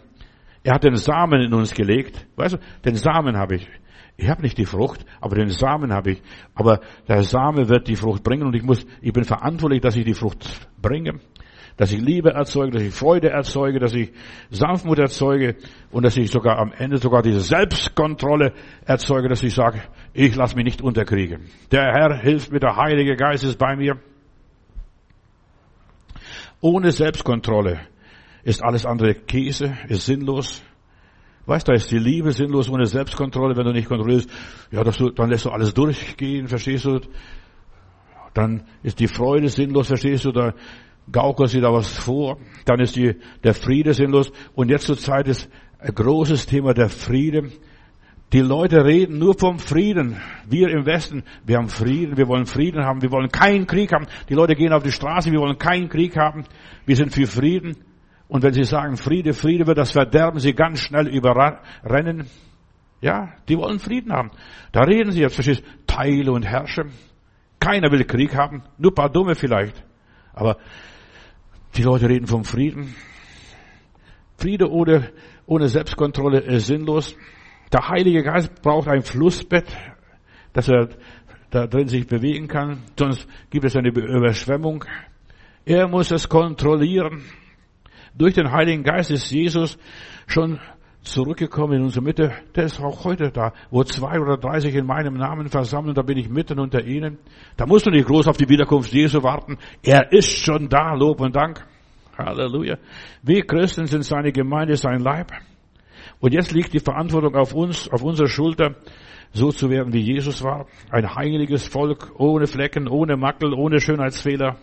Er 0.64 0.76
hat 0.76 0.84
den 0.84 0.96
Samen 0.96 1.42
in 1.42 1.54
uns 1.54 1.74
gelegt. 1.74 2.28
Weißt 2.36 2.56
du, 2.56 2.60
den 2.86 2.96
Samen 2.96 3.38
habe 3.38 3.56
ich. 3.56 3.68
Ich 4.16 4.30
habe 4.30 4.42
nicht 4.44 4.58
die 4.58 4.66
Frucht, 4.66 5.06
aber 5.20 5.36
den 5.36 5.50
Samen 5.50 5.92
habe 5.92 6.12
ich. 6.12 6.22
Aber 6.54 6.82
der 7.08 7.24
Same 7.24 7.68
wird 7.68 7.88
die 7.88 7.96
Frucht 7.96 8.24
bringen 8.24 8.44
und 8.44 8.56
ich 8.56 8.64
muss, 8.64 8.86
ich 9.02 9.12
bin 9.12 9.24
verantwortlich, 9.24 9.82
dass 9.82 9.96
ich 9.96 10.06
die 10.06 10.14
Frucht 10.14 10.46
bringe. 10.82 11.20
Dass 11.78 11.92
ich 11.92 12.00
Liebe 12.00 12.32
erzeuge, 12.32 12.72
dass 12.72 12.84
ich 12.84 12.94
Freude 12.94 13.30
erzeuge, 13.30 13.80
dass 13.80 13.94
ich 13.94 14.12
Sanftmut 14.50 15.00
erzeuge 15.00 15.56
und 15.92 16.04
dass 16.04 16.18
ich 16.18 16.30
sogar 16.30 16.60
am 16.60 16.72
Ende 16.72 16.98
sogar 16.98 17.22
diese 17.22 17.42
Selbstkontrolle 17.42 18.54
erzeuge, 18.86 19.30
dass 19.30 19.44
ich 19.44 19.54
sage, 19.54 19.82
ich 20.14 20.36
lasse 20.36 20.56
mich 20.56 20.66
nicht 20.66 20.82
unterkriegen. 20.82 21.50
Der 21.72 21.92
Herr 21.94 22.20
hilft 22.20 22.52
mir, 22.52 22.60
der 22.60 22.76
Heilige 22.76 23.16
Geist 23.16 23.44
ist 23.44 23.58
bei 23.58 23.76
mir. 23.76 24.00
Ohne 26.62 26.92
Selbstkontrolle 26.92 27.82
ist 28.44 28.64
alles 28.64 28.86
andere 28.86 29.16
Käse, 29.16 29.78
ist 29.88 30.06
sinnlos. 30.06 30.64
Weißt 31.46 31.68
du, 31.68 31.72
da 31.72 31.76
ist 31.76 31.92
die 31.92 31.98
Liebe 31.98 32.32
sinnlos 32.32 32.70
ohne 32.70 32.86
Selbstkontrolle, 32.86 33.58
wenn 33.58 33.66
du 33.66 33.74
nicht 33.74 33.90
kontrollierst. 33.90 34.30
Ja, 34.72 34.84
du, 34.84 35.10
dann 35.10 35.30
lässt 35.30 35.46
du 35.46 35.50
alles 35.50 35.74
durchgehen, 35.74 36.48
verstehst 36.48 36.86
du? 36.86 37.02
Dann 38.34 38.64
ist 38.82 39.00
die 39.00 39.08
Freude 39.08 39.50
sinnlos, 39.50 39.88
verstehst 39.88 40.26
du? 40.26 40.32
Da 40.32 40.54
gaukelst 41.12 41.54
du 41.54 41.62
da 41.62 41.72
was 41.74 41.90
vor. 41.90 42.38
Dann 42.66 42.80
ist 42.80 42.96
die, 42.96 43.16
der 43.44 43.54
Friede 43.54 43.94
sinnlos. 43.94 44.32
Und 44.56 44.70
jetzt 44.70 44.86
zur 44.86 44.98
Zeit 44.98 45.28
ist 45.28 45.50
ein 45.80 45.94
großes 45.94 46.46
Thema 46.46 46.74
der 46.74 46.90
Friede. 46.90 47.52
Die 48.32 48.40
Leute 48.40 48.84
reden 48.84 49.20
nur 49.20 49.38
vom 49.38 49.60
Frieden. 49.60 50.20
Wir 50.48 50.70
im 50.70 50.88
Westen, 50.88 51.24
wir 51.46 51.58
haben 51.58 51.70
Frieden, 51.70 52.18
wir 52.18 52.28
wollen 52.28 52.48
Frieden 52.48 52.84
haben, 52.84 53.04
wir 53.04 53.12
wollen 53.12 53.30
keinen 53.30 53.68
Krieg 53.68 53.94
haben. 53.94 54.08
Die 54.28 54.34
Leute 54.34 54.56
gehen 54.56 54.74
auf 54.74 54.82
die 54.82 54.92
Straße, 54.92 55.32
wir 55.32 55.40
wollen 55.40 55.60
keinen 55.60 55.88
Krieg 55.88 56.18
haben. 56.18 56.46
Wir 56.86 56.96
sind 56.96 57.14
für 57.14 57.28
Frieden. 57.28 57.78
Und 58.28 58.42
wenn 58.42 58.54
sie 58.54 58.64
sagen, 58.64 58.98
Friede, 58.98 59.34
Friede 59.34 59.68
wird 59.68 59.78
das 59.78 59.92
Verderben 59.92 60.40
sie 60.40 60.54
ganz 60.54 60.80
schnell 60.80 61.08
überrennen. 61.08 62.26
Ja, 63.02 63.34
die 63.48 63.58
wollen 63.58 63.78
Frieden 63.78 64.12
haben. 64.12 64.32
Da 64.72 64.82
reden 64.82 65.12
sie 65.12 65.22
jetzt, 65.22 65.36
verstehst 65.36 65.64
Teile 65.86 66.32
und 66.32 66.44
Herrsche. 66.44 66.86
Keiner 67.60 67.92
will 67.92 68.04
Krieg 68.06 68.36
haben, 68.36 68.64
nur 68.80 68.96
paar 68.96 69.12
Dumme 69.12 69.36
vielleicht. 69.36 69.84
Aber 70.34 70.58
die 71.76 71.84
Leute 71.84 72.10
reden 72.10 72.28
vom 72.28 72.44
Frieden. 72.44 72.96
Friede 74.38 74.70
ohne, 74.70 75.12
ohne 75.46 75.68
Selbstkontrolle 75.68 76.40
ist 76.40 76.68
sinnlos. 76.68 77.16
Der 77.72 77.88
Heilige 77.90 78.24
Geist 78.24 78.62
braucht 78.62 78.88
ein 78.88 79.02
Flussbett, 79.02 79.66
dass 80.54 80.68
er 80.68 80.90
da 81.50 81.68
drin 81.68 81.88
sich 81.88 82.08
bewegen 82.08 82.48
kann. 82.48 82.84
Sonst 82.98 83.28
gibt 83.50 83.66
es 83.66 83.76
eine 83.76 83.90
Überschwemmung. 83.90 84.86
Er 85.66 85.88
muss 85.88 86.12
es 86.12 86.30
kontrollieren. 86.30 87.24
Durch 88.16 88.34
den 88.36 88.52
Heiligen 88.52 88.84
Geist 88.84 89.12
ist 89.12 89.32
Jesus 89.32 89.78
schon 90.28 90.60
zurückgekommen 91.04 91.78
in 91.78 91.84
unsere 91.84 92.04
Mitte. 92.04 92.32
Der 92.56 92.66
ist 92.66 92.82
auch 92.82 93.04
heute 93.04 93.32
da. 93.32 93.54
Wo 93.70 93.84
zwei 93.84 94.20
oder 94.20 94.38
drei 94.38 94.60
sich 94.60 94.74
in 94.76 94.86
meinem 94.86 95.16
Namen 95.16 95.50
versammeln, 95.50 95.94
da 95.94 96.02
bin 96.02 96.18
ich 96.18 96.30
mitten 96.30 96.60
unter 96.60 96.84
ihnen. 96.84 97.20
Da 97.58 97.66
musst 97.66 97.86
du 97.86 97.92
nicht 97.92 98.08
groß 98.08 98.28
auf 98.28 98.38
die 98.38 98.50
Wiederkunft 98.50 98.92
Jesu 98.94 99.24
warten. 99.24 99.58
Er 99.84 100.12
ist 100.12 100.38
schon 100.38 100.70
da. 100.70 100.94
Lob 100.94 101.22
und 101.22 101.36
Dank. 101.36 101.66
Halleluja. 102.18 102.78
Wir 103.22 103.46
Christen 103.46 103.86
sind 103.86 104.04
seine 104.04 104.32
Gemeinde, 104.32 104.76
sein 104.76 105.00
Leib. 105.00 105.32
Und 106.20 106.34
jetzt 106.34 106.52
liegt 106.52 106.74
die 106.74 106.80
Verantwortung 106.80 107.36
auf 107.36 107.54
uns, 107.54 107.90
auf 107.90 108.04
unserer 108.04 108.28
Schulter, 108.28 108.76
so 109.32 109.50
zu 109.50 109.70
werden, 109.70 109.94
wie 109.94 110.02
Jesus 110.02 110.44
war. 110.44 110.68
Ein 110.92 111.16
heiliges 111.16 111.68
Volk, 111.68 112.12
ohne 112.18 112.48
Flecken, 112.48 112.88
ohne 112.88 113.18
Makel, 113.18 113.54
ohne 113.54 113.80
Schönheitsfehler. 113.80 114.58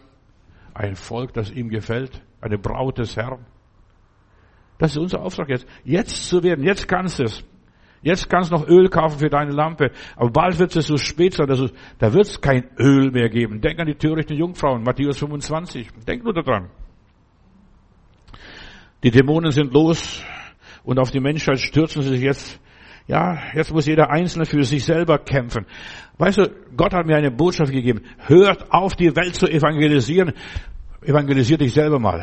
Ein 0.75 0.95
Volk, 0.95 1.35
das 1.35 1.51
ihm 1.51 1.69
gefällt 1.69 2.23
eine 2.41 2.59
Braut 2.59 2.99
des 2.99 3.17
Herrn. 3.17 3.45
Das 4.81 4.93
ist 4.93 4.99
unser 4.99 5.21
Auftrag 5.21 5.51
jetzt. 5.51 5.67
Jetzt 5.85 6.29
zu 6.29 6.43
werden, 6.43 6.65
jetzt 6.65 6.89
kannst 6.89 7.19
du 7.19 7.25
es. 7.25 7.45
Jetzt 8.03 8.31
kannst 8.31 8.51
du 8.51 8.57
noch 8.57 8.67
Öl 8.67 8.89
kaufen 8.89 9.19
für 9.19 9.29
deine 9.29 9.53
Lampe. 9.53 9.91
Aber 10.17 10.31
bald 10.31 10.59
wird 10.59 10.75
es 10.75 10.87
so 10.87 10.97
spät 10.97 11.35
sein, 11.35 11.47
dass 11.47 11.61
da 11.99 12.13
wird 12.15 12.25
es 12.25 12.41
kein 12.41 12.71
Öl 12.79 13.11
mehr 13.11 13.29
geben. 13.29 13.61
Denk 13.61 13.79
an 13.79 13.87
die 13.87 13.95
törichten 13.95 14.39
Jungfrauen, 14.39 14.83
Matthäus 14.83 15.19
25. 15.19 15.89
Denk 16.09 16.25
nur 16.25 16.33
daran. 16.33 16.71
Die 19.03 19.11
Dämonen 19.11 19.51
sind 19.51 19.75
los 19.75 20.25
und 20.83 20.99
auf 20.99 21.11
die 21.11 21.21
Menschheit 21.21 21.61
stürzen 21.61 22.01
sie 22.01 22.09
sich 22.09 22.23
jetzt. 22.23 22.59
Ja, 23.07 23.39
jetzt 23.55 23.73
muss 23.73 23.87
jeder 23.87 24.09
Einzelne 24.09 24.47
für 24.47 24.63
sich 24.65 24.85
selber 24.85 25.19
kämpfen. 25.19 25.67
Weißt 26.17 26.39
du, 26.39 26.51
Gott 26.77 26.95
hat 26.95 27.07
mir 27.07 27.17
eine 27.17 27.31
Botschaft 27.31 27.73
gegeben. 27.73 28.03
Hört 28.27 28.73
auf, 28.73 28.95
die 28.95 29.15
Welt 29.17 29.35
zu 29.35 29.47
evangelisieren. 29.47 30.33
Evangelisier 31.03 31.57
dich 31.57 31.73
selber 31.73 31.99
mal. 31.99 32.23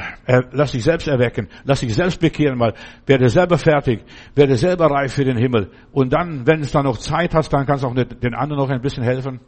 Lass 0.51 0.71
dich 0.71 0.83
selbst 0.83 1.07
erwecken. 1.07 1.47
Lass 1.63 1.79
dich 1.79 1.95
selbst 1.95 2.19
bekehren 2.19 2.57
mal. 2.57 2.73
Werde 3.07 3.27
selber 3.29 3.57
fertig. 3.57 4.01
Werde 4.35 4.55
selber 4.55 4.85
reif 4.91 5.13
für 5.13 5.25
den 5.25 5.37
Himmel. 5.37 5.71
Und 5.91 6.13
dann, 6.13 6.45
wenn 6.45 6.61
es 6.61 6.71
dann 6.71 6.85
noch 6.85 6.97
Zeit 6.97 7.33
hast, 7.33 7.51
dann 7.51 7.65
kannst 7.65 7.83
du 7.83 7.87
auch 7.87 7.95
den 7.95 8.35
anderen 8.35 8.61
noch 8.61 8.69
ein 8.69 8.81
bisschen 8.81 9.03
helfen. 9.03 9.39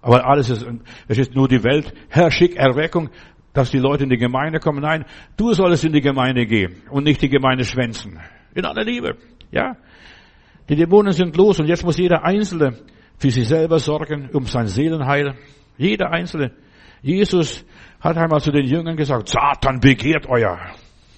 Aber 0.00 0.26
alles 0.26 0.48
ist, 0.48 0.64
es 1.08 1.18
ist 1.18 1.34
nur 1.34 1.48
die 1.48 1.64
Welt. 1.64 1.92
Herr, 2.08 2.30
schick 2.30 2.56
Erweckung, 2.56 3.10
dass 3.52 3.70
die 3.70 3.78
Leute 3.78 4.04
in 4.04 4.10
die 4.10 4.16
Gemeinde 4.16 4.60
kommen. 4.60 4.80
Nein, 4.80 5.04
du 5.36 5.52
sollst 5.52 5.84
in 5.84 5.92
die 5.92 6.00
Gemeinde 6.00 6.46
gehen 6.46 6.82
und 6.90 7.02
nicht 7.04 7.20
die 7.20 7.28
Gemeinde 7.28 7.64
schwänzen. 7.64 8.20
In 8.54 8.64
aller 8.64 8.84
Liebe. 8.84 9.16
Ja? 9.50 9.76
Die 10.68 10.76
Dämonen 10.76 11.12
sind 11.12 11.36
los 11.36 11.58
und 11.58 11.66
jetzt 11.66 11.84
muss 11.84 11.98
jeder 11.98 12.24
Einzelne 12.24 12.74
für 13.16 13.30
sich 13.30 13.48
selber 13.48 13.80
sorgen, 13.80 14.30
um 14.32 14.44
sein 14.44 14.68
Seelenheil. 14.68 15.34
Jeder 15.76 16.12
Einzelne. 16.12 16.52
Jesus 17.02 17.64
hat 18.00 18.16
einmal 18.16 18.40
zu 18.40 18.52
den 18.52 18.66
Jüngern 18.66 18.96
gesagt, 18.96 19.28
Satan 19.28 19.80
begehrt 19.80 20.26
euer, 20.26 20.58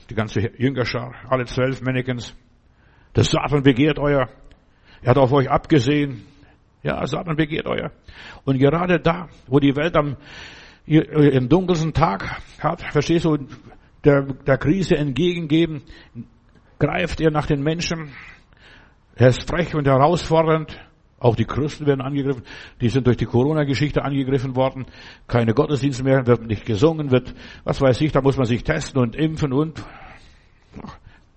die 0.08 0.14
ganze 0.14 0.40
Jüngerschar, 0.58 1.14
alle 1.28 1.44
zwölf 1.44 1.82
Mannequins, 1.82 2.34
der 3.14 3.24
Satan 3.24 3.62
begehrt 3.62 3.98
euer, 3.98 4.28
er 5.02 5.10
hat 5.10 5.18
auf 5.18 5.32
euch 5.32 5.50
abgesehen, 5.50 6.26
ja, 6.82 7.06
Satan 7.06 7.36
begehrt 7.36 7.66
euer. 7.66 7.90
Und 8.44 8.58
gerade 8.58 8.98
da, 9.00 9.28
wo 9.46 9.58
die 9.58 9.76
Welt 9.76 9.96
am, 9.96 10.16
im 10.86 11.48
dunkelsten 11.48 11.92
Tag 11.92 12.40
hat, 12.60 12.82
verstehst 12.82 13.24
du, 13.26 13.36
der, 14.04 14.22
der 14.22 14.56
Krise 14.56 14.96
entgegengeben, 14.96 15.82
greift 16.78 17.20
er 17.20 17.30
nach 17.30 17.46
den 17.46 17.62
Menschen, 17.62 18.12
er 19.14 19.28
ist 19.28 19.46
frech 19.46 19.74
und 19.74 19.86
herausfordernd, 19.86 20.80
auch 21.20 21.36
die 21.36 21.44
Christen 21.44 21.86
werden 21.86 22.00
angegriffen. 22.00 22.42
Die 22.80 22.88
sind 22.88 23.06
durch 23.06 23.18
die 23.18 23.26
Corona-Geschichte 23.26 24.02
angegriffen 24.02 24.56
worden. 24.56 24.86
Keine 25.28 25.54
Gottesdienste 25.54 26.02
mehr, 26.02 26.26
wird 26.26 26.46
nicht 26.46 26.64
gesungen, 26.64 27.10
wird, 27.10 27.34
was 27.62 27.80
weiß 27.80 28.00
ich, 28.00 28.10
da 28.10 28.22
muss 28.22 28.36
man 28.36 28.46
sich 28.46 28.64
testen 28.64 29.00
und 29.00 29.14
impfen 29.14 29.52
und 29.52 29.84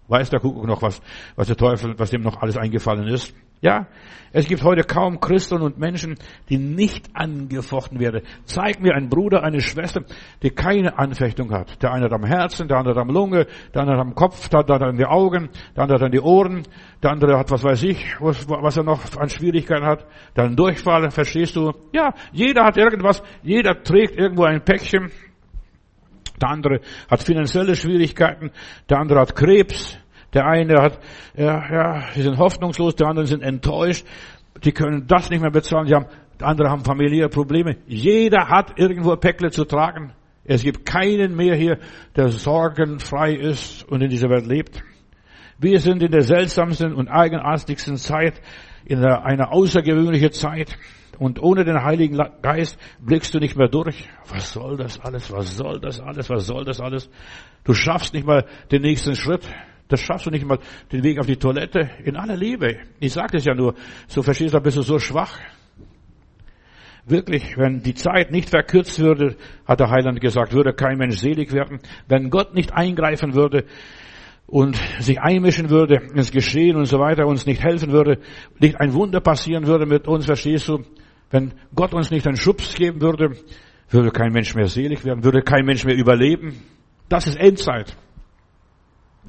weiß 0.08 0.30
der 0.30 0.40
Kuckuck 0.40 0.66
noch 0.66 0.82
was, 0.82 1.02
was 1.36 1.48
der 1.48 1.58
Teufel, 1.58 2.00
was 2.00 2.10
dem 2.10 2.22
noch 2.22 2.42
alles 2.42 2.58
eingefallen 2.58 3.08
ist. 3.08 3.36
Ja, 3.64 3.88
es 4.34 4.46
gibt 4.46 4.62
heute 4.62 4.84
kaum 4.84 5.22
Christen 5.22 5.62
und 5.62 5.78
Menschen, 5.78 6.16
die 6.50 6.58
nicht 6.58 7.08
angefochten 7.14 7.98
werden. 8.02 8.24
Zeig 8.44 8.82
mir 8.82 8.94
einen 8.94 9.08
Bruder, 9.08 9.42
eine 9.42 9.62
Schwester, 9.62 10.02
die 10.42 10.50
keine 10.50 11.00
Anfechtung 11.00 11.50
hat. 11.54 11.82
Der 11.82 11.94
eine 11.94 12.06
hat 12.06 12.12
am 12.12 12.26
Herzen, 12.26 12.68
der 12.68 12.78
andere 12.78 12.96
hat 12.96 13.02
am 13.02 13.10
Lunge, 13.10 13.48
der 13.74 13.82
andere 13.84 13.98
hat 13.98 14.06
am 14.06 14.16
Kopf, 14.16 14.50
der 14.50 14.60
andere 14.60 14.76
hat 14.76 14.82
an 14.82 14.98
die 14.98 15.06
Augen, 15.06 15.50
der 15.78 15.84
andere 15.84 15.98
hat 15.98 16.06
an 16.06 16.12
die 16.12 16.20
Ohren, 16.20 16.64
der 17.02 17.12
andere 17.12 17.40
hat 17.40 17.52
was 17.52 17.64
weiß 17.64 17.84
ich, 17.84 18.20
was, 18.20 18.46
was 18.50 18.76
er 18.76 18.84
noch 18.84 19.00
an 19.16 19.30
Schwierigkeiten 19.30 19.86
hat. 19.86 20.06
Dann 20.34 20.58
Durchfall, 20.58 21.10
verstehst 21.10 21.56
du? 21.56 21.72
Ja, 21.94 22.14
jeder 22.34 22.66
hat 22.66 22.76
irgendwas, 22.76 23.24
jeder 23.44 23.82
trägt 23.82 24.18
irgendwo 24.18 24.44
ein 24.44 24.62
Päckchen. 24.62 25.10
Der 26.42 26.50
andere 26.50 26.82
hat 27.10 27.24
finanzielle 27.24 27.78
Schwierigkeiten, 27.78 28.52
der 28.90 28.98
andere 28.98 29.22
hat 29.22 29.34
Krebs, 29.38 30.03
der 30.34 30.46
eine 30.46 30.82
hat, 30.82 31.00
ja, 31.36 31.64
ja, 31.72 32.04
die 32.16 32.22
sind 32.22 32.38
hoffnungslos, 32.38 32.96
die 32.96 33.06
anderen 33.06 33.28
sind 33.28 33.44
enttäuscht, 33.44 34.06
die 34.64 34.72
können 34.72 35.08
das 35.08 35.30
nicht 35.30 35.42
mehr 35.42 35.52
bezahlen, 35.52 35.88
die 35.88 35.94
haben, 35.94 36.08
andere 36.42 36.70
haben 36.70 36.84
familiäre 36.84 37.30
Probleme. 37.30 37.78
Jeder 37.88 38.50
hat 38.50 38.80
irgendwo 38.80 39.16
Päckle 39.16 39.52
zu 39.52 39.66
tragen. 39.66 40.14
Es 40.46 40.64
gibt 40.64 40.86
keinen 40.86 41.36
mehr 41.36 41.56
hier, 41.56 41.80
der 42.16 42.30
sorgenfrei 42.30 43.34
ist 43.34 43.84
und 43.90 44.02
in 44.02 44.10
dieser 44.10 44.30
Welt 44.30 44.46
lebt. 44.46 44.84
Wir 45.58 45.80
sind 45.80 46.04
in 46.04 46.12
der 46.12 46.24
seltsamsten 46.24 46.94
und 46.94 47.08
eigenartigsten 47.08 47.96
Zeit, 47.96 48.42
in 48.86 49.04
einer 49.06 49.54
außergewöhnlichen 49.54 50.32
Zeit. 50.32 50.78
Und 51.20 51.42
ohne 51.42 51.64
den 51.64 51.82
Heiligen 51.84 52.20
Geist 52.42 52.78
blickst 53.00 53.34
du 53.34 53.40
nicht 53.40 53.56
mehr 53.56 53.70
durch. 53.70 54.10
Was 54.28 54.52
soll 54.52 54.78
das 54.78 55.00
alles? 55.00 55.32
Was 55.32 55.56
soll 55.56 55.80
das 55.80 56.02
alles? 56.02 56.30
Was 56.30 56.46
soll 56.48 56.66
das 56.66 56.82
alles? 56.82 57.10
Du 57.64 57.74
schaffst 57.74 58.14
nicht 58.14 58.26
mal 58.26 58.46
den 58.72 58.82
nächsten 58.82 59.16
Schritt. 59.16 59.48
Das 59.88 60.00
schaffst 60.02 60.26
du 60.26 60.30
nicht 60.30 60.46
mal 60.46 60.60
den 60.92 61.04
Weg 61.04 61.20
auf 61.20 61.26
die 61.26 61.38
Toilette 61.38 61.90
in 62.04 62.16
aller 62.16 62.36
Liebe. 62.36 62.78
Ich 63.00 63.14
sage 63.14 63.34
das 63.34 63.46
ja 63.46 63.54
nur, 63.54 63.76
so 64.08 64.22
verstehst 64.24 64.54
du, 64.54 64.60
bist 64.62 64.78
du 64.78 64.82
so 64.82 65.00
schwach. 65.00 65.38
Wirklich, 67.06 67.58
wenn 67.58 67.82
die 67.82 67.94
Zeit 67.94 68.32
nicht 68.32 68.50
verkürzt 68.50 68.98
würde, 69.00 69.36
hat 69.66 69.82
der 69.82 69.90
Heiland 69.90 70.22
gesagt, 70.22 70.54
würde 70.54 70.74
kein 70.74 70.98
Mensch 70.98 71.18
selig 71.18 71.52
werden. 71.52 71.80
Wenn 72.08 72.30
Gott 72.30 72.56
nicht 72.56 72.74
eingreifen 72.74 73.34
würde 73.34 73.66
und 74.48 74.78
sich 75.00 75.20
einmischen 75.20 75.70
würde 75.70 75.96
ins 76.16 76.32
Geschehen 76.32 76.78
und 76.78 76.86
so 76.86 77.00
weiter, 77.00 77.28
uns 77.28 77.46
nicht 77.46 77.62
helfen 77.62 77.92
würde, 77.92 78.20
nicht 78.60 78.80
ein 78.80 78.94
Wunder 78.94 79.20
passieren 79.20 79.68
würde 79.68 79.86
mit 79.86 80.08
uns, 80.08 80.26
verstehst 80.26 80.70
du? 80.70 80.86
Wenn 81.30 81.54
Gott 81.76 81.94
uns 81.94 82.10
nicht 82.10 82.26
einen 82.26 82.38
Schubs 82.38 82.74
geben 82.76 83.02
würde, 83.02 83.36
würde 83.90 84.12
kein 84.12 84.32
Mensch 84.32 84.56
mehr 84.56 84.68
selig 84.68 85.04
werden, 85.04 85.26
würde 85.26 85.42
kein 85.42 85.66
Mensch 85.66 85.84
mehr 85.84 85.98
überleben. 85.98 86.62
Das 87.10 87.28
ist 87.28 87.36
Endzeit. 87.36 87.98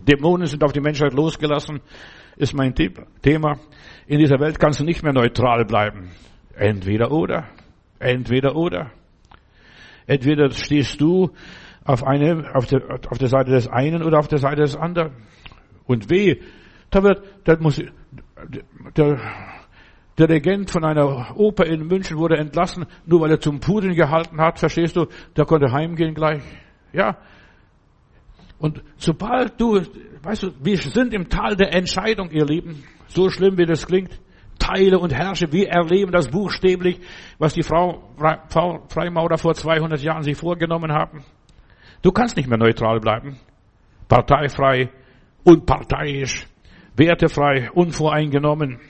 Dämonen 0.07 0.47
sind 0.47 0.63
auf 0.65 0.73
die 0.73 0.81
Menschheit 0.81 1.13
losgelassen, 1.13 1.81
ist 2.37 2.55
mein 2.55 2.75
Thema. 2.75 3.59
In 4.07 4.19
dieser 4.19 4.39
Welt 4.41 4.59
kannst 4.59 4.81
du 4.81 4.85
nicht 4.85 5.03
mehr 5.03 5.13
neutral 5.13 5.65
bleiben. 5.65 6.11
Entweder 6.55 7.11
oder. 7.11 7.49
Entweder 7.99 8.55
oder. 8.57 8.91
Entweder 10.07 10.51
stehst 10.51 11.01
du 11.01 11.31
auf, 11.85 12.05
eine, 12.05 12.55
auf, 12.55 12.67
der, 12.67 12.83
auf 13.11 13.19
der 13.19 13.29
Seite 13.29 13.53
des 13.53 13.69
einen 13.69 14.03
oder 14.03 14.19
auf 14.19 14.29
der 14.29 14.39
Seite 14.39 14.63
des 14.63 14.77
anderen. 14.77 15.13
Und 15.87 16.11
weh, 16.11 16.41
da 16.91 17.03
wird, 17.03 17.23
da 17.45 17.57
muss, 17.59 17.83
der, 18.97 19.21
der 20.19 20.29
Regent 20.29 20.71
von 20.71 20.85
einer 20.85 21.37
Oper 21.37 21.67
in 21.67 21.87
München 21.87 22.17
wurde 22.19 22.37
entlassen, 22.37 22.87
nur 23.07 23.21
weil 23.21 23.31
er 23.31 23.41
zum 23.41 23.61
Pudeln 23.61 23.95
gehalten 23.95 24.41
hat, 24.41 24.59
verstehst 24.59 24.97
du? 24.97 25.07
Der 25.37 25.45
konnte 25.45 25.73
heimgehen 25.73 26.15
gleich. 26.15 26.43
Ja. 26.93 27.17
Und 28.65 28.83
sobald 28.97 29.61
du, 29.61 29.79
weißt 30.23 30.43
du, 30.43 30.53
wir 30.63 30.79
sind 30.79 31.13
im 31.13 31.29
Tal 31.29 31.55
der 31.55 31.75
Entscheidung, 31.75 32.31
ihr 32.31 32.47
Lieben. 32.47 32.83
So 33.09 33.29
schlimm, 33.29 33.59
wie 33.59 33.67
das 33.67 33.87
klingt. 33.87 34.19
Teile 34.59 34.99
und 34.99 35.13
herrsche. 35.13 35.53
Wir 35.53 35.69
erleben 35.69 36.13
das 36.13 36.31
buchstäblich, 36.31 36.99
was 37.37 37.53
die 37.53 37.63
Frau, 37.63 38.15
Freimaurer 38.89 39.37
vor 39.37 39.53
200 39.53 40.01
Jahren 40.01 40.23
sich 40.23 40.39
vorgenommen 40.39 40.93
haben. 40.93 41.23
Du 42.01 42.11
kannst 42.11 42.39
nicht 42.39 42.49
mehr 42.49 42.57
neutral 42.57 43.01
bleiben. 43.01 43.39
Parteifrei, 44.09 44.89
unparteiisch, 45.45 46.47
wertefrei, 46.97 47.71
unvoreingenommen. 47.71 48.81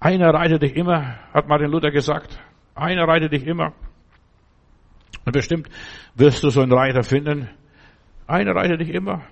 Einer 0.00 0.34
reitet 0.34 0.64
dich 0.64 0.74
immer, 0.74 1.16
hat 1.32 1.46
Martin 1.46 1.70
Luther 1.70 1.92
gesagt. 1.92 2.40
Einer 2.74 3.06
reitet 3.06 3.32
dich 3.32 3.46
immer. 3.46 3.72
Und 5.24 5.32
bestimmt 5.32 5.68
wirst 6.16 6.42
du 6.42 6.50
so 6.50 6.60
einen 6.60 6.72
Reiter 6.72 7.04
finden. 7.04 7.48
Einer 8.26 8.54
reitet 8.54 8.80
dich 8.80 8.90
immer. 8.90 9.22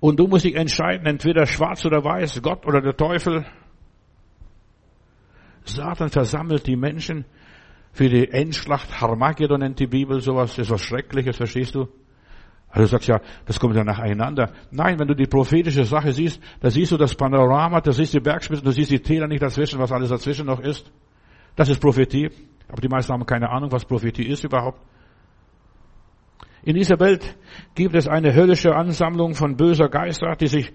Und 0.00 0.18
du 0.18 0.26
musst 0.26 0.44
dich 0.44 0.56
entscheiden, 0.56 1.06
entweder 1.06 1.46
schwarz 1.46 1.84
oder 1.86 2.02
weiß, 2.02 2.42
Gott 2.42 2.66
oder 2.66 2.80
der 2.80 2.96
Teufel. 2.96 3.46
Satan 5.64 6.08
versammelt 6.08 6.66
die 6.66 6.76
Menschen 6.76 7.24
für 7.92 8.08
die 8.08 8.28
Endschlacht. 8.28 9.00
Harmageddon 9.00 9.60
nennt 9.60 9.78
die 9.78 9.86
Bibel 9.86 10.20
sowas. 10.20 10.56
Das 10.56 10.66
ist 10.66 10.72
was 10.72 10.80
Schreckliches, 10.80 11.36
verstehst 11.36 11.74
du? 11.74 11.86
Also 12.68 12.84
du 12.84 12.86
sagst 12.86 13.08
ja, 13.08 13.20
das 13.44 13.60
kommt 13.60 13.76
ja 13.76 13.84
nacheinander. 13.84 14.50
Nein, 14.70 14.98
wenn 14.98 15.06
du 15.06 15.14
die 15.14 15.26
prophetische 15.26 15.84
Sache 15.84 16.12
siehst, 16.12 16.42
da 16.60 16.70
siehst 16.70 16.90
du 16.90 16.96
das 16.96 17.14
Panorama, 17.14 17.82
da 17.82 17.92
siehst 17.92 18.14
du 18.14 18.18
die 18.18 18.24
Bergspitzen, 18.24 18.64
du 18.64 18.72
siehst 18.72 18.90
die 18.90 19.00
Täler 19.00 19.28
nicht 19.28 19.42
dazwischen, 19.42 19.78
was 19.78 19.92
alles 19.92 20.08
dazwischen 20.08 20.46
noch 20.46 20.60
ist. 20.60 20.90
Das 21.54 21.68
ist 21.68 21.80
Prophetie. 21.80 22.30
Aber 22.68 22.80
die 22.80 22.88
meisten 22.88 23.12
haben 23.12 23.26
keine 23.26 23.50
Ahnung, 23.50 23.70
was 23.70 23.84
Prophetie 23.84 24.26
ist 24.26 24.42
überhaupt. 24.42 24.80
In 26.64 26.76
dieser 26.76 27.00
Welt 27.00 27.36
gibt 27.74 27.94
es 27.96 28.06
eine 28.06 28.34
höllische 28.34 28.74
Ansammlung 28.74 29.34
von 29.34 29.56
böser 29.56 29.88
Geister, 29.88 30.36
die 30.36 30.46
sich, 30.46 30.72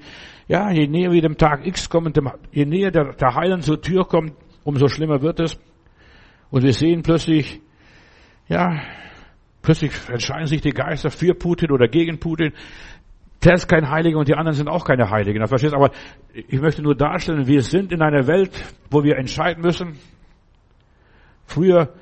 ja, 0.47 0.69
je 0.69 0.87
näher 0.87 1.11
wir 1.11 1.21
dem 1.21 1.37
Tag 1.37 1.65
X 1.65 1.89
kommen, 1.89 2.13
je 2.51 2.65
näher 2.65 2.91
der, 2.91 3.13
der 3.13 3.35
Heiland 3.35 3.63
zur 3.63 3.81
Tür 3.81 4.05
kommt, 4.05 4.33
umso 4.65 4.89
schlimmer 4.89 5.21
wird 5.21 5.39
es. 5.39 5.57
Und 6.49 6.63
wir 6.63 6.73
sehen 6.73 7.03
plötzlich, 7.03 7.61
ja, 8.49 8.81
plötzlich 9.61 9.91
entscheiden 10.09 10.47
sich 10.47 10.61
die 10.61 10.71
Geister 10.71 11.09
für 11.09 11.33
Putin 11.33 11.71
oder 11.71 11.87
gegen 11.87 12.19
Putin. 12.19 12.51
Der 13.43 13.53
ist 13.53 13.69
kein 13.69 13.89
Heiliger 13.89 14.17
und 14.17 14.27
die 14.27 14.35
anderen 14.35 14.55
sind 14.55 14.67
auch 14.67 14.83
keine 14.83 15.09
Heiligen. 15.09 15.45
Verstehst? 15.47 15.73
Aber 15.73 15.91
ich 16.33 16.59
möchte 16.59 16.81
nur 16.81 16.95
darstellen, 16.95 17.47
wir 17.47 17.61
sind 17.61 17.93
in 17.93 18.01
einer 18.01 18.27
Welt, 18.27 18.51
wo 18.89 19.03
wir 19.03 19.17
entscheiden 19.17 19.61
müssen. 19.63 19.97
Früher, 21.45 21.93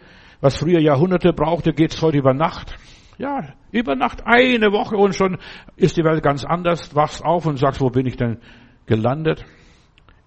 was 0.41 0.57
früher 0.57 0.79
Jahrhunderte 0.79 1.33
brauchte, 1.33 1.73
geht's 1.73 2.01
heute 2.01 2.17
über 2.17 2.33
Nacht. 2.33 2.75
Ja, 3.17 3.53
über 3.71 3.95
Nacht, 3.95 4.23
eine 4.25 4.71
Woche 4.71 4.97
und 4.97 5.15
schon 5.15 5.37
ist 5.75 5.97
die 5.97 6.03
Welt 6.03 6.21
ganz 6.23 6.43
anders. 6.43 6.95
Wachst 6.95 7.23
auf 7.23 7.45
und 7.45 7.57
sagst, 7.57 7.81
wo 7.81 7.89
bin 7.89 8.05
ich 8.05 8.17
denn 8.17 8.39
gelandet? 8.85 9.45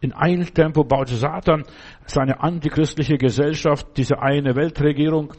In 0.01 0.13
einem 0.13 0.53
Tempo 0.55 0.85
baut 0.85 1.09
Satan 1.09 1.65
seine 2.07 2.41
antichristliche 2.41 3.19
Gesellschaft, 3.19 3.97
diese 3.97 4.21
eine 4.21 4.55
Weltregierung. 4.55 5.35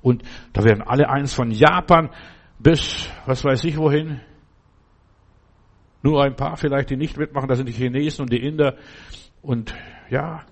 Und 0.00 0.22
da 0.52 0.62
werden 0.62 0.82
alle 0.82 1.08
eins 1.08 1.34
von 1.34 1.50
Japan 1.50 2.10
bis, 2.58 3.10
was 3.26 3.44
weiß 3.44 3.64
ich 3.64 3.76
wohin. 3.76 4.20
Nur 6.02 6.22
ein 6.22 6.36
paar 6.36 6.56
vielleicht, 6.56 6.90
die 6.90 6.96
nicht 6.96 7.18
mitmachen, 7.18 7.48
das 7.48 7.58
sind 7.58 7.68
die 7.68 7.72
Chinesen 7.72 8.22
und 8.22 8.32
die 8.32 8.42
Inder. 8.42 8.76
Und 9.42 9.74
ja, 10.08 10.44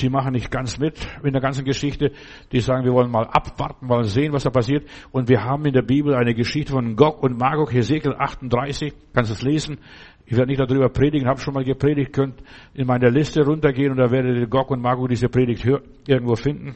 die 0.00 0.08
machen 0.08 0.32
nicht 0.32 0.50
ganz 0.50 0.78
mit 0.78 1.06
in 1.22 1.32
der 1.32 1.42
ganzen 1.42 1.64
Geschichte. 1.64 2.12
Die 2.50 2.60
sagen, 2.60 2.84
wir 2.84 2.92
wollen 2.92 3.10
mal 3.10 3.26
abwarten, 3.26 3.86
mal 3.86 4.04
sehen, 4.04 4.32
was 4.32 4.44
da 4.44 4.50
passiert. 4.50 4.88
Und 5.10 5.28
wir 5.28 5.44
haben 5.44 5.66
in 5.66 5.72
der 5.72 5.82
Bibel 5.82 6.14
eine 6.14 6.34
Geschichte 6.34 6.72
von 6.72 6.96
Gog 6.96 7.22
und 7.22 7.38
Magog, 7.38 7.72
Hesekiel 7.72 8.14
38. 8.14 8.92
Kannst 9.12 9.30
du 9.30 9.34
es 9.34 9.42
lesen? 9.42 9.78
Ich 10.24 10.36
werde 10.36 10.50
nicht 10.50 10.60
darüber 10.60 10.88
predigen, 10.88 11.28
habe 11.28 11.40
schon 11.40 11.54
mal 11.54 11.64
gepredigt, 11.64 12.12
könnt 12.12 12.42
in 12.74 12.86
meine 12.86 13.10
Liste 13.10 13.44
runtergehen 13.44 13.90
und 13.90 13.98
da 13.98 14.10
werdet 14.10 14.36
ihr 14.38 14.46
Gog 14.46 14.70
und 14.70 14.80
Magog 14.80 15.08
diese 15.08 15.28
Predigt 15.28 15.66
irgendwo 16.06 16.36
finden. 16.36 16.74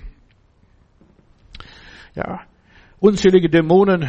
Ja, 2.14 2.40
unzählige 2.98 3.48
Dämonen 3.48 4.08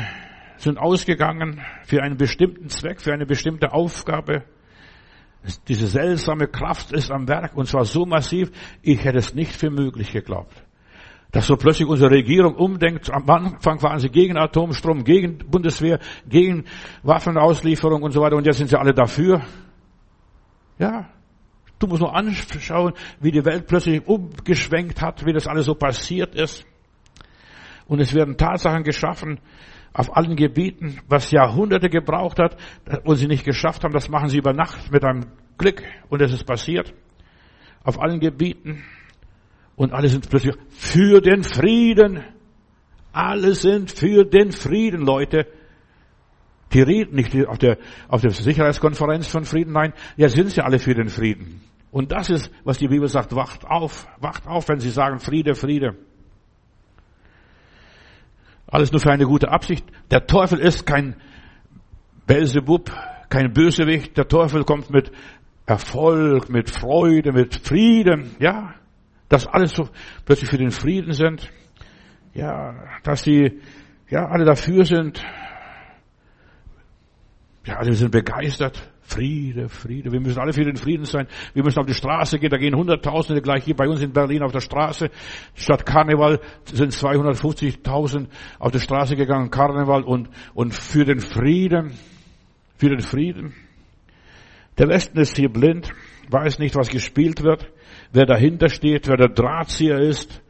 sind 0.58 0.78
ausgegangen 0.78 1.62
für 1.84 2.02
einen 2.02 2.18
bestimmten 2.18 2.70
Zweck, 2.70 3.00
für 3.00 3.14
eine 3.14 3.26
bestimmte 3.26 3.74
Aufgabe. 3.74 4.44
Diese 5.68 5.88
seltsame 5.88 6.48
Kraft 6.48 6.92
ist 6.92 7.12
am 7.12 7.28
Werk 7.28 7.56
und 7.56 7.68
zwar 7.68 7.86
so 7.86 8.06
massiv, 8.06 8.52
ich 8.82 9.04
hätte 9.04 9.18
es 9.18 9.34
nicht 9.34 9.54
für 9.54 9.70
möglich 9.70 10.12
geglaubt. 10.12 10.54
Dass 11.32 11.48
so 11.48 11.56
plötzlich 11.56 11.88
unsere 11.88 12.12
Regierung 12.12 12.56
umdenkt. 12.56 13.12
Am 13.12 13.30
Anfang 13.30 13.82
waren 13.84 14.00
sie 14.00 14.10
gegen 14.10 14.38
Atomstrom, 14.38 15.04
gegen 15.04 15.38
Bundeswehr, 15.38 16.00
gegen 16.28 16.66
Waffenauslieferung 17.04 18.02
und 18.02 18.12
so 18.12 18.22
weiter 18.22 18.36
und 18.36 18.46
jetzt 18.46 18.58
sind 18.58 18.70
sie 18.70 18.80
alle 18.80 18.94
dafür. 18.94 19.42
Ja, 20.80 21.10
du 21.80 21.88
musst 21.88 22.02
nur 22.02 22.16
anschauen, 22.16 22.94
wie 23.20 23.32
die 23.32 23.46
Welt 23.46 23.68
plötzlich 23.68 24.06
umgeschwenkt 24.08 25.02
hat, 25.02 25.26
wie 25.26 25.34
das 25.34 25.48
alles 25.48 25.66
so 25.66 25.76
passiert 25.76 26.36
ist. 26.36 26.66
Und 27.88 28.00
es 28.00 28.14
werden 28.14 28.38
Tatsachen 28.38 28.84
geschaffen 28.84 29.40
auf 29.98 30.16
allen 30.16 30.36
Gebieten, 30.36 31.00
was 31.10 31.32
Jahrhunderte 31.32 31.90
gebraucht 31.90 32.38
hat 32.38 32.56
und 33.04 33.16
sie 33.16 33.28
nicht 33.28 33.44
geschafft 33.44 33.84
haben. 33.84 33.94
Das 33.94 34.10
machen 34.10 34.30
sie 34.30 34.38
über 34.38 34.54
Nacht 34.54 34.92
mit 34.92 35.04
einem 35.04 35.26
Glück 35.58 35.82
und 36.10 36.22
es 36.22 36.32
ist 36.32 36.46
passiert. 36.46 36.94
Auf 37.84 38.00
allen 38.00 38.20
Gebieten. 38.20 38.84
Und 39.76 39.94
alle 39.94 40.08
sind 40.08 40.30
plötzlich 40.30 40.56
für 40.70 41.20
den 41.20 41.44
Frieden. 41.44 42.24
Alle 43.12 43.56
sind 43.56 43.90
für 43.92 44.24
den 44.24 44.52
Frieden, 44.52 45.02
Leute. 45.02 45.48
Die 46.74 46.82
reden 46.82 47.16
nicht 47.16 47.34
auf 47.48 47.58
der, 47.58 47.80
auf 48.08 48.22
der 48.22 48.32
Sicherheitskonferenz 48.32 49.28
von 49.28 49.46
Frieden, 49.46 49.72
nein, 49.72 49.94
ja 50.16 50.28
sind 50.28 50.52
sie 50.52 50.62
alle 50.62 50.80
für 50.80 50.94
den 50.94 51.08
Frieden. 51.08 51.62
Und 51.92 52.12
das 52.12 52.30
ist, 52.30 52.52
was 52.66 52.78
die 52.78 52.88
Bibel 52.88 53.08
sagt, 53.08 53.34
wacht 53.36 53.66
auf, 53.66 54.08
wacht 54.20 54.46
auf, 54.46 54.68
wenn 54.68 54.80
sie 54.80 54.90
sagen 54.90 55.20
Friede, 55.20 55.56
Friede. 55.56 55.96
Alles 58.70 58.92
nur 58.92 59.00
für 59.00 59.12
eine 59.12 59.26
gute 59.26 59.50
Absicht. 59.50 59.86
Der 60.12 60.28
Teufel 60.28 60.60
ist 60.60 60.86
kein 60.86 61.16
Belzebub, 62.26 62.92
kein 63.30 63.54
Bösewicht. 63.54 64.18
Der 64.18 64.28
Teufel 64.28 64.66
kommt 64.66 64.90
mit 64.90 65.12
Erfolg, 65.66 66.50
mit 66.50 66.70
Freude, 66.70 67.32
mit 67.32 67.56
Frieden. 67.56 68.36
Ja, 68.40 68.76
dass 69.30 69.48
alles 69.48 69.72
so 69.72 69.90
plötzlich 70.26 70.50
für 70.50 70.58
den 70.58 70.72
Frieden 70.72 71.14
sind. 71.14 71.50
Ja, 72.34 73.00
dass 73.04 73.24
sie 73.24 73.62
ja 74.10 74.28
alle 74.28 74.46
dafür 74.46 74.86
sind. 74.86 75.24
Ja, 77.66 77.78
alle 77.78 77.94
sind 77.94 78.12
begeistert. 78.12 78.92
Friede, 79.08 79.70
Friede. 79.70 80.12
Wir 80.12 80.20
müssen 80.20 80.38
alle 80.38 80.52
für 80.52 80.66
den 80.66 80.76
Frieden 80.76 81.06
sein. 81.06 81.28
Wir 81.54 81.64
müssen 81.64 81.80
auf 81.80 81.86
die 81.86 81.94
Straße 81.94 82.40
gehen. 82.40 82.50
Da 82.50 82.58
gehen 82.58 82.76
Hunderttausende 82.76 83.42
gleich 83.42 83.64
hier 83.64 83.76
bei 83.76 83.88
uns 83.88 84.02
in 84.02 84.12
Berlin 84.12 84.44
auf 84.44 84.52
der 84.52 84.60
Straße. 84.60 85.10
Statt 85.56 85.86
Karneval 85.86 86.42
sind 86.66 86.92
250.000 86.92 88.28
auf 88.60 88.72
die 88.72 88.82
Straße 88.82 89.16
gegangen. 89.16 89.50
Karneval 89.50 90.04
und, 90.04 90.30
und 90.54 90.74
für 90.74 91.06
den 91.06 91.20
Frieden. 91.20 91.94
Für 92.76 92.90
den 92.90 93.00
Frieden. 93.00 93.54
Der 94.78 94.90
Westen 94.90 95.18
ist 95.20 95.38
hier 95.38 95.50
blind, 95.50 95.90
weiß 96.30 96.60
nicht, 96.60 96.76
was 96.76 96.90
gespielt 96.90 97.44
wird, 97.44 97.72
wer 98.12 98.26
dahinter 98.26 98.68
steht, 98.68 99.08
wer 99.08 99.16
der 99.16 99.30
Drahtzieher 99.30 100.00
ist, 100.00 100.44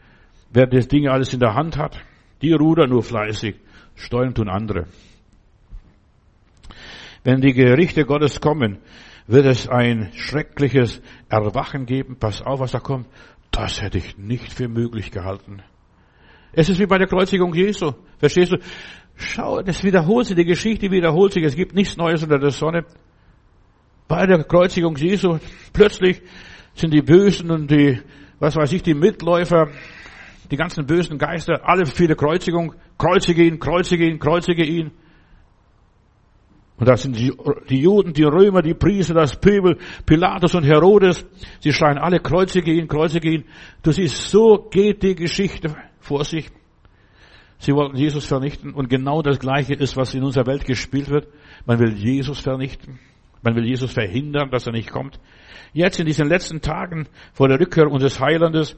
wer 0.51 0.65
das 0.65 0.87
Ding 0.87 1.07
alles 1.07 1.31
in 1.31 1.39
der 1.39 1.53
Hand 1.53 1.77
hat. 1.77 2.03
Die 2.41 2.53
rudern 2.53 2.89
nur 2.89 3.03
fleißig. 3.03 3.55
Steuern 3.93 4.33
tun 4.33 4.49
andere. 4.49 4.87
Wenn 7.27 7.41
die 7.41 7.51
Gerichte 7.51 8.05
Gottes 8.05 8.39
kommen, 8.39 8.77
wird 9.27 9.47
es 9.47 9.67
ein 9.67 10.13
schreckliches 10.13 11.01
Erwachen 11.27 11.85
geben. 11.85 12.15
Pass 12.17 12.41
auf, 12.41 12.61
was 12.61 12.71
da 12.71 12.79
kommt. 12.79 13.05
Das 13.51 13.81
hätte 13.81 13.97
ich 13.97 14.17
nicht 14.17 14.53
für 14.53 14.69
möglich 14.69 15.11
gehalten. 15.11 15.61
Es 16.53 16.69
ist 16.69 16.79
wie 16.79 16.85
bei 16.85 16.97
der 16.97 17.07
Kreuzigung 17.07 17.53
Jesu. 17.53 17.91
Verstehst 18.17 18.53
du? 18.53 18.59
Schau, 19.17 19.61
das 19.61 19.83
wiederholt 19.83 20.27
sich, 20.27 20.37
die 20.37 20.45
Geschichte 20.45 20.89
wiederholt 20.89 21.33
sich. 21.33 21.43
Es 21.43 21.57
gibt 21.57 21.75
nichts 21.75 21.97
Neues 21.97 22.23
unter 22.23 22.39
der 22.39 22.51
Sonne. 22.51 22.85
Bei 24.07 24.25
der 24.25 24.45
Kreuzigung 24.45 24.95
Jesu, 24.95 25.37
plötzlich 25.73 26.21
sind 26.75 26.93
die 26.93 27.01
Bösen 27.01 27.51
und 27.51 27.69
die, 27.69 27.99
was 28.39 28.55
weiß 28.55 28.71
ich, 28.71 28.83
die 28.83 28.93
Mitläufer, 28.93 29.67
die 30.49 30.55
ganzen 30.55 30.85
bösen 30.85 31.17
Geister, 31.17 31.59
alle 31.67 31.83
die 31.83 32.07
Kreuzigung. 32.15 32.73
Kreuzige 32.97 33.43
ihn, 33.43 33.59
kreuzige 33.59 34.05
ihn, 34.09 34.17
kreuzige 34.17 34.63
ihn. 34.63 34.91
Und 36.77 36.87
das 36.87 37.01
sind 37.01 37.17
die, 37.17 37.33
die 37.69 37.81
Juden, 37.81 38.13
die 38.13 38.23
Römer, 38.23 38.61
die 38.61 38.75
Priester, 38.75 39.15
das 39.15 39.39
Pöbel, 39.39 39.77
Pilatus 40.05 40.53
und 40.53 40.63
Herodes. 40.63 41.25
Sie 41.59 41.73
schreien 41.73 41.97
alle, 41.97 42.19
kreuzige 42.19 42.71
ihn, 42.71 42.87
kreuzige 42.87 43.31
ihn. 43.31 43.45
Du 43.81 43.91
siehst, 43.91 44.29
so 44.29 44.67
geht 44.69 45.01
die 45.01 45.15
Geschichte 45.15 45.75
vor 45.99 46.23
sich. 46.23 46.49
Sie 47.57 47.73
wollten 47.73 47.97
Jesus 47.97 48.27
vernichten 48.27 48.73
und 48.73 48.89
genau 48.89 49.23
das 49.23 49.39
Gleiche 49.39 49.73
ist, 49.73 49.97
was 49.97 50.13
in 50.13 50.23
unserer 50.23 50.45
Welt 50.45 50.65
gespielt 50.65 51.09
wird. 51.09 51.27
Man 51.65 51.79
will 51.79 51.93
Jesus 51.93 52.39
vernichten. 52.39 52.99
Man 53.41 53.55
will 53.55 53.65
Jesus 53.65 53.91
verhindern, 53.91 54.51
dass 54.51 54.67
er 54.67 54.73
nicht 54.73 54.91
kommt. 54.91 55.19
Jetzt 55.73 55.99
in 55.99 56.05
diesen 56.05 56.27
letzten 56.27 56.61
Tagen 56.61 57.07
vor 57.33 57.47
der 57.47 57.59
Rückkehr 57.59 57.89
unseres 57.89 58.19
Heilandes 58.19 58.75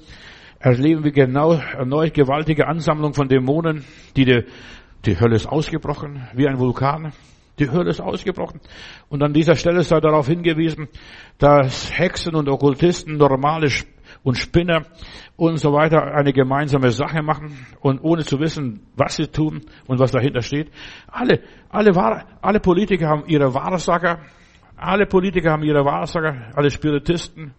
erleben 0.60 1.04
wir 1.04 1.12
genau 1.12 1.54
erneut 1.54 2.14
gewaltige 2.14 2.68
Ansammlung 2.68 3.14
von 3.14 3.28
Dämonen, 3.28 3.84
die, 4.16 4.26
die, 4.26 4.44
die 5.06 5.20
Hölle 5.20 5.36
ist 5.36 5.48
ausgebrochen, 5.48 6.28
wie 6.34 6.48
ein 6.48 6.60
Vulkan. 6.60 7.14
Die 7.60 7.70
Hölle 7.70 7.90
ist 7.90 8.02
ausgebrochen. 8.02 8.62
Und 9.10 9.22
an 9.22 9.34
dieser 9.34 9.56
Stelle 9.56 9.84
sei 9.84 10.00
darauf 10.00 10.28
hingewiesen, 10.28 10.88
dass 11.38 11.92
Hexen 11.92 12.36
und 12.36 12.48
Okkultisten 12.48 13.18
normale 13.18 13.70
und 14.24 14.38
Spinner 14.38 14.86
und 15.36 15.58
so 15.58 15.74
weiter 15.74 16.02
eine 16.14 16.34
gemeinsame 16.34 16.92
Sache 16.92 17.22
machen 17.22 17.66
und 17.82 18.00
ohne 18.02 18.24
zu 18.24 18.40
wissen, 18.40 18.82
was 18.96 19.18
sie 19.18 19.28
tun 19.28 19.62
und 19.88 20.00
was 20.00 20.12
dahinter 20.12 20.42
steht. 20.42 20.72
Alle, 21.08 21.42
alle, 21.70 21.92
alle 22.42 22.60
Politiker 22.60 23.08
haben 23.08 23.24
ihre 23.28 23.54
Wahrsager, 23.54 24.20
alle 24.76 25.06
Politiker 25.06 25.52
haben 25.52 25.64
ihre 25.64 25.86
Wahrsager, 25.86 26.52
alle 26.56 26.72
Spiritisten 26.72 27.54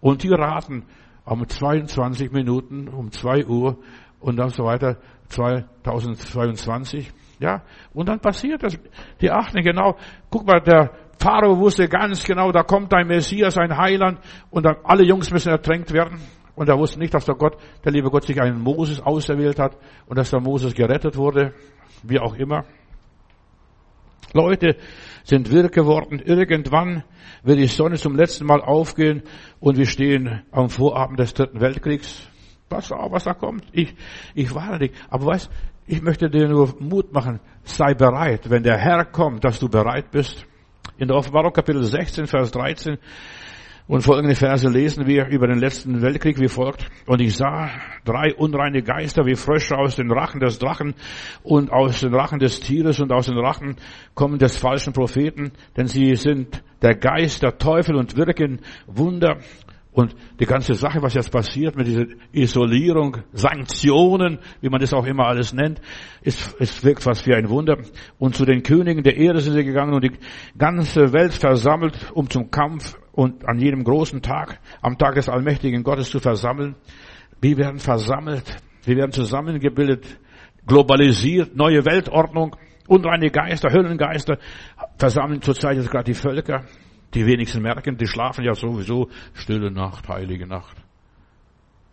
und 0.00 0.22
die 0.22 0.32
raten 0.32 0.84
um 1.24 1.46
22 1.46 2.32
Minuten, 2.32 2.88
um 2.88 3.12
2 3.12 3.46
Uhr 3.46 3.78
und 4.20 4.36
dann 4.36 4.48
so 4.48 4.64
weiter, 4.64 4.96
2022. 5.28 7.12
Ja, 7.42 7.62
und 7.92 8.08
dann 8.08 8.20
passiert 8.20 8.62
das. 8.62 8.78
Die 9.20 9.28
achten 9.28 9.62
genau. 9.62 9.96
Guck 10.30 10.46
mal, 10.46 10.60
der 10.60 10.92
Pharao 11.18 11.58
wusste 11.58 11.88
ganz 11.88 12.22
genau, 12.22 12.52
da 12.52 12.62
kommt 12.62 12.94
ein 12.94 13.08
Messias, 13.08 13.58
ein 13.58 13.76
Heiland, 13.76 14.20
und 14.50 14.64
dann 14.64 14.76
alle 14.84 15.02
Jungs 15.02 15.32
müssen 15.32 15.48
ertränkt 15.50 15.92
werden. 15.92 16.20
Und 16.54 16.68
er 16.68 16.78
wusste 16.78 17.00
nicht, 17.00 17.12
dass 17.12 17.24
der 17.24 17.34
Gott, 17.34 17.56
der 17.84 17.90
liebe 17.90 18.10
Gott 18.10 18.26
sich 18.26 18.40
einen 18.40 18.60
Moses 18.60 19.00
auserwählt 19.00 19.58
hat 19.58 19.76
und 20.06 20.16
dass 20.18 20.30
der 20.30 20.40
Moses 20.40 20.72
gerettet 20.72 21.16
wurde, 21.16 21.52
wie 22.04 22.20
auch 22.20 22.36
immer. 22.36 22.64
Leute 24.32 24.76
sind 25.24 25.50
wirr 25.50 25.68
geworden. 25.68 26.22
Irgendwann 26.24 27.02
wird 27.42 27.58
die 27.58 27.66
Sonne 27.66 27.96
zum 27.96 28.14
letzten 28.14 28.46
Mal 28.46 28.60
aufgehen 28.60 29.24
und 29.58 29.78
wir 29.78 29.86
stehen 29.86 30.42
am 30.52 30.68
Vorabend 30.68 31.18
des 31.18 31.34
Dritten 31.34 31.60
Weltkriegs. 31.60 32.28
Pass 32.68 32.92
auf, 32.92 33.10
was 33.10 33.24
da 33.24 33.34
kommt. 33.34 33.64
Ich, 33.72 33.94
ich 34.34 34.54
warne 34.54 34.78
dich. 34.78 34.92
Aber 35.10 35.26
weißt, 35.26 35.50
ich 35.86 36.02
möchte 36.02 36.30
dir 36.30 36.48
nur 36.48 36.74
Mut 36.78 37.12
machen. 37.12 37.40
Sei 37.64 37.94
bereit, 37.94 38.48
wenn 38.50 38.62
der 38.62 38.78
Herr 38.78 39.04
kommt, 39.04 39.44
dass 39.44 39.58
du 39.58 39.68
bereit 39.68 40.10
bist. 40.10 40.46
In 40.98 41.08
der 41.08 41.16
Offenbarung 41.16 41.52
Kapitel 41.52 41.82
16, 41.82 42.26
Vers 42.26 42.50
13 42.52 42.98
und 43.88 44.02
folgende 44.02 44.36
Verse 44.36 44.68
lesen 44.68 45.06
wir 45.06 45.26
über 45.26 45.48
den 45.48 45.58
letzten 45.58 46.00
Weltkrieg 46.02 46.38
wie 46.38 46.48
folgt. 46.48 46.86
Und 47.06 47.20
ich 47.20 47.36
sah 47.36 47.68
drei 48.04 48.32
unreine 48.34 48.82
Geister 48.82 49.26
wie 49.26 49.34
Frösche 49.34 49.76
aus 49.76 49.96
den 49.96 50.10
Rachen 50.12 50.40
des 50.40 50.58
Drachen 50.58 50.94
und 51.42 51.72
aus 51.72 52.00
den 52.00 52.14
Rachen 52.14 52.38
des 52.38 52.60
Tieres 52.60 53.00
und 53.00 53.12
aus 53.12 53.26
den 53.26 53.38
Rachen 53.38 53.76
kommen 54.14 54.38
des 54.38 54.56
falschen 54.56 54.92
Propheten, 54.92 55.52
denn 55.76 55.88
sie 55.88 56.14
sind 56.14 56.62
der 56.80 56.94
Geist, 56.94 57.42
der 57.42 57.58
Teufel 57.58 57.96
und 57.96 58.16
wirken 58.16 58.60
Wunder 58.86 59.38
und 59.94 60.16
die 60.40 60.46
ganze 60.46 60.72
Sache, 60.72 61.02
was 61.02 61.12
jetzt 61.12 61.30
passiert 61.30 61.76
mit 61.76 61.86
dieser 61.86 62.06
Isolierung, 62.32 63.18
Sanktionen, 63.32 64.38
wie 64.62 64.70
man 64.70 64.80
das 64.80 64.94
auch 64.94 65.04
immer 65.04 65.26
alles 65.26 65.52
nennt, 65.52 65.82
ist, 66.22 66.56
es 66.58 66.82
wirkt 66.82 67.04
was 67.04 67.26
wie 67.26 67.34
ein 67.34 67.50
Wunder. 67.50 67.76
Und 68.18 68.34
zu 68.34 68.46
den 68.46 68.62
Königen 68.62 69.02
der 69.02 69.18
Erde 69.18 69.40
sind 69.40 69.52
sie 69.52 69.64
gegangen 69.64 69.92
und 69.92 70.02
die 70.02 70.12
ganze 70.56 71.12
Welt 71.12 71.34
versammelt, 71.34 72.10
um 72.14 72.30
zum 72.30 72.50
Kampf 72.50 72.98
und 73.12 73.46
an 73.46 73.58
jedem 73.58 73.84
großen 73.84 74.22
Tag, 74.22 74.60
am 74.80 74.96
Tag 74.96 75.16
des 75.16 75.28
allmächtigen 75.28 75.82
Gottes 75.82 76.08
zu 76.08 76.20
versammeln. 76.20 76.74
Wir 77.42 77.58
werden 77.58 77.78
versammelt, 77.78 78.44
wir 78.84 78.96
werden 78.96 79.12
zusammengebildet, 79.12 80.06
globalisiert, 80.66 81.54
neue 81.54 81.84
Weltordnung, 81.84 82.56
unreine 82.88 83.30
Geister, 83.30 83.70
Höllengeister 83.70 84.38
versammeln 84.96 85.42
zurzeit 85.42 85.76
jetzt 85.76 85.90
gerade 85.90 86.04
die 86.04 86.14
Völker. 86.14 86.64
Die 87.14 87.26
wenigsten 87.26 87.62
merken, 87.62 87.96
die 87.96 88.06
schlafen 88.06 88.44
ja 88.44 88.54
sowieso. 88.54 89.08
Stille 89.34 89.70
Nacht, 89.70 90.08
heilige 90.08 90.46
Nacht. 90.46 90.76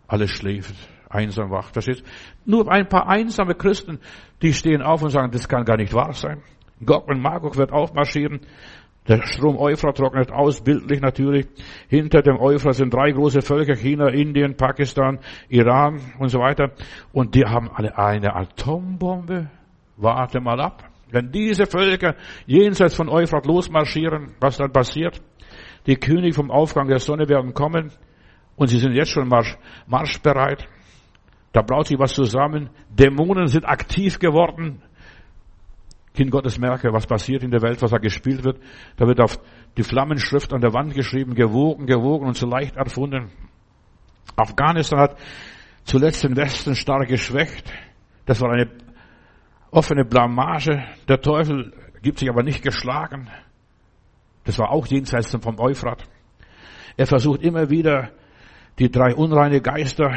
Alles 0.06 0.30
schläft, 0.30 0.74
einsam 1.08 1.50
wacht. 1.50 1.72
Verstehst? 1.72 2.04
Nur 2.44 2.70
ein 2.70 2.88
paar 2.88 3.08
einsame 3.08 3.54
Christen, 3.54 3.98
die 4.42 4.52
stehen 4.52 4.82
auf 4.82 5.02
und 5.02 5.10
sagen, 5.10 5.30
das 5.30 5.48
kann 5.48 5.64
gar 5.64 5.76
nicht 5.76 5.92
wahr 5.92 6.12
sein. 6.14 6.42
Gog 6.84 7.08
und 7.08 7.20
Magog 7.20 7.56
wird 7.56 7.72
aufmarschieren. 7.72 8.40
Der 9.08 9.22
Strom 9.26 9.56
Euphrat 9.56 9.96
trocknet 9.96 10.30
aus, 10.30 10.62
bildlich 10.62 11.00
natürlich. 11.00 11.46
Hinter 11.88 12.22
dem 12.22 12.38
Euphrat 12.38 12.74
sind 12.74 12.92
drei 12.92 13.12
große 13.12 13.42
Völker, 13.42 13.74
China, 13.74 14.08
Indien, 14.08 14.56
Pakistan, 14.56 15.18
Iran 15.48 16.00
und 16.18 16.28
so 16.28 16.38
weiter. 16.38 16.72
Und 17.12 17.34
die 17.34 17.44
haben 17.44 17.70
alle 17.70 17.96
eine 17.96 18.34
Atombombe. 18.34 19.50
Warte 19.96 20.40
mal 20.40 20.60
ab. 20.60 20.90
Wenn 21.12 21.30
diese 21.30 21.66
Völker 21.66 22.14
jenseits 22.46 22.94
von 22.94 23.08
Euphrat 23.08 23.46
losmarschieren, 23.46 24.34
was 24.40 24.56
dann 24.56 24.72
passiert? 24.72 25.20
Die 25.86 25.96
Könige 25.96 26.34
vom 26.34 26.50
Aufgang 26.50 26.88
der 26.88 26.98
Sonne 26.98 27.28
werden 27.28 27.54
kommen 27.54 27.92
und 28.56 28.68
sie 28.68 28.78
sind 28.78 28.92
jetzt 28.92 29.10
schon 29.10 29.28
marsch, 29.28 29.56
marschbereit. 29.86 30.68
Da 31.52 31.62
braut 31.62 31.88
sich 31.88 31.98
was 31.98 32.12
zusammen. 32.12 32.70
Dämonen 32.90 33.48
sind 33.48 33.64
aktiv 33.64 34.18
geworden. 34.18 34.82
Kind 36.14 36.30
Gottes 36.30 36.58
merke, 36.58 36.92
was 36.92 37.06
passiert 37.06 37.42
in 37.42 37.50
der 37.50 37.62
Welt, 37.62 37.80
was 37.82 37.90
da 37.90 37.98
gespielt 37.98 38.44
wird. 38.44 38.60
Da 38.96 39.06
wird 39.06 39.20
auf 39.20 39.38
die 39.76 39.82
Flammenschrift 39.82 40.52
an 40.52 40.60
der 40.60 40.74
Wand 40.74 40.94
geschrieben, 40.94 41.34
gewogen, 41.34 41.86
gewogen 41.86 42.26
und 42.26 42.36
so 42.36 42.46
leicht 42.46 42.76
erfunden. 42.76 43.30
Afghanistan 44.36 45.00
hat 45.00 45.18
zuletzt 45.84 46.24
den 46.24 46.36
Westen 46.36 46.74
stark 46.74 47.08
geschwächt. 47.08 47.72
Das 48.26 48.40
war 48.40 48.50
eine 48.50 48.70
offene 49.70 50.04
Blamage. 50.04 50.84
Der 51.08 51.20
Teufel 51.20 51.72
gibt 52.02 52.18
sich 52.18 52.28
aber 52.28 52.42
nicht 52.42 52.62
geschlagen. 52.62 53.28
Das 54.44 54.58
war 54.58 54.70
auch 54.70 54.86
jenseits 54.86 55.36
vom 55.36 55.58
Euphrat. 55.58 56.04
Er 56.96 57.06
versucht 57.06 57.42
immer 57.42 57.70
wieder, 57.70 58.10
die 58.78 58.90
drei 58.90 59.14
unreine 59.14 59.60
Geister 59.60 60.14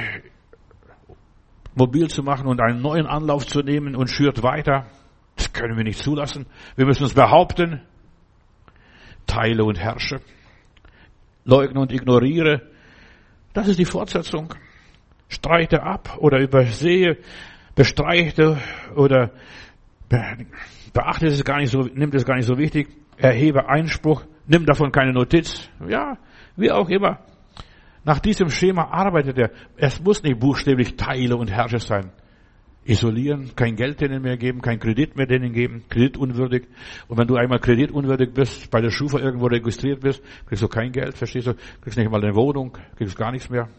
mobil 1.75 2.07
zu 2.09 2.23
machen 2.23 2.47
und 2.47 2.61
einen 2.61 2.81
neuen 2.81 3.05
Anlauf 3.05 3.45
zu 3.45 3.61
nehmen 3.61 3.95
und 3.95 4.09
schürt 4.09 4.43
weiter. 4.43 4.85
Das 5.35 5.51
können 5.51 5.75
wir 5.75 5.83
nicht 5.83 5.99
zulassen. 5.99 6.45
Wir 6.75 6.85
müssen 6.85 7.03
uns 7.03 7.13
behaupten. 7.13 7.81
Teile 9.25 9.63
und 9.63 9.79
herrsche. 9.79 10.21
Leugne 11.45 11.79
und 11.79 11.91
ignoriere. 11.91 12.61
Das 13.53 13.67
ist 13.67 13.79
die 13.79 13.85
Fortsetzung. 13.85 14.53
Streite 15.27 15.83
ab 15.83 16.17
oder 16.19 16.39
übersehe 16.39 17.17
bestreichte 17.75 18.57
oder 18.95 19.31
beachte 20.93 21.27
es 21.27 21.43
gar 21.43 21.57
nicht 21.57 21.71
so, 21.71 21.81
nimmt 21.81 22.13
es 22.15 22.25
gar 22.25 22.35
nicht 22.35 22.45
so 22.45 22.57
wichtig, 22.57 22.89
erhebe 23.17 23.67
Einspruch, 23.67 24.23
nimm 24.47 24.65
davon 24.65 24.91
keine 24.91 25.13
Notiz. 25.13 25.69
Ja, 25.87 26.17
wie 26.55 26.71
auch 26.71 26.89
immer. 26.89 27.19
Nach 28.05 28.19
diesem 28.19 28.49
Schema 28.49 28.89
arbeitet 28.91 29.37
er. 29.37 29.51
Es 29.77 30.01
muss 30.01 30.23
nicht 30.23 30.39
buchstäblich 30.39 30.97
Teile 30.97 31.37
und 31.37 31.49
Herrscher 31.49 31.79
sein. 31.79 32.11
Isolieren, 32.85 33.55
kein 33.55 33.77
Geld 33.77 34.01
denen 34.01 34.21
mehr 34.21 34.35
geben, 34.35 34.61
kein 34.61 34.77
Kredit 34.77 35.15
mehr 35.15 35.25
denen 35.25 35.53
geben, 35.53 35.85
kreditunwürdig. 35.87 36.67
Und 37.07 37.17
wenn 37.17 37.27
du 37.27 37.37
einmal 37.37 37.59
kreditunwürdig 37.59 38.33
bist, 38.33 38.69
bei 38.71 38.81
der 38.81 38.89
Schufa 38.89 39.19
irgendwo 39.19 39.45
registriert 39.45 40.01
bist, 40.01 40.21
kriegst 40.45 40.63
du 40.63 40.67
kein 40.67 40.91
Geld, 40.91 41.17
verstehst 41.17 41.47
du? 41.47 41.53
Kriegst 41.81 41.97
nicht 41.97 42.11
mal 42.11 42.21
eine 42.21 42.35
Wohnung, 42.35 42.77
kriegst 42.97 43.17
gar 43.17 43.31
nichts 43.31 43.49
mehr. 43.49 43.69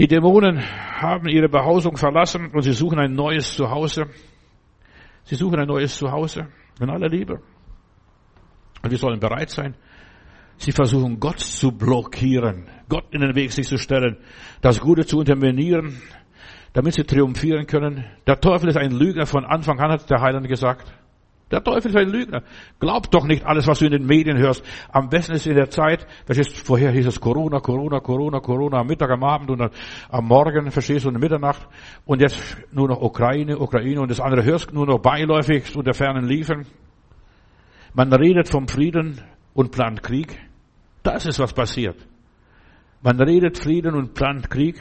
Die 0.00 0.08
Dämonen 0.08 0.58
haben 0.58 1.28
ihre 1.28 1.50
Behausung 1.50 1.98
verlassen 1.98 2.52
und 2.54 2.62
sie 2.62 2.72
suchen 2.72 2.98
ein 2.98 3.12
neues 3.12 3.54
Zuhause. 3.54 4.06
Sie 5.24 5.34
suchen 5.34 5.60
ein 5.60 5.68
neues 5.68 5.94
Zuhause 5.94 6.48
in 6.80 6.88
aller 6.88 7.10
Liebe. 7.10 7.42
Und 8.82 8.90
wir 8.90 8.96
sollen 8.96 9.20
bereit 9.20 9.50
sein. 9.50 9.74
Sie 10.56 10.72
versuchen 10.72 11.20
Gott 11.20 11.40
zu 11.40 11.72
blockieren, 11.72 12.66
Gott 12.88 13.12
in 13.12 13.20
den 13.20 13.34
Weg 13.34 13.52
sich 13.52 13.66
zu 13.68 13.76
stellen, 13.76 14.16
das 14.62 14.80
Gute 14.80 15.04
zu 15.04 15.18
unterminieren, 15.18 16.00
damit 16.72 16.94
sie 16.94 17.04
triumphieren 17.04 17.66
können. 17.66 18.06
Der 18.26 18.40
Teufel 18.40 18.70
ist 18.70 18.78
ein 18.78 18.92
Lügner 18.92 19.26
von 19.26 19.44
Anfang 19.44 19.80
an, 19.80 19.92
hat 19.92 20.08
der 20.08 20.22
Heiland 20.22 20.48
gesagt. 20.48 20.90
Der 21.50 21.64
Teufel 21.64 21.90
ist 21.90 21.96
ein 21.96 22.08
Lügner. 22.08 22.42
Glaub 22.78 23.10
doch 23.10 23.24
nicht 23.24 23.44
alles, 23.44 23.66
was 23.66 23.80
du 23.80 23.86
in 23.86 23.92
den 23.92 24.06
Medien 24.06 24.38
hörst. 24.38 24.64
Am 24.92 25.08
besten 25.08 25.32
ist 25.32 25.46
in 25.46 25.56
der 25.56 25.68
Zeit, 25.68 26.06
verstehst 26.24 26.56
vorher 26.64 26.92
hieß 26.92 27.06
es 27.06 27.20
Corona, 27.20 27.58
Corona, 27.58 27.98
Corona, 27.98 28.38
Corona, 28.38 28.78
am 28.78 28.86
Mittag, 28.86 29.10
am 29.10 29.24
Abend 29.24 29.50
und 29.50 29.70
am 30.08 30.24
Morgen, 30.26 30.70
verstehst 30.70 31.04
du, 31.04 31.10
der 31.10 31.20
Mitternacht. 31.20 31.66
Und 32.04 32.20
jetzt 32.20 32.56
nur 32.70 32.88
noch 32.88 33.02
Ukraine, 33.02 33.58
Ukraine 33.58 34.00
und 34.00 34.10
das 34.10 34.20
andere 34.20 34.44
hörst 34.44 34.72
nur 34.72 34.86
noch 34.86 35.00
beiläufig 35.00 35.74
unter 35.74 35.92
fernen 35.92 36.26
Liefen. 36.26 36.66
Man 37.94 38.12
redet 38.12 38.48
vom 38.48 38.68
Frieden 38.68 39.20
und 39.52 39.72
plant 39.72 40.02
Krieg. 40.04 40.38
Das 41.02 41.26
ist, 41.26 41.40
was 41.40 41.52
passiert. 41.52 41.96
Man 43.02 43.20
redet 43.20 43.58
Frieden 43.58 43.94
und 43.94 44.14
plant 44.14 44.50
Krieg. 44.50 44.80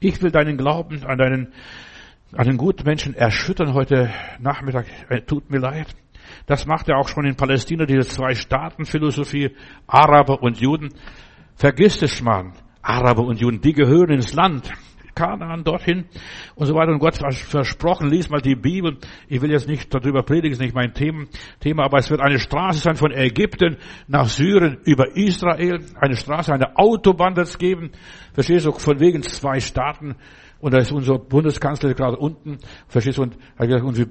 Ich 0.00 0.20
will 0.22 0.30
deinen 0.30 0.56
Glauben 0.56 1.04
an 1.04 1.18
deinen 1.18 1.52
den 2.32 2.56
guten 2.56 2.84
Menschen 2.84 3.14
erschüttern 3.14 3.74
heute 3.74 4.10
Nachmittag. 4.40 4.86
Äh, 5.08 5.22
tut 5.22 5.50
mir 5.50 5.58
leid. 5.58 5.86
Das 6.46 6.66
macht 6.66 6.88
er 6.88 6.98
auch 6.98 7.08
schon 7.08 7.24
in 7.24 7.36
Palästina, 7.36 7.86
diese 7.86 8.08
Zwei-Staaten-Philosophie, 8.08 9.50
Araber 9.86 10.42
und 10.42 10.60
Juden. 10.60 10.92
Vergiss 11.54 12.02
es, 12.02 12.20
Mann. 12.20 12.52
Araber 12.82 13.22
und 13.22 13.40
Juden, 13.40 13.60
die 13.60 13.72
gehören 13.72 14.10
ins 14.10 14.34
Land. 14.34 14.72
Kanaan 15.16 15.64
dorthin 15.64 16.04
und 16.54 16.66
so 16.66 16.74
weiter. 16.74 16.92
Und 16.92 16.98
Gott 16.98 17.16
versprochen, 17.16 18.10
lies 18.10 18.28
mal 18.28 18.42
die 18.42 18.54
Bibel. 18.54 18.98
Ich 19.28 19.40
will 19.40 19.50
jetzt 19.50 19.66
nicht 19.66 19.92
darüber 19.92 20.22
predigen, 20.22 20.52
ist 20.52 20.60
nicht 20.60 20.74
mein 20.74 20.92
Thema, 20.92 21.84
aber 21.84 21.98
es 21.98 22.10
wird 22.10 22.20
eine 22.20 22.38
Straße 22.38 22.80
sein 22.80 22.96
von 22.96 23.12
Ägypten 23.12 23.78
nach 24.06 24.26
Syrien 24.26 24.78
über 24.84 25.16
Israel. 25.16 25.80
Eine 25.98 26.16
Straße, 26.16 26.52
eine 26.52 26.76
Autobahn 26.76 27.34
wird 27.34 27.46
es 27.46 27.58
geben. 27.58 27.90
Verstehst 28.34 28.66
du, 28.66 28.72
von 28.72 29.00
wegen 29.00 29.22
zwei 29.22 29.58
Staaten. 29.58 30.16
Und 30.60 30.72
da 30.72 30.78
ist 30.78 30.92
unser 30.92 31.18
Bundeskanzler 31.18 31.94
gerade 31.94 32.16
unten. 32.16 32.58
Verstehst 32.88 33.18
du, 33.18 33.22
und, 33.22 33.36
und 33.58 34.08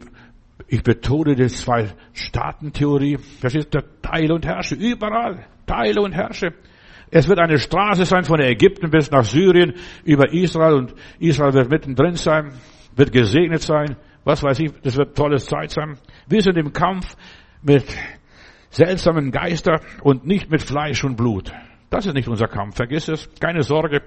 ich 0.67 0.83
betone 0.83 1.35
die 1.35 1.47
Zwei-Staaten-Theorie. 1.47 3.17
Verstehst 3.17 3.73
du, 3.73 3.79
Teile 4.01 4.35
und 4.35 4.45
Herrsche, 4.45 4.75
überall. 4.75 5.45
Teile 5.65 6.01
und 6.01 6.13
Herrsche. 6.13 6.53
Es 7.11 7.27
wird 7.27 7.39
eine 7.39 7.57
Straße 7.57 8.05
sein 8.05 8.23
von 8.23 8.39
Ägypten 8.39 8.89
bis 8.89 9.11
nach 9.11 9.23
Syrien 9.23 9.73
über 10.03 10.31
Israel 10.33 10.73
und 10.73 10.95
Israel 11.19 11.53
wird 11.53 11.69
mittendrin 11.69 12.15
sein, 12.15 12.51
wird 12.95 13.11
gesegnet 13.11 13.61
sein. 13.61 13.95
Was 14.23 14.41
weiß 14.41 14.59
ich, 14.59 14.71
das 14.81 14.97
wird 14.97 15.15
tolle 15.15 15.37
Zeit 15.37 15.71
sein. 15.71 15.97
Wir 16.27 16.41
sind 16.41 16.57
im 16.57 16.73
Kampf 16.73 17.15
mit 17.61 17.85
seltsamen 18.69 19.31
Geister 19.31 19.81
und 20.01 20.25
nicht 20.25 20.49
mit 20.49 20.61
Fleisch 20.61 21.03
und 21.03 21.15
Blut. 21.15 21.53
Das 21.89 22.05
ist 22.05 22.15
nicht 22.15 22.27
unser 22.27 22.47
Kampf. 22.47 22.75
Vergiss 22.75 23.07
es. 23.07 23.29
Keine 23.39 23.61
Sorge. 23.61 24.01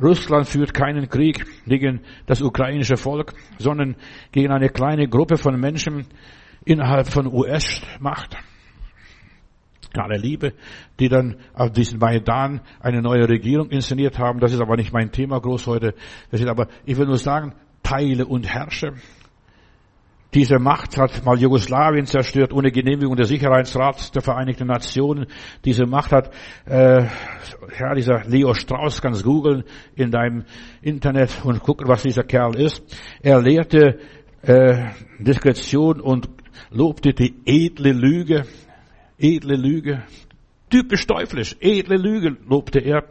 Russland 0.00 0.46
führt 0.46 0.74
keinen 0.74 1.08
Krieg 1.08 1.46
gegen 1.66 2.00
das 2.26 2.42
ukrainische 2.42 2.96
Volk, 2.96 3.32
sondern 3.58 3.96
gegen 4.32 4.52
eine 4.52 4.68
kleine 4.68 5.08
Gruppe 5.08 5.36
von 5.36 5.58
Menschen 5.58 6.06
innerhalb 6.64 7.08
von 7.08 7.26
US-Macht 7.26 8.36
alle 10.02 10.18
Liebe, 10.18 10.52
die 11.00 11.08
dann 11.08 11.36
auf 11.54 11.72
diesen 11.72 11.98
Maidan 11.98 12.60
eine 12.80 13.02
neue 13.02 13.28
Regierung 13.28 13.70
inszeniert 13.70 14.18
haben. 14.18 14.40
Das 14.40 14.52
ist 14.52 14.60
aber 14.60 14.76
nicht 14.76 14.92
mein 14.92 15.10
Thema 15.10 15.40
groß 15.40 15.66
heute. 15.66 15.94
Aber 16.46 16.68
ich 16.84 16.96
will 16.98 17.06
nur 17.06 17.18
sagen, 17.18 17.54
Teile 17.82 18.26
und 18.26 18.46
Herrsche. 18.46 18.94
Diese 20.36 20.58
Macht 20.58 20.98
hat 20.98 21.24
mal 21.24 21.38
Jugoslawien 21.38 22.04
zerstört 22.04 22.52
ohne 22.52 22.70
Genehmigung 22.70 23.16
des 23.16 23.28
Sicherheitsrats 23.28 24.10
der 24.10 24.20
Vereinigten 24.20 24.66
Nationen. 24.66 25.28
Diese 25.64 25.86
Macht 25.86 26.12
hat, 26.12 26.30
äh, 26.66 27.04
ja, 27.80 27.94
dieser 27.94 28.22
Leo 28.26 28.52
Strauss, 28.52 29.00
kannst 29.00 29.24
googeln 29.24 29.64
in 29.94 30.10
deinem 30.10 30.44
Internet 30.82 31.42
und 31.42 31.60
gucken, 31.60 31.88
was 31.88 32.02
dieser 32.02 32.22
Kerl 32.22 32.54
ist. 32.56 32.82
Er 33.22 33.40
lehrte 33.40 33.98
äh, 34.42 34.90
Diskretion 35.18 36.02
und 36.02 36.28
lobte 36.70 37.14
die 37.14 37.34
edle 37.46 37.92
Lüge. 37.92 38.44
Edle 39.16 39.56
Lüge. 39.56 40.02
Typisch 40.68 41.06
teuflisch. 41.06 41.56
Edle 41.60 41.96
Lüge 41.96 42.36
lobte 42.46 42.80
er. 42.80 43.04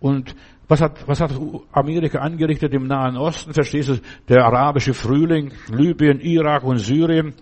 Und 0.00 0.34
was 0.68 0.80
hat, 0.82 1.08
was 1.08 1.20
hat 1.20 1.32
Amerika 1.72 2.18
angerichtet 2.18 2.74
im 2.74 2.86
Nahen 2.86 3.16
Osten? 3.16 3.54
Verstehst 3.54 3.88
du? 3.88 4.00
Der 4.28 4.44
arabische 4.44 4.92
Frühling, 4.92 5.52
Libyen, 5.70 6.20
Irak 6.20 6.62
und 6.62 6.78
Syrien. 6.78 7.34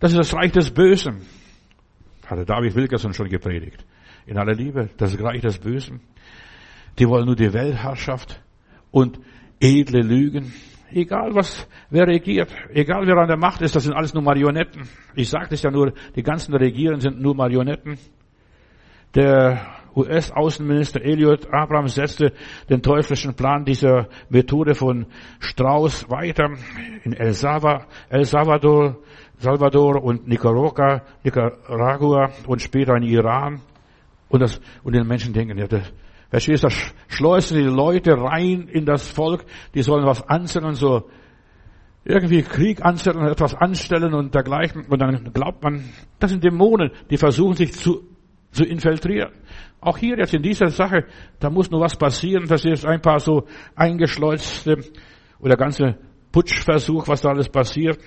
Das 0.00 0.10
ist 0.10 0.18
das 0.18 0.34
Reich 0.34 0.52
des 0.52 0.72
Bösen. 0.72 1.22
Hatte 2.26 2.44
David 2.44 2.74
Wilkerson 2.74 3.14
schon 3.14 3.28
gepredigt. 3.28 3.86
In 4.26 4.38
aller 4.38 4.54
Liebe, 4.54 4.90
das 4.96 5.18
Reich 5.20 5.40
des 5.40 5.58
Bösen. 5.58 6.00
Die 6.98 7.08
wollen 7.08 7.26
nur 7.26 7.36
die 7.36 7.52
Weltherrschaft 7.52 8.40
und 8.90 9.20
edle 9.60 10.02
Lügen. 10.02 10.52
Egal 10.90 11.34
was, 11.34 11.68
wer 11.90 12.06
regiert, 12.06 12.52
egal 12.72 13.06
wer 13.06 13.16
an 13.16 13.28
der 13.28 13.36
Macht 13.36 13.60
ist, 13.62 13.74
das 13.74 13.84
sind 13.84 13.94
alles 13.94 14.14
nur 14.14 14.22
Marionetten. 14.22 14.82
Ich 15.14 15.28
sagte 15.28 15.54
es 15.54 15.62
ja 15.62 15.70
nur, 15.70 15.92
die 16.14 16.22
ganzen 16.22 16.54
Regierungen 16.54 17.00
sind 17.00 17.20
nur 17.20 17.34
Marionetten. 17.34 17.98
Der 19.14 19.83
US-Außenminister 19.96 21.02
Elliot 21.02 21.52
Abrams 21.52 21.94
setzte 21.94 22.32
den 22.68 22.82
teuflischen 22.82 23.34
Plan 23.34 23.64
dieser 23.64 24.08
Methode 24.28 24.74
von 24.74 25.06
Strauß 25.40 26.10
weiter 26.10 26.50
in 27.04 27.12
El 27.12 27.32
Salvador, 27.32 28.98
Salvador, 29.38 30.02
und 30.02 30.26
Nicaragua, 30.28 31.02
Nicaragua 31.22 32.30
und 32.46 32.62
später 32.62 32.96
in 32.96 33.02
Iran. 33.04 33.60
Und 34.28 34.40
das, 34.40 34.60
und 34.82 34.94
den 34.94 35.06
Menschen 35.06 35.32
denken, 35.32 35.58
ja, 35.58 35.66
das, 35.66 35.92
Verstehst 36.34 36.64
du, 36.64 36.68
da 36.68 36.74
schleusen 37.06 37.58
die 37.58 37.62
Leute 37.62 38.20
rein 38.20 38.66
in 38.66 38.84
das 38.84 39.08
Volk, 39.08 39.44
die 39.72 39.82
sollen 39.82 40.04
was 40.04 40.28
anstellen 40.28 40.64
und 40.64 40.74
so 40.74 41.08
irgendwie 42.04 42.42
Krieg 42.42 42.84
anstellen 42.84 43.24
etwas 43.26 43.54
anstellen 43.54 44.14
und 44.14 44.34
dergleichen. 44.34 44.84
Und 44.86 45.00
dann 45.00 45.32
glaubt 45.32 45.62
man, 45.62 45.84
das 46.18 46.32
sind 46.32 46.42
Dämonen, 46.42 46.90
die 47.08 47.18
versuchen 47.18 47.54
sich 47.54 47.72
zu, 47.72 48.02
zu 48.54 48.64
infiltrieren. 48.64 49.32
Auch 49.80 49.98
hier 49.98 50.16
jetzt 50.16 50.32
in 50.32 50.42
dieser 50.42 50.68
Sache, 50.68 51.04
da 51.40 51.50
muss 51.50 51.70
nur 51.70 51.80
was 51.80 51.96
passieren, 51.96 52.46
verstehst 52.46 52.84
du, 52.84 52.88
ein 52.88 53.02
paar 53.02 53.20
so 53.20 53.46
eingeschleuzte 53.74 54.78
oder 55.40 55.56
ganze 55.56 55.98
Putschversuch, 56.32 57.06
was 57.06 57.20
da 57.20 57.30
alles 57.30 57.48
passiert. 57.48 57.98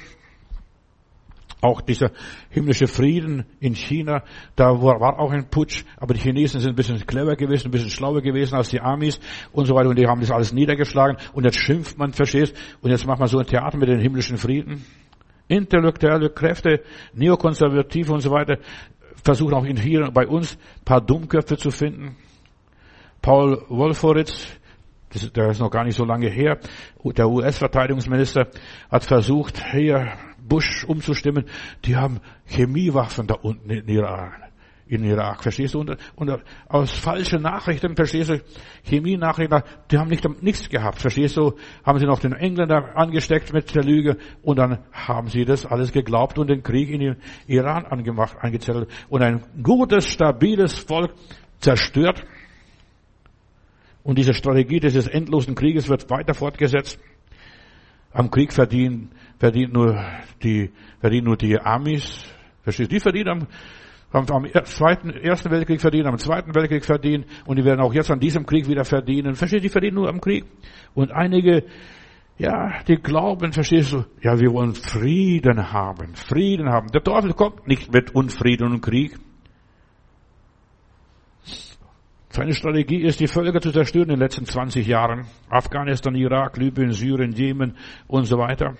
Auch 1.59 1.81
dieser 1.81 2.11
himmlische 2.49 2.87
Frieden 2.87 3.45
in 3.59 3.73
China, 3.73 4.23
da 4.55 4.81
war 4.81 5.19
auch 5.19 5.31
ein 5.31 5.49
Putsch, 5.49 5.83
aber 5.97 6.13
die 6.13 6.19
Chinesen 6.19 6.61
sind 6.61 6.71
ein 6.71 6.75
bisschen 6.75 7.03
clever 7.05 7.35
gewesen, 7.35 7.67
ein 7.67 7.71
bisschen 7.71 7.89
schlauer 7.89 8.21
gewesen 8.21 8.55
als 8.55 8.69
die 8.69 8.79
Amis 8.79 9.19
und 9.51 9.65
so 9.65 9.73
weiter 9.73 9.89
und 9.89 9.97
die 9.97 10.05
haben 10.05 10.21
das 10.21 10.29
alles 10.29 10.53
niedergeschlagen 10.53 11.17
und 11.33 11.45
jetzt 11.45 11.57
schimpft 11.57 11.97
man, 11.97 12.13
verstehst, 12.13 12.55
und 12.81 12.91
jetzt 12.91 13.07
macht 13.07 13.19
man 13.19 13.27
so 13.27 13.39
ein 13.39 13.45
Theater 13.45 13.77
mit 13.77 13.89
dem 13.89 13.99
himmlischen 13.99 14.37
Frieden. 14.37 14.85
Intellektuelle 15.47 16.29
Kräfte, 16.29 16.83
Neokonservative 17.13 18.13
und 18.13 18.21
so 18.21 18.29
weiter 18.29 18.57
versuchen 19.23 19.53
auch 19.53 19.65
hier 19.65 20.11
bei 20.11 20.27
uns 20.27 20.57
paar 20.85 21.01
Dummköpfe 21.01 21.57
zu 21.57 21.71
finden. 21.71 22.15
Paul 23.21 23.63
Wolfowitz, 23.69 24.47
das, 25.09 25.31
der 25.31 25.49
ist 25.49 25.59
noch 25.59 25.71
gar 25.71 25.83
nicht 25.83 25.95
so 25.95 26.05
lange 26.05 26.29
her, 26.29 26.59
der 27.03 27.29
US-Verteidigungsminister 27.29 28.47
hat 28.89 29.03
versucht, 29.03 29.71
hier 29.71 30.13
Bush 30.39 30.83
umzustimmen, 30.85 31.45
die 31.85 31.95
haben 31.95 32.19
Chemiewaffen 32.45 33.27
da 33.27 33.35
unten 33.35 33.69
in 33.69 33.87
Iran. 33.87 34.46
In 34.89 35.03
Irak, 35.03 35.43
verstehst 35.43 35.73
du? 35.73 35.79
Und, 35.79 35.97
und 36.15 36.41
aus 36.69 36.91
falschen 36.91 37.41
Nachrichten, 37.41 37.95
verstehst 37.95 38.29
du? 38.29 38.41
Chemienachrichten, 38.83 39.61
die 39.91 39.97
haben 39.97 40.09
nicht, 40.09 40.25
nichts 40.41 40.69
gehabt, 40.69 41.01
verstehst 41.01 41.35
du? 41.35 41.53
Haben 41.83 41.99
sie 41.99 42.05
noch 42.05 42.19
den 42.19 42.31
Engländer 42.31 42.95
angesteckt 42.95 43.51
mit 43.51 43.75
der 43.75 43.83
Lüge 43.83 44.17
und 44.43 44.59
dann 44.59 44.79
haben 44.93 45.27
sie 45.27 45.43
das 45.43 45.65
alles 45.65 45.91
geglaubt 45.91 46.39
und 46.39 46.49
den 46.49 46.63
Krieg 46.63 46.89
in 46.89 47.01
den 47.01 47.15
Iran 47.47 47.85
angemacht, 47.85 48.37
angezettelt 48.39 48.89
und 49.09 49.21
ein 49.21 49.43
gutes, 49.61 50.07
stabiles 50.07 50.79
Volk 50.79 51.13
zerstört. 51.59 52.23
Und 54.03 54.17
diese 54.17 54.33
Strategie 54.33 54.79
dieses 54.79 55.07
endlosen 55.07 55.53
Krieges 55.53 55.89
wird 55.89 56.09
weiter 56.09 56.33
fortgesetzt. 56.33 56.97
Am 58.13 58.31
Krieg 58.31 58.53
verdienen 58.53 59.11
verdient 59.37 59.73
nur 59.73 60.01
die, 60.41 60.71
verdienen 61.01 61.25
nur 61.25 61.35
die 61.35 61.59
Amis. 61.59 62.23
Verstehst 62.63 62.89
du? 62.89 62.95
Die 62.95 62.99
verdienen 63.01 63.29
am, 63.29 63.47
am 64.11 64.25
zweiten, 64.65 65.11
ersten 65.11 65.51
Weltkrieg 65.51 65.81
verdienen, 65.81 66.07
am 66.07 66.17
zweiten 66.17 66.55
Weltkrieg 66.55 66.85
verdienen 66.85 67.25
und 67.45 67.57
die 67.57 67.65
werden 67.65 67.81
auch 67.81 67.93
jetzt 67.93 68.09
an 68.09 68.19
diesem 68.19 68.45
Krieg 68.45 68.67
wieder 68.67 68.85
verdienen. 68.85 69.35
Verstehst 69.35 69.63
du? 69.63 69.67
Die 69.67 69.71
verdienen 69.71 69.95
nur 69.95 70.09
am 70.09 70.21
Krieg. 70.21 70.45
Und 70.93 71.11
einige, 71.11 71.65
ja, 72.37 72.81
die 72.87 72.95
glauben, 72.95 73.51
verstehst 73.51 73.91
du? 73.91 74.05
Ja, 74.21 74.39
wir 74.39 74.53
wollen 74.53 74.75
Frieden 74.75 75.73
haben. 75.73 76.15
Frieden 76.15 76.69
haben. 76.69 76.87
Der 76.87 77.03
Teufel 77.03 77.33
kommt 77.33 77.67
nicht 77.67 77.91
mit 77.91 78.15
Unfrieden 78.15 78.71
und 78.71 78.81
Krieg. 78.81 79.17
Seine 82.29 82.53
Strategie 82.53 83.01
ist, 83.01 83.19
die 83.19 83.27
Völker 83.27 83.59
zu 83.59 83.71
zerstören 83.71 84.09
in 84.09 84.15
den 84.15 84.19
letzten 84.19 84.45
20 84.45 84.85
Jahren. 84.85 85.25
Afghanistan, 85.49 86.13
Irak, 86.15 86.57
Libyen, 86.57 86.91
Syrien, 86.91 87.31
Jemen 87.31 87.75
und 88.07 88.25
so 88.25 88.37
weiter. 88.37 88.75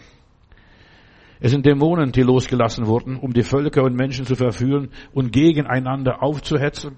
Es 1.40 1.52
sind 1.52 1.66
Dämonen, 1.66 2.12
die 2.12 2.24
losgelassen 2.24 2.88
wurden, 2.88 3.18
um 3.18 3.34
die 3.34 3.44
Völker 3.44 3.84
und 3.84 3.96
Menschen 3.96 4.26
zu 4.26 4.36
verführen 4.36 4.90
und 5.14 5.32
gegeneinander 5.32 6.24
aufzuhetzen. 6.24 6.98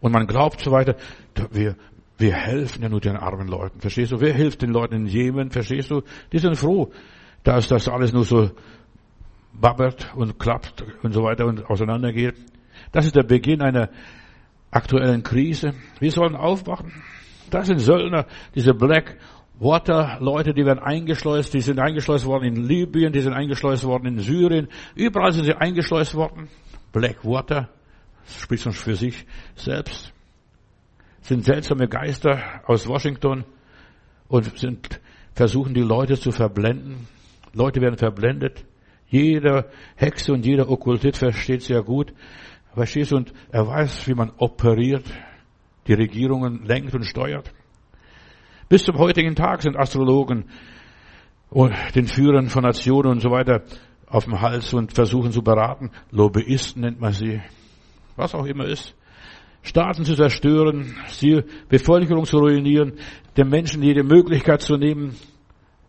Und 0.00 0.12
man 0.12 0.26
glaubt 0.26 0.60
so 0.60 0.70
weiter, 0.70 0.96
wir, 1.50 1.76
wir 2.18 2.34
helfen 2.34 2.82
ja 2.82 2.88
nur 2.88 3.00
den 3.00 3.16
armen 3.16 3.48
Leuten. 3.48 3.80
Verstehst 3.80 4.12
du? 4.12 4.20
Wer 4.20 4.34
hilft 4.34 4.62
den 4.62 4.70
Leuten 4.70 4.94
in 4.94 5.06
Jemen? 5.06 5.50
Verstehst 5.50 5.90
du? 5.90 6.02
Die 6.32 6.38
sind 6.38 6.56
froh, 6.56 6.92
dass 7.44 7.68
das 7.68 7.88
alles 7.88 8.12
nur 8.12 8.24
so 8.24 8.50
babbert 9.52 10.12
und 10.14 10.38
klappt 10.38 10.84
und 11.02 11.12
so 11.12 11.22
weiter 11.22 11.46
und 11.46 11.68
auseinandergeht. 11.68 12.34
Das 12.90 13.06
ist 13.06 13.16
der 13.16 13.22
Beginn 13.22 13.62
einer 13.62 13.90
aktuellen 14.70 15.22
Krise. 15.22 15.74
Wir 16.00 16.10
sollen 16.10 16.36
aufwachen. 16.36 16.92
Das 17.50 17.66
sind 17.66 17.78
Söldner, 17.78 18.26
diese 18.54 18.72
Black 18.72 19.18
Water-Leute, 19.62 20.54
die 20.54 20.64
werden 20.64 20.80
eingeschleust, 20.80 21.54
die 21.54 21.60
sind 21.60 21.78
eingeschleust 21.78 22.26
worden 22.26 22.44
in 22.44 22.64
Libyen, 22.64 23.12
die 23.12 23.20
sind 23.20 23.32
eingeschleust 23.32 23.84
worden 23.84 24.06
in 24.06 24.18
Syrien, 24.18 24.68
überall 24.96 25.32
sind 25.32 25.44
sie 25.44 25.54
eingeschleust 25.54 26.14
worden. 26.14 26.48
Blackwater, 26.90 27.68
spricht 28.26 28.64
schon 28.64 28.72
für 28.72 28.96
sich 28.96 29.24
selbst, 29.54 30.12
sind 31.20 31.44
seltsame 31.44 31.86
Geister 31.88 32.62
aus 32.66 32.88
Washington 32.88 33.44
und 34.26 34.58
sind, 34.58 35.00
versuchen 35.34 35.74
die 35.74 35.82
Leute 35.82 36.18
zu 36.18 36.32
verblenden. 36.32 37.06
Leute 37.52 37.80
werden 37.80 37.98
verblendet. 37.98 38.64
Jeder 39.08 39.70
Hexe 39.94 40.32
und 40.32 40.44
jeder 40.44 40.68
Okkultist 40.70 41.18
versteht 41.18 41.62
sehr 41.62 41.82
gut. 41.82 42.12
Verstehst? 42.74 43.12
Und 43.12 43.32
er 43.50 43.66
weiß, 43.66 44.08
wie 44.08 44.14
man 44.14 44.32
operiert, 44.38 45.04
die 45.86 45.94
Regierungen 45.94 46.64
lenkt 46.64 46.94
und 46.94 47.04
steuert. 47.04 47.52
Bis 48.72 48.84
zum 48.84 48.96
heutigen 48.96 49.34
Tag 49.34 49.60
sind 49.60 49.76
Astrologen 49.76 50.46
den 51.94 52.06
Führern 52.06 52.48
von 52.48 52.62
Nationen 52.62 53.10
und 53.10 53.20
so 53.20 53.30
weiter 53.30 53.64
auf 54.06 54.24
dem 54.24 54.40
Hals 54.40 54.72
und 54.72 54.94
versuchen 54.94 55.30
zu 55.30 55.42
beraten. 55.42 55.90
Lobbyisten 56.10 56.80
nennt 56.80 56.98
man 56.98 57.12
sie. 57.12 57.42
Was 58.16 58.34
auch 58.34 58.46
immer 58.46 58.64
ist. 58.64 58.94
Staaten 59.60 60.06
zu 60.06 60.14
zerstören, 60.14 60.96
die 61.20 61.42
Bevölkerung 61.68 62.24
zu 62.24 62.38
ruinieren, 62.38 62.94
den 63.36 63.50
Menschen 63.50 63.82
jede 63.82 64.04
Möglichkeit 64.04 64.62
zu 64.62 64.78
nehmen 64.78 65.16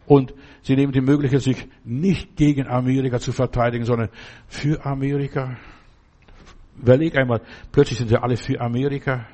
und 0.05 0.33
sie 0.61 0.75
nehmen 0.75 0.91
die 0.91 0.99
Möglichkeit, 0.99 1.41
sich 1.41 1.65
nicht 1.85 2.35
gegen 2.35 2.67
Amerika 2.67 3.17
zu 3.17 3.31
verteidigen, 3.31 3.85
sondern 3.85 4.09
für 4.47 4.85
Amerika. 4.85 5.55
Überleg 6.81 7.17
einmal, 7.17 7.39
plötzlich 7.71 7.99
sind 7.99 8.09
wir 8.09 8.21
alle 8.21 8.35
für 8.35 8.59
Amerika. 8.59 9.25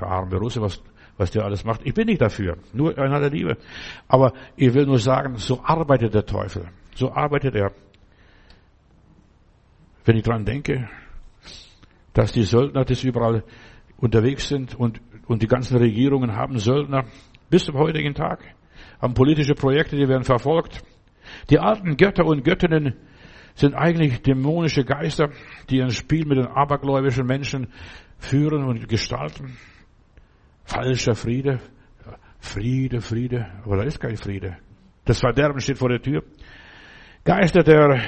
Der 0.00 0.08
arme 0.08 0.36
Russe, 0.36 0.62
was, 0.62 0.82
was 1.20 1.30
der 1.30 1.44
alles 1.44 1.64
macht. 1.66 1.82
Ich 1.84 1.92
bin 1.92 2.06
nicht 2.06 2.22
dafür, 2.22 2.56
nur 2.72 2.96
einer 2.96 3.20
der 3.20 3.28
Liebe. 3.28 3.58
Aber 4.08 4.32
ich 4.56 4.72
will 4.72 4.86
nur 4.86 4.98
sagen, 4.98 5.36
so 5.36 5.62
arbeitet 5.62 6.14
der 6.14 6.24
Teufel. 6.24 6.68
So 6.94 7.12
arbeitet 7.12 7.54
er. 7.54 7.72
Wenn 10.06 10.16
ich 10.16 10.22
dran 10.22 10.46
denke, 10.46 10.88
dass 12.14 12.32
die 12.32 12.44
Söldner 12.44 12.86
das 12.86 13.04
überall 13.04 13.44
unterwegs 13.98 14.48
sind 14.48 14.74
und, 14.74 15.02
und 15.26 15.42
die 15.42 15.46
ganzen 15.46 15.76
Regierungen 15.76 16.34
haben 16.36 16.58
Söldner 16.58 17.04
bis 17.50 17.66
zum 17.66 17.76
heutigen 17.76 18.14
Tag, 18.14 18.40
haben 18.98 19.12
politische 19.12 19.54
Projekte, 19.54 19.96
die 19.96 20.08
werden 20.08 20.24
verfolgt. 20.24 20.82
Die 21.50 21.58
alten 21.58 21.98
Götter 21.98 22.24
und 22.24 22.44
Göttinnen 22.44 22.94
sind 23.54 23.74
eigentlich 23.74 24.22
dämonische 24.22 24.86
Geister, 24.86 25.28
die 25.68 25.82
ein 25.82 25.90
Spiel 25.90 26.24
mit 26.24 26.38
den 26.38 26.46
abergläubischen 26.46 27.26
Menschen 27.26 27.68
führen 28.16 28.64
und 28.64 28.88
gestalten. 28.88 29.58
Falscher 30.64 31.14
Friede. 31.14 31.60
Friede, 32.38 33.00
Friede. 33.00 33.46
Aber 33.64 33.76
da 33.78 33.82
ist 33.84 34.00
kein 34.00 34.16
Friede. 34.16 34.56
Das 35.04 35.20
Verderben 35.20 35.60
steht 35.60 35.78
vor 35.78 35.88
der 35.88 36.00
Tür. 36.00 36.22
Geister 37.24 37.62
der 37.62 38.00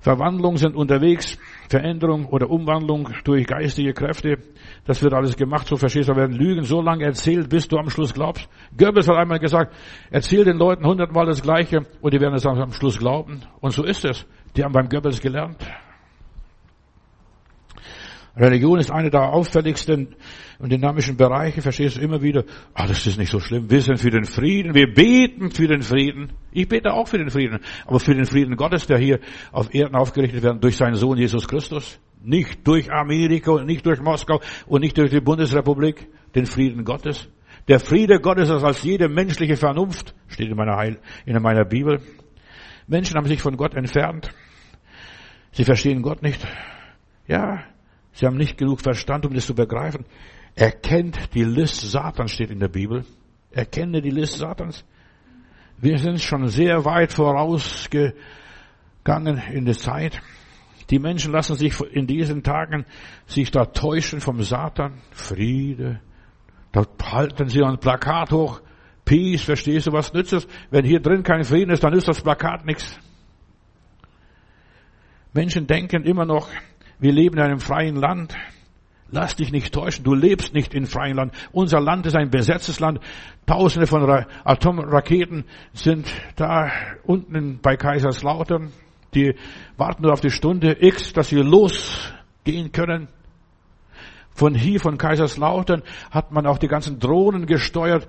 Verwandlung 0.00 0.56
sind 0.56 0.76
unterwegs, 0.76 1.38
Veränderung 1.68 2.26
oder 2.26 2.48
Umwandlung 2.48 3.10
durch 3.24 3.46
geistige 3.46 3.92
Kräfte. 3.92 4.38
Das 4.86 5.02
wird 5.02 5.12
alles 5.12 5.36
gemacht, 5.36 5.66
so 5.66 5.76
verstehst 5.76 6.08
du, 6.08 6.16
werden 6.16 6.36
Lügen 6.36 6.64
so 6.64 6.80
lange 6.80 7.04
erzählt, 7.04 7.50
bis 7.50 7.68
du 7.68 7.76
am 7.76 7.90
Schluss 7.90 8.14
glaubst. 8.14 8.48
Goebbels 8.76 9.08
hat 9.08 9.16
einmal 9.16 9.38
gesagt, 9.38 9.74
erzähl 10.10 10.44
den 10.44 10.56
Leuten 10.56 10.86
hundertmal 10.86 11.26
das 11.26 11.42
Gleiche 11.42 11.86
und 12.00 12.14
die 12.14 12.20
werden 12.20 12.34
es 12.34 12.46
am 12.46 12.72
Schluss 12.72 12.98
glauben. 12.98 13.42
Und 13.60 13.72
so 13.72 13.84
ist 13.84 14.04
es. 14.06 14.26
Die 14.56 14.64
haben 14.64 14.72
beim 14.72 14.88
Goebbels 14.88 15.20
gelernt. 15.20 15.58
Religion 18.36 18.78
ist 18.78 18.90
eine 18.90 19.10
der 19.10 19.32
auffälligsten 19.32 20.14
und 20.58 20.70
dynamischen 20.70 21.16
Bereiche, 21.16 21.62
verstehst 21.62 21.96
du 21.96 22.00
immer 22.00 22.22
wieder, 22.22 22.44
ah, 22.74 22.86
das 22.86 23.06
ist 23.06 23.18
nicht 23.18 23.32
so 23.32 23.40
schlimm, 23.40 23.70
wir 23.70 23.80
sind 23.80 23.98
für 23.98 24.10
den 24.10 24.24
Frieden, 24.24 24.74
wir 24.74 24.92
beten 24.92 25.50
für 25.50 25.66
den 25.66 25.82
Frieden. 25.82 26.32
Ich 26.52 26.68
bete 26.68 26.92
auch 26.92 27.08
für 27.08 27.18
den 27.18 27.30
Frieden, 27.30 27.60
aber 27.86 27.98
für 27.98 28.14
den 28.14 28.26
Frieden 28.26 28.56
Gottes, 28.56 28.86
der 28.86 28.98
hier 28.98 29.20
auf 29.52 29.74
Erden 29.74 29.94
aufgerichtet 29.94 30.42
wird 30.42 30.62
durch 30.62 30.76
seinen 30.76 30.94
Sohn 30.94 31.18
Jesus 31.18 31.48
Christus. 31.48 31.98
Nicht 32.22 32.66
durch 32.66 32.92
Amerika 32.92 33.52
und 33.52 33.66
nicht 33.66 33.86
durch 33.86 34.00
Moskau 34.00 34.40
und 34.66 34.82
nicht 34.82 34.96
durch 34.98 35.10
die 35.10 35.20
Bundesrepublik, 35.20 36.08
den 36.34 36.46
Frieden 36.46 36.84
Gottes. 36.84 37.28
Der 37.66 37.80
Friede 37.80 38.20
Gottes 38.20 38.50
ist 38.50 38.62
als 38.62 38.82
jede 38.82 39.08
menschliche 39.08 39.56
Vernunft, 39.56 40.14
steht 40.28 40.48
in 40.48 40.56
meiner, 40.56 40.76
Heil, 40.76 40.98
in 41.24 41.40
meiner 41.40 41.64
Bibel. 41.64 42.00
Menschen 42.86 43.16
haben 43.16 43.26
sich 43.26 43.40
von 43.40 43.56
Gott 43.56 43.74
entfernt. 43.74 44.30
Sie 45.52 45.64
verstehen 45.64 46.02
Gott 46.02 46.22
nicht. 46.22 46.46
Ja, 47.26 47.64
Sie 48.20 48.26
haben 48.26 48.36
nicht 48.36 48.58
genug 48.58 48.82
Verstand, 48.82 49.24
um 49.24 49.32
das 49.32 49.46
zu 49.46 49.54
begreifen. 49.54 50.04
Erkennt 50.54 51.32
die 51.32 51.42
List 51.42 51.90
Satans, 51.90 52.32
steht 52.32 52.50
in 52.50 52.60
der 52.60 52.68
Bibel. 52.68 53.06
Erkenne 53.50 54.02
die 54.02 54.10
List 54.10 54.36
Satans. 54.36 54.84
Wir 55.78 55.96
sind 55.96 56.20
schon 56.20 56.46
sehr 56.48 56.84
weit 56.84 57.14
vorausgegangen 57.14 58.12
in 59.54 59.64
der 59.64 59.74
Zeit. 59.74 60.20
Die 60.90 60.98
Menschen 60.98 61.32
lassen 61.32 61.56
sich 61.56 61.80
in 61.80 62.06
diesen 62.06 62.42
Tagen 62.42 62.84
sich 63.24 63.50
da 63.50 63.64
täuschen 63.64 64.20
vom 64.20 64.42
Satan. 64.42 65.00
Friede. 65.12 66.02
Da 66.72 66.84
halten 67.02 67.48
sie 67.48 67.62
ein 67.62 67.78
Plakat 67.78 68.32
hoch. 68.32 68.60
Peace, 69.06 69.40
verstehst 69.44 69.86
du, 69.86 69.92
was 69.92 70.12
nützt 70.12 70.34
es? 70.34 70.46
Wenn 70.70 70.84
hier 70.84 71.00
drin 71.00 71.22
kein 71.22 71.44
Frieden 71.44 71.70
ist, 71.70 71.82
dann 71.82 71.94
ist 71.94 72.06
das 72.06 72.20
Plakat 72.20 72.66
nichts. 72.66 73.00
Menschen 75.32 75.66
denken 75.66 76.02
immer 76.02 76.26
noch, 76.26 76.50
wir 77.00 77.12
leben 77.12 77.36
in 77.36 77.42
einem 77.42 77.60
freien 77.60 77.96
Land. 77.96 78.36
Lass 79.12 79.34
dich 79.34 79.50
nicht 79.50 79.74
täuschen, 79.74 80.04
du 80.04 80.14
lebst 80.14 80.54
nicht 80.54 80.72
in 80.72 80.86
freiem 80.86 81.16
Land. 81.16 81.34
Unser 81.50 81.80
Land 81.80 82.06
ist 82.06 82.14
ein 82.14 82.30
besetztes 82.30 82.78
Land. 82.78 83.00
Tausende 83.44 83.88
von 83.88 84.08
Atomraketen 84.44 85.44
sind 85.72 86.06
da 86.36 86.70
unten 87.04 87.58
bei 87.60 87.76
Kaiserslautern. 87.76 88.70
Die 89.14 89.34
warten 89.76 90.02
nur 90.02 90.12
auf 90.12 90.20
die 90.20 90.30
Stunde 90.30 90.76
X, 90.78 91.12
dass 91.12 91.28
sie 91.28 91.36
losgehen 91.36 92.70
können. 92.70 93.08
Von 94.32 94.54
hier, 94.54 94.78
von 94.78 94.96
Kaiserslautern, 94.96 95.82
hat 96.12 96.30
man 96.30 96.46
auch 96.46 96.58
die 96.58 96.68
ganzen 96.68 97.00
Drohnen 97.00 97.46
gesteuert, 97.46 98.06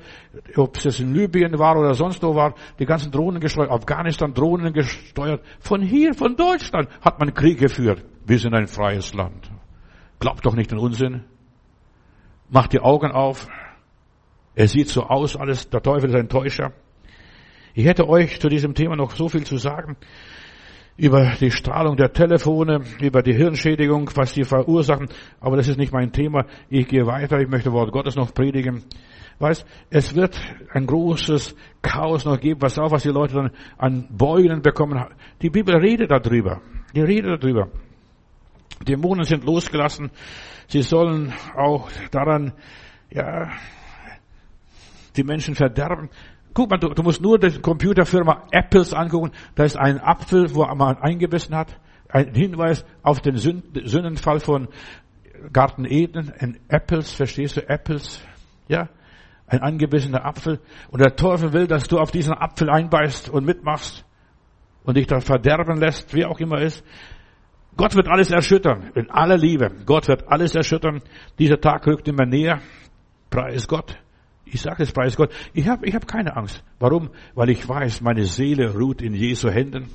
ob 0.55 0.77
es 0.77 0.99
in 0.99 1.15
Libyen 1.15 1.57
war 1.57 1.77
oder 1.77 1.95
sonst 1.95 2.21
wo 2.21 2.35
war, 2.35 2.53
die 2.77 2.85
ganzen 2.85 3.11
Drohnen 3.11 3.41
gesteuert, 3.41 3.71
Afghanistan 3.71 4.35
Drohnen 4.35 4.71
gesteuert. 4.71 5.41
Von 5.59 5.81
hier, 5.81 6.13
von 6.13 6.35
Deutschland, 6.35 6.89
hat 7.01 7.19
man 7.19 7.33
Krieg 7.33 7.57
geführt. 7.57 8.03
Wir 8.25 8.39
sind 8.39 8.53
ein 8.53 8.67
freies 8.67 9.13
Land. 9.13 9.51
Glaubt 10.19 10.45
doch 10.45 10.55
nicht 10.55 10.71
den 10.71 10.79
Unsinn. 10.79 11.23
Macht 12.49 12.73
die 12.73 12.79
Augen 12.79 13.11
auf. 13.11 13.47
Er 14.53 14.67
sieht 14.67 14.89
so 14.89 15.03
aus, 15.03 15.35
alles, 15.35 15.69
der 15.69 15.81
Teufel 15.81 16.09
ist 16.09 16.15
ein 16.15 16.29
Täuscher. 16.29 16.73
Ich 17.73 17.85
hätte 17.85 18.07
euch 18.07 18.39
zu 18.39 18.49
diesem 18.49 18.73
Thema 18.73 18.95
noch 18.95 19.15
so 19.15 19.29
viel 19.29 19.45
zu 19.45 19.57
sagen. 19.57 19.95
Über 20.97 21.33
die 21.39 21.51
Strahlung 21.51 21.95
der 21.95 22.11
Telefone, 22.11 22.81
über 23.01 23.23
die 23.23 23.33
Hirnschädigung, 23.33 24.11
was 24.15 24.33
die 24.33 24.43
verursachen. 24.43 25.07
Aber 25.39 25.55
das 25.55 25.67
ist 25.67 25.77
nicht 25.77 25.93
mein 25.93 26.11
Thema. 26.11 26.45
Ich 26.69 26.87
gehe 26.87 27.07
weiter. 27.07 27.39
Ich 27.39 27.49
möchte 27.49 27.71
Wort 27.71 27.91
Gottes 27.91 28.15
noch 28.15 28.33
predigen. 28.33 28.83
Weißt, 29.39 29.65
es 29.89 30.15
wird 30.15 30.39
ein 30.73 30.85
großes 30.85 31.55
Chaos 31.81 32.25
noch 32.25 32.39
geben. 32.39 32.61
Was 32.61 32.77
auch, 32.77 32.91
was 32.91 33.03
die 33.03 33.09
Leute 33.09 33.35
dann 33.35 33.51
an 33.77 34.07
Beulen 34.11 34.61
bekommen. 34.61 35.03
Die 35.41 35.49
Bibel 35.49 35.75
redet 35.77 36.11
darüber. 36.11 36.61
Die 36.93 37.01
redet 37.01 37.41
darüber. 37.41 37.69
Dämonen 38.83 39.25
sind 39.25 39.43
losgelassen. 39.43 40.11
Sie 40.67 40.81
sollen 40.81 41.33
auch 41.55 41.89
daran, 42.11 42.53
ja, 43.09 43.49
die 45.15 45.23
Menschen 45.23 45.55
verderben. 45.55 46.09
Guck 46.53 46.69
mal, 46.69 46.77
du, 46.77 46.89
du 46.89 47.03
musst 47.03 47.21
nur 47.21 47.39
die 47.39 47.59
Computerfirma 47.59 48.47
Apples 48.51 48.93
angucken. 48.93 49.31
Da 49.55 49.63
ist 49.63 49.77
ein 49.77 49.99
Apfel, 49.99 50.53
wo 50.53 50.65
man 50.65 50.97
eingebissen 50.97 51.55
hat. 51.55 51.79
Ein 52.09 52.33
Hinweis 52.33 52.85
auf 53.03 53.21
den 53.21 53.37
Sündenfall 53.37 54.39
von 54.39 54.67
Garten 55.53 55.85
Eden. 55.85 56.31
Ein 56.39 56.59
Apples, 56.67 57.13
verstehst 57.13 57.57
du? 57.57 57.69
Apples. 57.69 58.21
Ja. 58.67 58.89
Ein 59.47 59.61
angebissener 59.61 60.25
Apfel. 60.25 60.59
Und 60.89 61.01
der 61.01 61.15
Teufel 61.15 61.53
will, 61.53 61.67
dass 61.67 61.87
du 61.87 61.97
auf 61.99 62.11
diesen 62.11 62.33
Apfel 62.33 62.69
einbeißt 62.69 63.29
und 63.29 63.45
mitmachst 63.45 64.05
und 64.83 64.97
dich 64.97 65.07
dann 65.07 65.21
verderben 65.21 65.79
lässt, 65.79 66.13
wie 66.13 66.25
auch 66.25 66.39
immer 66.39 66.61
ist. 66.61 66.83
Gott 67.81 67.95
wird 67.95 68.09
alles 68.09 68.29
erschüttern, 68.29 68.91
in 68.93 69.09
aller 69.09 69.37
Liebe. 69.37 69.71
Gott 69.87 70.07
wird 70.07 70.27
alles 70.27 70.53
erschüttern. 70.53 71.01
Dieser 71.39 71.59
Tag 71.59 71.87
rückt 71.87 72.07
immer 72.07 72.27
näher. 72.27 72.61
Preis 73.31 73.67
Gott. 73.67 73.97
Ich 74.45 74.61
sage 74.61 74.83
es, 74.83 74.91
preis 74.91 75.15
Gott. 75.15 75.33
Ich 75.53 75.67
habe 75.67 75.87
ich 75.87 75.95
hab 75.95 76.07
keine 76.07 76.37
Angst. 76.37 76.63
Warum? 76.77 77.09
Weil 77.33 77.49
ich 77.49 77.67
weiß, 77.67 78.01
meine 78.01 78.25
Seele 78.25 78.75
ruht 78.75 79.01
in 79.01 79.15
Jesu 79.15 79.49
Händen, 79.49 79.87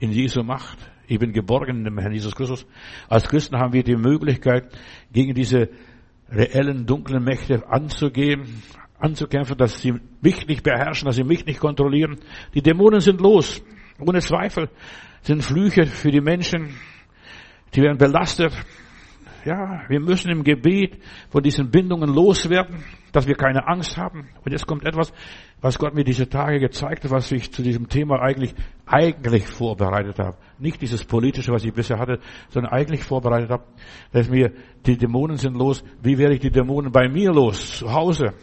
in 0.00 0.10
Jesu 0.10 0.42
Macht. 0.42 0.78
Ich 1.06 1.20
bin 1.20 1.32
geborgen 1.32 1.76
in 1.76 1.84
dem 1.84 1.96
Herrn 1.96 2.12
Jesus 2.12 2.34
Christus. 2.34 2.66
Als 3.08 3.28
Christen 3.28 3.56
haben 3.56 3.72
wir 3.72 3.84
die 3.84 3.94
Möglichkeit, 3.94 4.76
gegen 5.12 5.32
diese 5.32 5.68
reellen, 6.28 6.86
dunklen 6.86 7.22
Mächte 7.22 7.68
anzugehen, 7.68 8.64
anzukämpfen, 8.98 9.56
dass 9.56 9.80
sie 9.80 9.94
mich 10.22 10.44
nicht 10.48 10.64
beherrschen, 10.64 11.06
dass 11.06 11.14
sie 11.14 11.22
mich 11.22 11.46
nicht 11.46 11.60
kontrollieren. 11.60 12.16
Die 12.52 12.62
Dämonen 12.62 12.98
sind 12.98 13.20
los. 13.20 13.62
Ohne 14.00 14.18
Zweifel 14.18 14.70
sind 15.22 15.44
Flüche 15.44 15.86
für 15.86 16.10
die 16.10 16.20
Menschen, 16.20 16.74
die 17.74 17.82
werden 17.82 17.98
belastet. 17.98 18.52
Ja, 19.44 19.82
wir 19.88 20.00
müssen 20.00 20.28
im 20.32 20.42
Gebet 20.42 20.98
von 21.30 21.40
diesen 21.40 21.70
Bindungen 21.70 22.12
loswerden, 22.12 22.82
dass 23.12 23.28
wir 23.28 23.36
keine 23.36 23.68
Angst 23.68 23.96
haben. 23.96 24.28
Und 24.44 24.50
jetzt 24.50 24.66
kommt 24.66 24.84
etwas, 24.84 25.12
was 25.60 25.78
Gott 25.78 25.94
mir 25.94 26.02
diese 26.02 26.28
Tage 26.28 26.58
gezeigt 26.58 27.04
hat, 27.04 27.12
was 27.12 27.30
ich 27.30 27.52
zu 27.52 27.62
diesem 27.62 27.88
Thema 27.88 28.20
eigentlich, 28.20 28.56
eigentlich 28.86 29.46
vorbereitet 29.46 30.18
habe. 30.18 30.36
Nicht 30.58 30.82
dieses 30.82 31.04
politische, 31.04 31.52
was 31.52 31.64
ich 31.64 31.72
bisher 31.72 32.00
hatte, 32.00 32.18
sondern 32.48 32.72
eigentlich 32.72 33.04
vorbereitet 33.04 33.50
habe, 33.50 33.62
dass 34.10 34.28
mir 34.28 34.52
die 34.84 34.96
Dämonen 34.96 35.36
sind 35.36 35.56
los. 35.56 35.84
Wie 36.02 36.18
werde 36.18 36.34
ich 36.34 36.40
die 36.40 36.50
Dämonen 36.50 36.90
bei 36.90 37.08
mir 37.08 37.30
los? 37.30 37.78
Zu 37.78 37.92
Hause? 37.92 38.34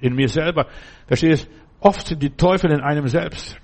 In 0.00 0.16
mir 0.16 0.28
selber? 0.28 0.66
Verstehst? 1.06 1.48
Oft 1.78 2.04
sind 2.04 2.20
die 2.20 2.30
Teufel 2.30 2.72
in 2.72 2.80
einem 2.80 3.06
selbst 3.06 3.60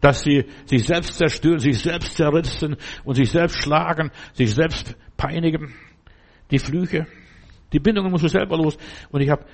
dass 0.00 0.22
sie 0.22 0.44
sich 0.66 0.84
selbst 0.84 1.16
zerstören, 1.16 1.58
sich 1.58 1.78
selbst 1.78 2.16
zerrissen 2.16 2.76
und 3.04 3.14
sich 3.14 3.30
selbst 3.30 3.62
schlagen, 3.62 4.10
sich 4.34 4.54
selbst 4.54 4.96
peinigen. 5.16 5.74
Die 6.50 6.58
Flüche, 6.58 7.06
die 7.72 7.80
Bindungen 7.80 8.10
musst 8.10 8.24
du 8.24 8.28
selber 8.28 8.56
los. 8.56 8.76
Und 9.10 9.20
ich 9.20 9.30
habe 9.30 9.44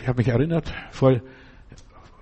ich 0.00 0.06
habe 0.06 0.18
mich 0.18 0.28
erinnert, 0.28 0.72
vor 0.90 1.20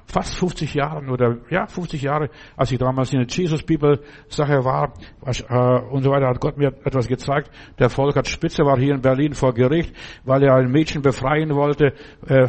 fast 0.06 0.36
50 0.36 0.74
Jahren 0.74 1.10
oder 1.10 1.38
ja 1.50 1.66
50 1.66 2.00
Jahre, 2.02 2.30
als 2.56 2.70
ich 2.70 2.78
damals 2.78 3.12
in 3.12 3.18
der 3.18 3.28
Jesus 3.28 3.62
People 3.62 4.00
Sache 4.28 4.64
war 4.64 4.94
äh, 5.24 5.80
und 5.90 6.02
so 6.02 6.10
weiter, 6.10 6.28
hat 6.28 6.40
Gott 6.40 6.56
mir 6.56 6.68
etwas 6.84 7.08
gezeigt. 7.08 7.50
Der 7.78 7.90
Volkert 7.90 8.28
Spitze 8.28 8.64
war 8.64 8.78
hier 8.78 8.94
in 8.94 9.00
Berlin 9.00 9.34
vor 9.34 9.52
Gericht, 9.52 9.94
weil 10.24 10.42
er 10.44 10.54
ein 10.54 10.70
Mädchen 10.70 11.02
befreien 11.02 11.54
wollte 11.54 11.92
äh, 12.26 12.46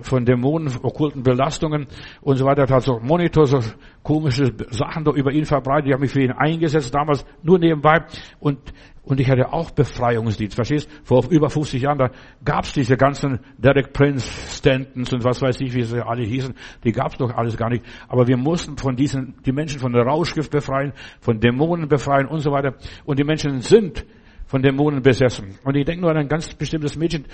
von 0.00 0.24
Dämonen, 0.24 0.72
okkulten 0.82 1.22
Belastungen 1.22 1.86
und 2.20 2.36
so 2.36 2.44
weiter. 2.44 2.62
Er 2.62 2.76
hat 2.76 2.82
so 2.82 3.00
Monitor, 3.00 3.46
so 3.46 3.60
komische 4.02 4.52
Sachen 4.70 5.06
über 5.06 5.32
ihn 5.32 5.44
verbreitet. 5.44 5.86
Ich 5.88 5.92
habe 5.92 6.02
mich 6.02 6.12
für 6.12 6.22
ihn 6.22 6.32
eingesetzt 6.32 6.94
damals 6.94 7.24
nur 7.42 7.58
nebenbei 7.58 8.04
und 8.38 8.58
und 9.10 9.18
ich 9.18 9.28
hatte 9.28 9.52
auch 9.52 9.72
Befreiungsdienst. 9.72 10.54
Verstehst? 10.54 10.88
Vor 11.02 11.28
über 11.30 11.50
50 11.50 11.82
Jahren, 11.82 11.98
da 11.98 12.10
gab's 12.44 12.72
diese 12.72 12.96
ganzen 12.96 13.40
Derek 13.58 13.92
Prince, 13.92 14.30
Stantons 14.56 15.12
und 15.12 15.24
was 15.24 15.42
weiß 15.42 15.60
ich, 15.62 15.74
wie 15.74 15.82
sie 15.82 16.00
alle 16.00 16.22
hießen. 16.22 16.54
Die 16.84 16.92
gab's 16.92 17.16
doch 17.18 17.34
alles 17.34 17.56
gar 17.56 17.70
nicht. 17.70 17.84
Aber 18.06 18.28
wir 18.28 18.36
mussten 18.36 18.76
von 18.76 18.94
diesen, 18.94 19.34
die 19.44 19.50
Menschen 19.50 19.80
von 19.80 19.92
der 19.92 20.04
Rauschgift 20.04 20.52
befreien, 20.52 20.92
von 21.20 21.40
Dämonen 21.40 21.88
befreien 21.88 22.28
und 22.28 22.38
so 22.38 22.52
weiter. 22.52 22.74
Und 23.04 23.18
die 23.18 23.24
Menschen 23.24 23.60
sind 23.62 24.06
von 24.46 24.62
Dämonen 24.62 25.02
besessen. 25.02 25.58
Und 25.64 25.76
ich 25.76 25.84
denke 25.84 26.02
nur 26.02 26.12
an 26.12 26.16
ein 26.16 26.28
ganz 26.28 26.54
bestimmtes 26.54 26.96
Mädchen. 26.96 27.24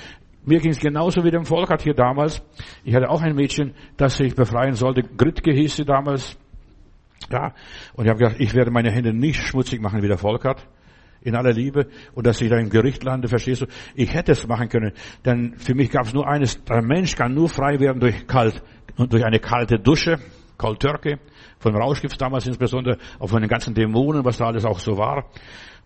Mir 0.46 0.60
ging 0.60 0.70
es 0.70 0.78
genauso 0.78 1.24
wie 1.24 1.30
dem 1.30 1.44
Volkert 1.44 1.82
hier 1.82 1.94
damals. 1.94 2.42
Ich 2.84 2.94
hatte 2.94 3.10
auch 3.10 3.20
ein 3.20 3.34
Mädchen, 3.34 3.74
das 3.98 4.16
sich 4.16 4.34
befreien 4.34 4.76
sollte. 4.76 5.02
Gritke 5.02 5.52
hieß 5.52 5.76
sie 5.76 5.84
damals. 5.84 6.38
Ja. 7.30 7.52
Und 7.92 8.06
ich 8.06 8.08
habe 8.08 8.20
gedacht, 8.20 8.36
ich 8.38 8.54
werde 8.54 8.70
meine 8.70 8.90
Hände 8.90 9.12
nicht 9.12 9.42
schmutzig 9.42 9.82
machen 9.82 10.02
wie 10.02 10.08
der 10.08 10.16
Volkert 10.16 10.66
in 11.26 11.34
aller 11.34 11.52
Liebe 11.52 11.88
und 12.14 12.26
dass 12.26 12.40
ich 12.40 12.48
da 12.48 12.56
im 12.56 12.70
Gericht 12.70 13.02
lande, 13.02 13.28
verstehst 13.28 13.62
du? 13.62 13.66
Ich 13.94 14.14
hätte 14.14 14.32
es 14.32 14.46
machen 14.46 14.68
können, 14.68 14.92
denn 15.24 15.54
für 15.58 15.74
mich 15.74 15.90
gab 15.90 16.06
es 16.06 16.14
nur 16.14 16.26
eines, 16.26 16.62
der 16.64 16.82
Mensch 16.82 17.16
kann 17.16 17.34
nur 17.34 17.48
frei 17.48 17.80
werden 17.80 18.00
durch 18.00 18.26
kalt, 18.26 18.62
durch 18.96 19.24
eine 19.24 19.40
kalte 19.40 19.78
Dusche, 19.78 20.18
Cold 20.56 20.80
Turkey, 20.80 21.16
von 21.58 21.74
Rauschgift 21.74 22.20
damals 22.20 22.46
insbesondere, 22.46 22.98
auch 23.18 23.28
von 23.28 23.40
den 23.40 23.48
ganzen 23.48 23.74
Dämonen, 23.74 24.24
was 24.24 24.38
da 24.38 24.46
alles 24.46 24.64
auch 24.64 24.78
so 24.78 24.96
war, 24.96 25.28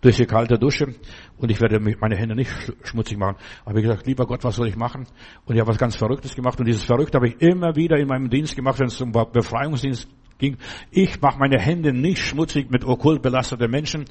durch 0.03 0.17
die 0.17 0.27
kalte 0.27 0.59
Dusche 0.59 0.95
und 1.39 1.51
ich 1.51 1.61
werde 1.61 1.81
meine 1.81 2.17
Hände 2.17 2.35
nicht 2.35 2.51
schmutzig 2.83 3.19
machen. 3.19 3.37
Aber 3.65 3.79
ich 3.79 3.85
gesagt, 3.85 4.07
lieber 4.07 4.27
Gott, 4.27 4.45
was 4.45 4.57
soll 4.57 4.69
ich 4.69 4.77
machen? 4.77 5.07
Und 5.47 5.55
ich 5.55 5.61
habe 5.61 5.71
was 5.71 5.79
ganz 5.79 5.97
Verrücktes 5.97 6.35
gemacht 6.35 6.59
und 6.61 6.67
dieses 6.67 6.85
Verrückte 6.85 7.17
habe 7.17 7.29
ich 7.29 7.41
immer 7.41 7.77
wieder 7.77 7.97
in 7.99 8.09
meinem 8.09 8.29
Dienst 8.29 8.57
gemacht, 8.57 8.79
wenn 8.79 8.87
es 8.87 9.01
um 9.01 9.13
Befreiungsdienst 9.13 10.09
ging. 10.39 10.57
Ich 10.91 11.21
mache 11.21 11.39
meine 11.39 11.59
Hände 11.59 11.93
nicht 11.93 12.23
schmutzig 12.23 12.71
mit 12.71 12.85
okkult 12.85 13.23
belasteten 13.23 13.71
Menschen, 13.71 14.05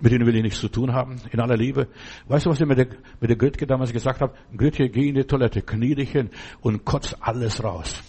mit 0.00 0.12
denen 0.12 0.26
will 0.26 0.36
ich 0.36 0.42
nichts 0.42 0.60
zu 0.60 0.68
tun 0.68 0.92
haben, 0.92 1.16
in 1.30 1.40
aller 1.40 1.56
Liebe. 1.56 1.88
Weißt 2.28 2.46
du, 2.46 2.50
was 2.50 2.60
ich 2.60 2.66
mit 2.66 2.78
der, 2.78 2.88
mit 3.20 3.30
der 3.30 3.36
Gritke 3.36 3.66
damals 3.66 3.92
gesagt 3.92 4.20
habe? 4.20 4.34
Gritke, 4.56 4.88
geh 4.88 5.08
in 5.08 5.14
die 5.14 5.24
Toilette, 5.24 5.62
knie 5.62 5.94
dich 5.94 6.12
hin 6.12 6.30
und 6.60 6.84
kotz 6.84 7.14
alles 7.20 7.62
raus. 7.62 8.02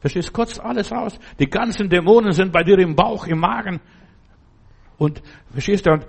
Verstehst? 0.00 0.32
Kotz 0.32 0.58
alles 0.58 0.92
raus. 0.92 1.18
Die 1.38 1.48
ganzen 1.48 1.88
Dämonen 1.88 2.32
sind 2.32 2.52
bei 2.52 2.62
dir 2.62 2.78
im 2.78 2.94
Bauch, 2.94 3.26
im 3.26 3.40
Magen. 3.40 3.80
Und 4.98 5.22
verstehst 5.50 5.86
du? 5.86 5.92
Und 5.92 6.06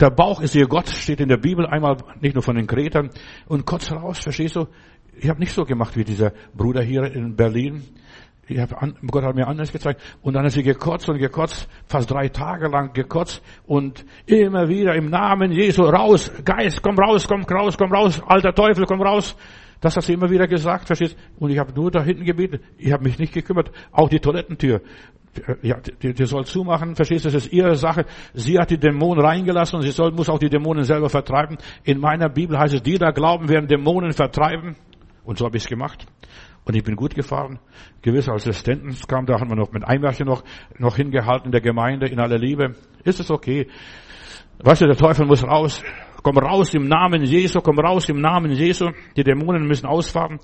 der 0.00 0.10
Bauch 0.10 0.40
ist 0.40 0.54
ihr 0.54 0.66
Gott, 0.66 0.88
steht 0.88 1.20
in 1.20 1.28
der 1.28 1.38
Bibel 1.38 1.66
einmal, 1.66 1.96
nicht 2.20 2.34
nur 2.34 2.42
von 2.42 2.56
den 2.56 2.66
Kretern. 2.66 3.10
Und 3.46 3.66
kotz 3.66 3.90
raus, 3.90 4.20
verstehst 4.20 4.56
du? 4.56 4.66
Ich 5.18 5.28
habe 5.28 5.40
nicht 5.40 5.52
so 5.52 5.64
gemacht 5.64 5.96
wie 5.96 6.04
dieser 6.04 6.32
Bruder 6.54 6.82
hier 6.82 7.04
in 7.12 7.36
Berlin. 7.36 7.82
Gott 8.54 9.24
hat 9.24 9.34
mir 9.34 9.46
anders 9.46 9.72
gezeigt. 9.72 10.00
Und 10.22 10.34
dann 10.34 10.44
hat 10.44 10.52
sie 10.52 10.62
gekotzt 10.62 11.08
und 11.08 11.18
gekotzt, 11.18 11.68
fast 11.86 12.10
drei 12.10 12.28
Tage 12.28 12.68
lang 12.68 12.92
gekotzt 12.92 13.42
und 13.66 14.04
immer 14.26 14.68
wieder 14.68 14.94
im 14.94 15.10
Namen 15.10 15.52
Jesu 15.52 15.82
raus, 15.82 16.32
Geist, 16.44 16.82
komm 16.82 16.98
raus, 16.98 17.26
komm 17.28 17.42
raus, 17.42 17.76
komm 17.78 17.92
raus, 17.92 18.20
alter 18.26 18.54
Teufel, 18.54 18.84
komm 18.86 19.02
raus. 19.02 19.36
Das 19.82 19.96
hat 19.96 20.04
sie 20.04 20.12
immer 20.12 20.30
wieder 20.30 20.46
gesagt, 20.46 20.86
verstehst? 20.86 21.16
Und 21.40 21.50
ich 21.50 21.58
habe 21.58 21.72
nur 21.72 21.90
da 21.90 22.02
hinten 22.04 22.24
gebeten. 22.24 22.60
Ich 22.78 22.92
habe 22.92 23.02
mich 23.02 23.18
nicht 23.18 23.34
gekümmert. 23.34 23.72
Auch 23.90 24.08
die 24.08 24.20
Toilettentür. 24.20 24.80
Ja, 25.62 25.78
die, 25.80 26.14
die 26.14 26.26
soll 26.26 26.44
zumachen, 26.44 26.94
verstehst? 26.94 27.24
Das 27.24 27.34
ist 27.34 27.52
ihre 27.52 27.74
Sache. 27.74 28.04
Sie 28.32 28.58
hat 28.58 28.70
die 28.70 28.78
Dämonen 28.78 29.24
reingelassen 29.24 29.76
und 29.76 29.82
sie 29.82 29.90
soll, 29.90 30.12
muss 30.12 30.28
auch 30.28 30.38
die 30.38 30.50
Dämonen 30.50 30.84
selber 30.84 31.08
vertreiben. 31.08 31.58
In 31.82 31.98
meiner 31.98 32.28
Bibel 32.28 32.56
heißt 32.56 32.74
es, 32.74 32.82
die 32.82 32.96
da 32.96 33.10
glauben, 33.10 33.48
werden 33.48 33.66
Dämonen 33.66 34.12
vertreiben. 34.12 34.76
Und 35.24 35.38
so 35.38 35.46
habe 35.46 35.56
ich 35.56 35.64
es 35.64 35.68
gemacht. 35.68 36.06
Und 36.64 36.76
ich 36.76 36.84
bin 36.84 36.94
gut 36.94 37.14
gefahren. 37.14 37.58
Gewisse 38.02 38.32
Assistenten 38.32 38.94
kamen, 39.08 39.26
da 39.26 39.40
haben 39.40 39.48
wir 39.48 39.56
noch 39.56 39.72
mit 39.72 39.84
Einwärchen 39.84 40.26
noch, 40.26 40.44
noch 40.78 40.96
hingehalten 40.96 41.46
in 41.46 41.52
der 41.52 41.60
Gemeinde, 41.60 42.06
in 42.06 42.20
aller 42.20 42.38
Liebe. 42.38 42.76
Ist 43.04 43.18
es 43.18 43.30
okay? 43.30 43.66
Weißt 44.58 44.82
du, 44.82 44.86
der 44.86 44.96
Teufel 44.96 45.26
muss 45.26 45.42
raus. 45.42 45.82
Komm 46.22 46.38
raus 46.38 46.72
im 46.74 46.86
Namen 46.86 47.24
Jesu, 47.24 47.60
komm 47.60 47.80
raus 47.80 48.08
im 48.08 48.20
Namen 48.20 48.52
Jesu. 48.52 48.90
Die 49.16 49.24
Dämonen 49.24 49.66
müssen 49.66 49.86
ausfahren. 49.86 50.38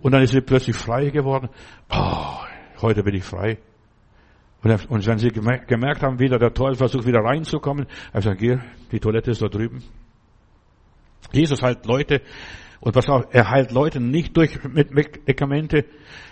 Und 0.00 0.12
dann 0.12 0.22
ist 0.22 0.30
sie 0.30 0.40
plötzlich 0.40 0.76
frei 0.76 1.10
geworden. 1.10 1.48
Oh, 1.90 2.38
heute 2.80 3.02
bin 3.02 3.14
ich 3.16 3.24
frei. 3.24 3.58
Und, 4.62 5.06
wenn 5.06 5.18
sie 5.18 5.30
gemerkt 5.30 6.02
haben, 6.02 6.18
wieder 6.18 6.38
der 6.38 6.52
Teufel 6.52 6.76
versucht 6.76 7.06
wieder 7.06 7.20
reinzukommen, 7.20 7.86
sagt, 8.12 8.38
geh, 8.38 8.58
die 8.90 9.00
Toilette 9.00 9.30
ist 9.30 9.42
da 9.42 9.48
drüben. 9.48 9.82
Jesus 11.32 11.62
halt 11.62 11.86
Leute, 11.86 12.22
und 12.80 12.94
was 12.94 13.08
auch, 13.08 13.24
er 13.30 13.50
heilt 13.50 13.72
Leute 13.72 14.00
nicht 14.00 14.36
durch 14.36 14.58
Medikamente, 14.64 15.86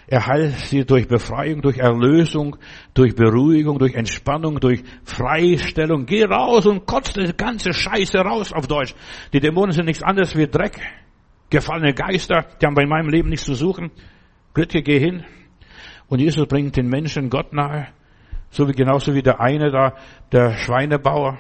er 0.06 0.26
heilt 0.26 0.54
sie 0.66 0.84
durch 0.84 1.08
Befreiung, 1.08 1.62
durch 1.62 1.78
Erlösung, 1.78 2.56
durch 2.92 3.14
Beruhigung, 3.14 3.78
durch 3.78 3.94
Entspannung, 3.94 4.60
durch 4.60 4.82
Freistellung. 5.04 6.04
Geh 6.04 6.24
raus 6.24 6.66
und 6.66 6.86
kotzt 6.86 7.16
die 7.16 7.32
ganze 7.34 7.72
Scheiße 7.72 8.18
raus 8.18 8.52
auf 8.52 8.66
Deutsch. 8.66 8.94
Die 9.32 9.40
Dämonen 9.40 9.72
sind 9.72 9.86
nichts 9.86 10.02
anderes 10.02 10.36
wie 10.36 10.46
Dreck, 10.46 10.78
gefallene 11.48 11.94
Geister, 11.94 12.44
die 12.60 12.66
haben 12.66 12.74
bei 12.74 12.86
meinem 12.86 13.08
Leben 13.08 13.30
nichts 13.30 13.46
zu 13.46 13.54
suchen. 13.54 13.90
Gritke, 14.52 14.82
geh 14.82 14.98
hin. 14.98 15.24
Und 16.08 16.20
Jesus 16.20 16.46
bringt 16.46 16.76
den 16.76 16.88
Menschen 16.88 17.30
Gott 17.30 17.52
nahe. 17.52 17.88
So 18.50 18.68
wie, 18.68 18.72
genauso 18.72 19.14
wie 19.14 19.22
der 19.22 19.40
eine 19.40 19.70
da, 19.70 19.94
der 20.30 20.56
Schweinebauer. 20.58 21.38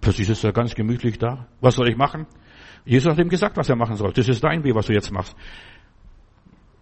Plötzlich 0.00 0.30
ist 0.30 0.44
er 0.44 0.52
ganz 0.52 0.74
gemütlich 0.74 1.18
da. 1.18 1.48
Was 1.60 1.74
soll 1.74 1.90
ich 1.90 1.96
machen? 1.96 2.26
Jesus 2.84 3.10
hat 3.10 3.18
ihm 3.18 3.28
gesagt, 3.28 3.56
was 3.56 3.68
er 3.68 3.76
machen 3.76 3.96
soll. 3.96 4.12
Das 4.12 4.28
ist 4.28 4.42
dein 4.42 4.64
Weg, 4.64 4.74
was 4.74 4.86
du 4.86 4.92
jetzt 4.92 5.12
machst. 5.12 5.36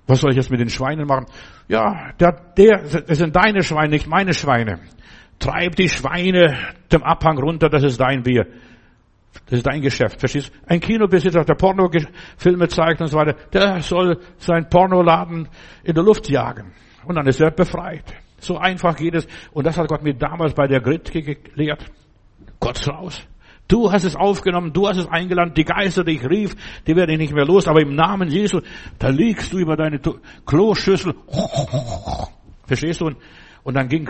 Was 0.07 0.21
soll 0.21 0.31
ich 0.31 0.37
jetzt 0.37 0.51
mit 0.51 0.61
den 0.61 0.69
Schweinen 0.69 1.07
machen? 1.07 1.27
Ja, 1.69 2.13
der, 2.21 2.33
der, 2.57 2.83
das 2.83 3.19
sind 3.19 3.35
deine 3.35 3.63
Schweine, 3.63 3.91
nicht 3.91 4.07
meine 4.07 4.35
Schweine. 4.35 4.81
Treib 5.39 5.75
die 5.75 5.89
Schweine 5.89 6.57
zum 6.89 7.03
Abhang 7.03 7.39
runter, 7.39 7.69
das 7.69 7.83
ist 7.83 8.01
dein 8.01 8.23
Bier. 8.23 8.47
Das 9.45 9.59
ist 9.59 9.67
dein 9.67 9.83
Geschäft, 9.83 10.19
verstehst 10.19 10.49
du? 10.49 10.73
Ein 10.73 10.81
Kinobesitzer, 10.81 11.45
der 11.45 11.55
Pornofilme 11.55 12.69
zeigt 12.69 13.01
und 13.01 13.09
so 13.09 13.19
weiter, 13.19 13.37
der 13.53 13.83
soll 13.83 14.19
sein 14.39 14.69
Pornoladen 14.69 15.49
in 15.85 15.95
der 15.95 16.05
Luft 16.05 16.29
jagen. 16.29 16.73
Und 17.05 17.17
dann 17.17 17.27
ist 17.27 17.41
er 17.41 17.51
befreit. 17.51 18.15
So 18.39 18.59
einfach 18.59 18.97
geht 18.97 19.15
es. 19.15 19.27
Und 19.53 19.67
das 19.67 19.77
hat 19.77 19.89
Gott 19.89 20.03
mir 20.03 20.15
damals 20.15 20.55
bei 20.55 20.67
der 20.67 20.81
Gritke 20.81 21.23
gelehrt. 21.23 21.85
Gott 22.61 22.87
raus. 22.89 23.27
Du 23.69 23.91
hast 23.91 24.05
es 24.05 24.15
aufgenommen, 24.15 24.73
du 24.73 24.89
hast 24.89 24.99
es 24.99 25.09
eingeladen, 25.09 25.53
die 25.55 25.65
Geister, 25.65 26.05
die 26.05 26.13
ich 26.13 26.25
rief, 26.29 26.55
die 26.87 26.95
werde 26.95 27.13
ich 27.13 27.19
nicht 27.19 27.35
mehr 27.35 27.45
los, 27.45 27.67
aber 27.67 27.81
im 27.81 27.97
Namen 27.97 28.29
Jesu, 28.29 28.61
da 28.99 29.09
liegst 29.09 29.53
du 29.53 29.59
über 29.59 29.77
deine 29.77 30.01
Kloschüssel. 30.47 31.15
Verstehst 32.67 33.01
du? 33.01 33.11
Und, 33.65 33.75
dann 33.75 33.89
ging, 33.89 34.09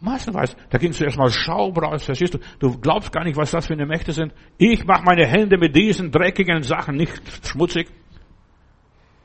massenweise, 0.00 0.56
da 0.68 0.76
ging 0.76 0.92
zuerst 0.92 1.16
mal 1.16 1.30
Schaum 1.30 1.74
raus, 1.76 2.04
verstehst 2.04 2.34
du? 2.34 2.38
Du 2.58 2.78
glaubst 2.78 3.12
gar 3.12 3.24
nicht, 3.24 3.36
was 3.36 3.50
das 3.50 3.66
für 3.66 3.72
eine 3.72 3.86
Mächte 3.86 4.12
sind. 4.12 4.34
Ich 4.58 4.84
mache 4.84 5.04
meine 5.04 5.26
Hände 5.26 5.56
mit 5.56 5.74
diesen 5.74 6.10
dreckigen 6.10 6.62
Sachen 6.62 6.96
nicht 6.96 7.22
schmutzig. 7.46 7.88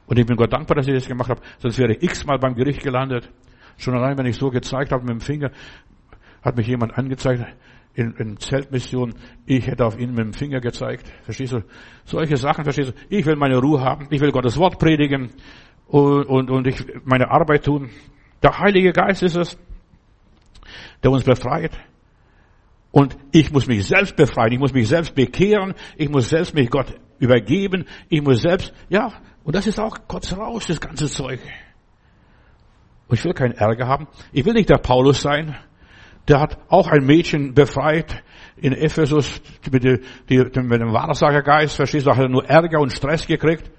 Und 0.06 0.18
ich 0.18 0.26
bin 0.26 0.38
Gott 0.38 0.54
dankbar, 0.54 0.76
dass 0.76 0.88
ich 0.88 0.94
das 0.94 1.08
gemacht 1.08 1.30
habe, 1.30 1.42
sonst 1.60 1.78
wäre 1.78 1.94
ich 1.94 2.04
x-mal 2.04 2.40
beim 2.40 2.56
Gericht 2.56 2.82
gelandet. 2.82 3.30
Schon 3.78 3.94
allein, 3.96 4.18
wenn 4.18 4.26
ich 4.26 4.38
so 4.38 4.50
gezeigt 4.50 4.94
habe 4.94 5.04
mit 5.04 5.12
dem 5.12 5.20
Finger, 5.20 5.52
hat 6.42 6.56
mich 6.56 6.68
jemand 6.68 6.98
angezeigt, 6.98 7.44
in, 7.98 8.14
in 8.20 8.38
Zeltmission, 8.38 9.16
ich 9.48 9.66
hätte 9.66 9.84
auf 9.84 9.98
ihn 9.98 10.12
mit 10.12 10.20
dem 10.20 10.34
Finger 10.34 10.60
gezeigt. 10.60 11.12
Verstehst 11.24 11.54
du? 11.54 11.64
Solche 12.06 12.38
Sachen, 12.38 12.64
verstehst 12.64 12.92
du? 12.92 12.94
Ich 13.10 13.26
will 13.26 13.36
meine 13.36 13.58
Ruhe 13.58 13.82
haben, 13.82 14.08
ich 14.12 14.22
will 14.22 14.32
Gottes 14.32 14.56
Wort 14.58 14.78
predigen 14.78 15.32
und, 15.88 16.26
und, 16.26 16.52
und 16.52 16.68
ich 16.68 16.86
meine 17.06 17.32
Arbeit 17.32 17.66
tun. 17.66 17.90
Der 18.44 18.60
Heilige 18.60 18.92
Geist 18.92 19.24
ist 19.24 19.36
es, 19.36 19.58
der 21.04 21.10
uns 21.10 21.24
befreit. 21.24 21.72
Und 22.92 23.18
ich 23.32 23.52
muss 23.52 23.66
mich 23.66 23.88
selbst 23.88 24.16
befreien, 24.16 24.54
ich 24.54 24.60
muss 24.60 24.74
mich 24.74 24.88
selbst 24.88 25.16
bekehren, 25.16 25.74
ich 25.98 26.10
muss 26.10 26.30
selbst 26.30 26.54
mich 26.54 26.70
Gott 26.70 26.94
übergeben, 27.18 27.86
ich 28.10 28.22
muss 28.22 28.42
selbst, 28.42 28.74
ja, 28.90 29.12
und 29.44 29.56
das 29.56 29.66
ist 29.66 29.80
auch 29.80 29.98
Gott 30.08 30.32
raus, 30.38 30.68
das 30.68 30.80
ganze 30.80 31.08
Zeug. 31.08 31.40
Und 33.08 33.18
ich 33.18 33.26
will 33.26 33.34
keinen 33.34 33.54
Ärger 33.54 33.88
haben. 33.88 34.08
Ich 34.34 34.46
will 34.46 34.54
nicht 34.54 34.70
der 34.70 34.78
Paulus 34.78 35.22
sein, 35.22 35.56
der 36.28 36.40
hat 36.40 36.58
auch 36.70 36.88
ein 36.88 37.06
Mädchen 37.06 37.54
befreit 37.54 38.24
in 38.58 38.74
Ephesus 38.74 39.42
mit, 39.72 39.84
die, 39.84 40.00
mit 40.30 40.56
dem 40.56 40.94
Wahrsagergeist, 40.94 41.76
verstehst 41.76 42.08
du, 42.08 42.12
hat 42.12 42.20
er 42.20 42.30
nur 42.30 42.46
Ärger 42.46 42.80
und 42.80 42.92
Stress 42.92 43.26
gekriegt, 43.26 43.70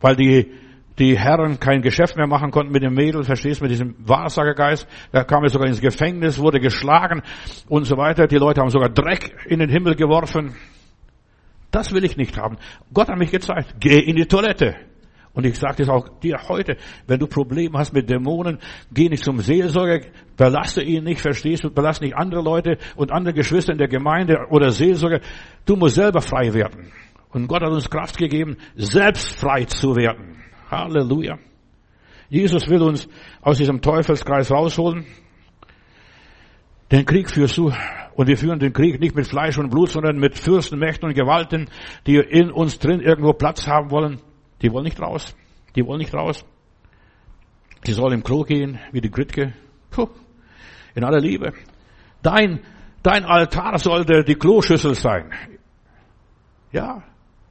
weil 0.00 0.16
die, 0.16 0.52
die 0.98 1.18
Herren 1.18 1.58
kein 1.60 1.82
Geschäft 1.82 2.16
mehr 2.16 2.26
machen 2.26 2.50
konnten 2.50 2.72
mit 2.72 2.82
dem 2.82 2.94
Mädel, 2.94 3.24
verstehst 3.24 3.60
du, 3.60 3.64
mit 3.64 3.70
diesem 3.70 3.94
Wahrsagergeist. 3.98 4.86
Da 5.12 5.24
kam 5.24 5.44
er 5.44 5.50
sogar 5.50 5.68
ins 5.68 5.80
Gefängnis, 5.80 6.38
wurde 6.38 6.60
geschlagen 6.60 7.22
und 7.68 7.84
so 7.84 7.96
weiter. 7.96 8.26
Die 8.26 8.36
Leute 8.36 8.60
haben 8.60 8.70
sogar 8.70 8.90
Dreck 8.90 9.34
in 9.46 9.60
den 9.60 9.70
Himmel 9.70 9.94
geworfen. 9.94 10.54
Das 11.70 11.92
will 11.92 12.04
ich 12.04 12.16
nicht 12.16 12.36
haben. 12.36 12.58
Gott 12.92 13.08
hat 13.08 13.18
mich 13.18 13.30
gezeigt, 13.30 13.76
geh 13.80 13.98
in 13.98 14.16
die 14.16 14.26
Toilette 14.26 14.76
Und 15.34 15.44
ich 15.44 15.58
sage 15.58 15.76
das 15.78 15.88
auch 15.88 16.08
dir 16.20 16.38
heute, 16.48 16.76
wenn 17.08 17.18
du 17.18 17.26
Probleme 17.26 17.76
hast 17.76 17.92
mit 17.92 18.08
Dämonen, 18.08 18.58
geh 18.92 19.08
nicht 19.08 19.24
zum 19.24 19.40
Seelsorger, 19.40 20.06
belaste 20.36 20.80
ihn 20.80 21.04
nicht, 21.04 21.20
verstehst 21.20 21.64
du, 21.64 21.70
belaste 21.70 22.04
nicht 22.04 22.16
andere 22.16 22.40
Leute 22.40 22.78
und 22.94 23.12
andere 23.12 23.34
Geschwister 23.34 23.72
in 23.72 23.78
der 23.78 23.88
Gemeinde 23.88 24.46
oder 24.50 24.70
Seelsorger. 24.70 25.20
Du 25.66 25.74
musst 25.74 25.96
selber 25.96 26.20
frei 26.20 26.54
werden. 26.54 26.92
Und 27.30 27.48
Gott 27.48 27.62
hat 27.62 27.70
uns 27.70 27.90
Kraft 27.90 28.16
gegeben, 28.16 28.56
selbst 28.76 29.40
frei 29.40 29.64
zu 29.64 29.96
werden. 29.96 30.36
Halleluja. 30.70 31.36
Jesus 32.28 32.68
will 32.68 32.82
uns 32.82 33.08
aus 33.42 33.58
diesem 33.58 33.82
Teufelskreis 33.82 34.52
rausholen. 34.52 35.04
Den 36.92 37.04
Krieg 37.04 37.28
führst 37.28 37.58
du. 37.58 37.72
Und 38.14 38.28
wir 38.28 38.36
führen 38.36 38.60
den 38.60 38.72
Krieg 38.72 39.00
nicht 39.00 39.16
mit 39.16 39.26
Fleisch 39.26 39.58
und 39.58 39.70
Blut, 39.70 39.88
sondern 39.88 40.16
mit 40.16 40.38
Fürsten, 40.38 40.78
Mächten 40.78 41.08
und 41.08 41.14
Gewalten, 41.14 41.68
die 42.06 42.16
in 42.16 42.52
uns 42.52 42.78
drin 42.78 43.00
irgendwo 43.00 43.32
Platz 43.32 43.66
haben 43.66 43.90
wollen. 43.90 44.20
Die 44.62 44.72
wollen 44.72 44.84
nicht 44.84 45.00
raus. 45.00 45.34
Die 45.76 45.86
wollen 45.86 45.98
nicht 45.98 46.14
raus. 46.14 46.44
Sie 47.84 47.92
sollen 47.92 48.14
im 48.14 48.24
Klo 48.24 48.42
gehen, 48.42 48.78
wie 48.92 49.00
die 49.00 49.10
Gritke. 49.10 49.52
Puh. 49.90 50.08
In 50.94 51.04
aller 51.04 51.20
Liebe. 51.20 51.52
Dein, 52.22 52.60
dein 53.02 53.24
Altar 53.24 53.78
sollte 53.78 54.24
die 54.24 54.36
Kloschüssel 54.36 54.94
sein. 54.94 55.30
Ja. 56.72 57.02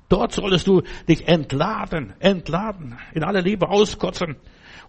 Dort 0.10 0.32
solltest 0.34 0.68
du 0.68 0.82
dich 1.08 1.28
entladen, 1.28 2.14
entladen, 2.20 3.00
in 3.14 3.24
aller 3.24 3.42
Liebe 3.42 3.70
auskotzen. 3.70 4.36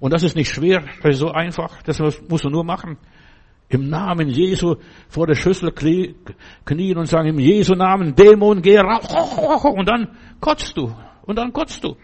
Und 0.00 0.12
das 0.12 0.22
ist 0.22 0.36
nicht 0.36 0.50
schwer, 0.50 0.84
das 1.02 1.12
ist 1.12 1.18
so 1.20 1.30
einfach, 1.30 1.82
das 1.82 1.98
musst 2.28 2.44
du 2.44 2.50
nur 2.50 2.64
machen. 2.64 2.98
Im 3.68 3.88
Namen 3.88 4.28
Jesu 4.28 4.76
vor 5.08 5.26
der 5.26 5.34
Schüssel 5.34 5.72
knien 5.72 6.98
und 6.98 7.06
sagen, 7.06 7.28
im 7.28 7.38
Jesu 7.38 7.74
Namen, 7.74 8.14
Dämon, 8.14 8.60
geh 8.60 8.78
raus. 8.78 9.64
Und 9.64 9.88
dann 9.88 10.16
kotzt 10.40 10.76
du. 10.76 10.94
Und 11.26 11.36
dann 11.36 11.52
kotzt 11.52 11.82
du. 11.82 11.96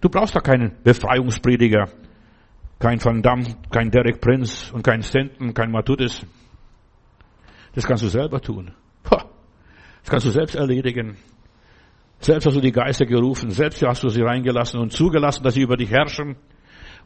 Du 0.00 0.08
brauchst 0.08 0.36
da 0.36 0.40
keinen 0.40 0.76
Befreiungsprediger, 0.82 1.88
kein 2.78 3.02
Van 3.02 3.22
Damme, 3.22 3.56
kein 3.70 3.90
Derek 3.90 4.20
Prince 4.20 4.72
und 4.74 4.82
kein 4.82 5.02
Stanton, 5.02 5.54
kein 5.54 5.70
Matudis. 5.70 6.26
Das 7.74 7.86
kannst 7.86 8.02
du 8.02 8.08
selber 8.08 8.40
tun. 8.40 8.72
Das 9.04 10.10
kannst 10.10 10.26
du 10.26 10.30
selbst 10.30 10.54
erledigen. 10.54 11.16
Selbst 12.20 12.44
hast 12.44 12.56
du 12.56 12.60
die 12.60 12.72
Geister 12.72 13.06
gerufen, 13.06 13.50
selbst 13.50 13.82
hast 13.82 14.04
du 14.04 14.08
sie 14.08 14.20
reingelassen 14.20 14.78
und 14.78 14.92
zugelassen, 14.92 15.42
dass 15.42 15.54
sie 15.54 15.62
über 15.62 15.76
dich 15.76 15.90
herrschen. 15.90 16.36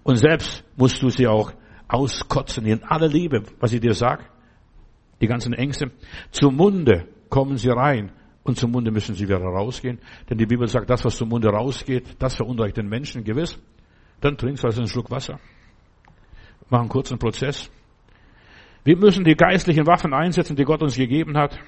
Und 0.03 0.17
selbst 0.17 0.65
musst 0.77 1.01
du 1.01 1.09
sie 1.09 1.29
auch 1.29 1.53
auskotzen 1.87 2.67
in 2.67 2.83
aller 2.83 3.09
Liebe, 3.09 3.45
was 3.61 3.73
ich 3.73 3.81
dir 3.81 3.95
sag. 3.95 4.29
Die 5.21 5.29
ganzen 5.29 5.53
Ängste. 5.53 5.93
Zum 6.33 6.57
Munde 6.57 7.07
kommen 7.29 7.57
sie 7.57 7.71
rein 7.71 8.13
und 8.49 8.57
zum 8.57 8.71
Munde 8.71 8.91
müssen 8.91 9.15
sie 9.15 9.29
wieder 9.29 9.39
rausgehen. 9.39 9.99
Denn 10.29 10.39
die 10.39 10.47
Bibel 10.47 10.67
sagt, 10.67 10.89
das, 10.91 11.05
was 11.05 11.17
zum 11.17 11.29
Munde 11.29 11.49
rausgeht, 11.49 12.17
das 12.19 12.35
verunreinigt 12.35 12.79
den 12.79 12.89
Menschen 12.89 13.25
gewiss. 13.25 13.59
Dann 14.21 14.37
trinkst 14.37 14.65
du 14.65 14.69
also 14.69 14.81
einen 14.81 14.89
Schluck 14.89 15.11
Wasser. 15.11 15.39
Mach 16.71 16.81
einen 16.81 16.89
kurzen 16.89 17.19
Prozess. 17.19 17.71
Wir 18.85 18.97
müssen 18.97 19.25
die 19.25 19.35
geistlichen 19.35 19.87
Waffen 19.87 20.13
einsetzen, 20.13 20.57
die 20.57 20.65
Gott 20.65 20.83
uns 20.83 20.97
gegeben 20.97 21.37
hat. 21.37 21.59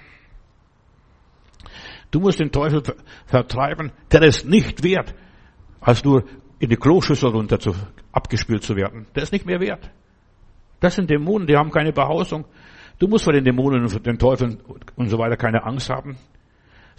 Du 2.11 2.18
musst 2.18 2.41
den 2.41 2.51
Teufel 2.51 2.83
vertreiben, 3.26 3.93
der 4.11 4.22
es 4.22 4.45
nicht 4.45 4.83
wert, 4.83 5.14
als 5.81 6.03
nur 6.03 6.24
in 6.59 6.68
die 6.68 6.76
Kloschüssel 6.76 7.31
runter 7.31 7.59
zu, 7.59 7.74
abgespült 8.11 8.62
zu 8.62 8.74
werden. 8.74 9.07
Der 9.14 9.22
ist 9.22 9.33
nicht 9.33 9.47
mehr 9.47 9.61
wert. 9.61 9.91
Das 10.81 10.95
sind 10.97 11.11
Dämonen, 11.11 11.47
die 11.47 11.57
haben 11.57 11.70
keine 11.70 11.93
Behausung. 11.93 12.47
Du 12.99 13.07
musst 13.07 13.24
vor 13.24 13.33
den 13.33 13.45
Dämonen 13.45 13.83
und 13.83 14.07
den 14.07 14.18
Teufeln 14.18 14.61
und 14.97 15.09
so 15.09 15.18
weiter 15.18 15.37
keine 15.37 15.64
Angst 15.64 15.89
haben. 15.89 16.16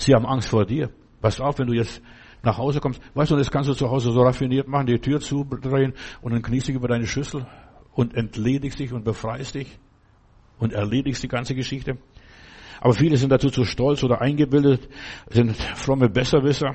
Sie 0.02 0.16
haben 0.16 0.26
Angst 0.26 0.50
vor 0.50 0.66
dir. 0.66 0.90
Pass 1.22 1.40
auf, 1.40 1.60
wenn 1.60 1.68
du 1.68 1.74
jetzt 1.74 2.02
nach 2.42 2.58
Hause 2.58 2.80
kommst. 2.80 3.00
Weißt 3.14 3.30
du, 3.30 3.36
das 3.36 3.52
kannst 3.52 3.70
du 3.70 3.74
zu 3.74 3.90
Hause 3.90 4.12
so 4.12 4.22
raffiniert 4.24 4.68
machen, 4.68 4.88
die 4.88 4.98
Tür 4.98 5.20
zudrehen 5.20 5.94
und 6.22 6.34
dann 6.34 6.42
kniest 6.42 6.68
dich 6.68 6.76
über 6.76 6.88
deine 6.88 7.06
Schüssel 7.06 7.46
und 7.94 8.16
entledigst 8.16 8.80
dich 8.80 8.94
und 8.94 9.04
befreist 9.04 9.54
dich 9.54 9.78
und 10.58 10.74
erledigst 10.74 11.22
die 11.22 11.28
ganze 11.28 11.54
Geschichte. 11.54 11.98
Aber 12.80 12.94
viele 12.94 13.16
sind 13.18 13.30
dazu 13.30 13.52
zu 13.52 13.64
stolz 13.64 14.04
oder 14.04 14.22
eingebildet, 14.22 14.90
sind 15.30 15.56
fromme 15.56 16.10
Besserwisser. 16.10 16.74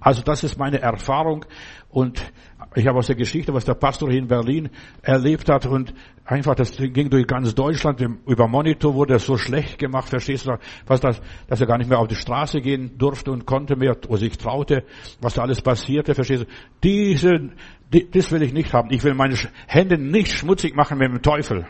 Also 0.00 0.22
das 0.22 0.42
ist 0.44 0.58
meine 0.58 0.80
Erfahrung 0.80 1.44
und 1.90 2.32
ich 2.74 2.86
habe 2.86 2.98
aus 2.98 3.08
der 3.08 3.16
Geschichte, 3.16 3.52
was 3.52 3.64
der 3.64 3.74
Pastor 3.74 4.08
hier 4.08 4.18
in 4.18 4.28
Berlin 4.28 4.70
erlebt 5.02 5.48
hat 5.50 5.66
und 5.66 5.92
einfach, 6.24 6.54
das 6.54 6.76
ging 6.76 7.10
durch 7.10 7.26
ganz 7.26 7.54
Deutschland, 7.54 8.00
über 8.26 8.48
Monitor 8.48 8.94
wurde 8.94 9.14
er 9.14 9.18
so 9.18 9.36
schlecht 9.36 9.78
gemacht, 9.78 10.08
verstehst 10.08 10.46
du, 10.46 10.56
was 10.86 11.00
das, 11.00 11.20
dass 11.48 11.60
er 11.60 11.66
gar 11.66 11.78
nicht 11.78 11.90
mehr 11.90 11.98
auf 11.98 12.06
die 12.08 12.14
Straße 12.14 12.60
gehen 12.60 12.96
durfte 12.96 13.30
und 13.30 13.44
konnte 13.44 13.76
mehr 13.76 13.96
oder 14.08 14.18
sich 14.18 14.38
traute, 14.38 14.84
was 15.20 15.34
da 15.34 15.42
alles 15.42 15.60
passierte, 15.60 16.14
verstehst 16.14 16.44
du. 16.44 16.46
Diese, 16.82 17.50
die, 17.92 18.08
das 18.10 18.30
will 18.30 18.42
ich 18.42 18.52
nicht 18.52 18.72
haben. 18.72 18.90
Ich 18.90 19.02
will 19.02 19.14
meine 19.14 19.36
Hände 19.66 19.98
nicht 19.98 20.32
schmutzig 20.32 20.74
machen 20.76 20.98
mit 20.98 21.08
dem 21.08 21.22
Teufel. 21.22 21.66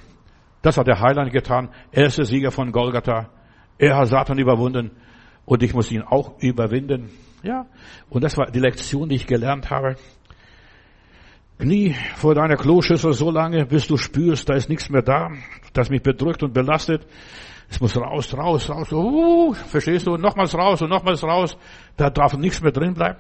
Das 0.63 0.77
hat 0.77 0.87
der 0.87 1.01
Heiland 1.01 1.33
getan. 1.33 1.71
Er 1.91 2.07
ist 2.07 2.19
der 2.19 2.27
Sieger 2.27 2.51
von 2.51 2.71
Golgatha. 2.71 3.31
Er 3.79 3.97
hat 3.97 4.09
Satan 4.09 4.39
überwunden 4.39 4.91
und 5.47 5.63
ich 5.63 5.73
muss 5.73 5.91
ihn 5.91 6.03
auch 6.03 6.39
überwinden. 6.41 7.09
Ja, 7.43 7.67
und 8.11 8.23
das 8.23 8.37
war 8.37 8.51
die 8.51 8.61
Lektion, 8.61 9.09
die 9.09 9.17
ich 9.17 9.27
gelernt 9.27 9.71
habe. 9.71 9.97
Knie 11.59 11.95
vor 12.17 12.35
deiner 12.35 12.57
Kloschüssel 12.57 13.13
so 13.13 13.31
lange, 13.31 13.67
bis 13.67 13.87
du 13.87 13.97
spürst, 13.97 14.49
da 14.49 14.55
ist 14.55 14.69
nichts 14.69 14.89
mehr 14.89 15.03
da, 15.03 15.31
das 15.73 15.91
mich 15.91 16.03
bedrückt 16.03 16.43
und 16.43 16.55
belastet. 16.55 17.07
Es 17.69 17.81
muss 17.81 17.97
raus, 17.97 18.35
raus, 18.37 18.69
raus. 18.69 18.93
Uh, 18.93 19.53
verstehst 19.53 20.07
du? 20.07 20.17
Nochmals 20.17 20.55
raus 20.57 20.83
und 20.83 20.89
nochmals 20.91 21.23
raus. 21.23 21.57
Da 21.97 22.11
darf 22.11 22.37
nichts 22.37 22.61
mehr 22.61 22.73
drin 22.73 22.95
bleiben. 22.95 23.19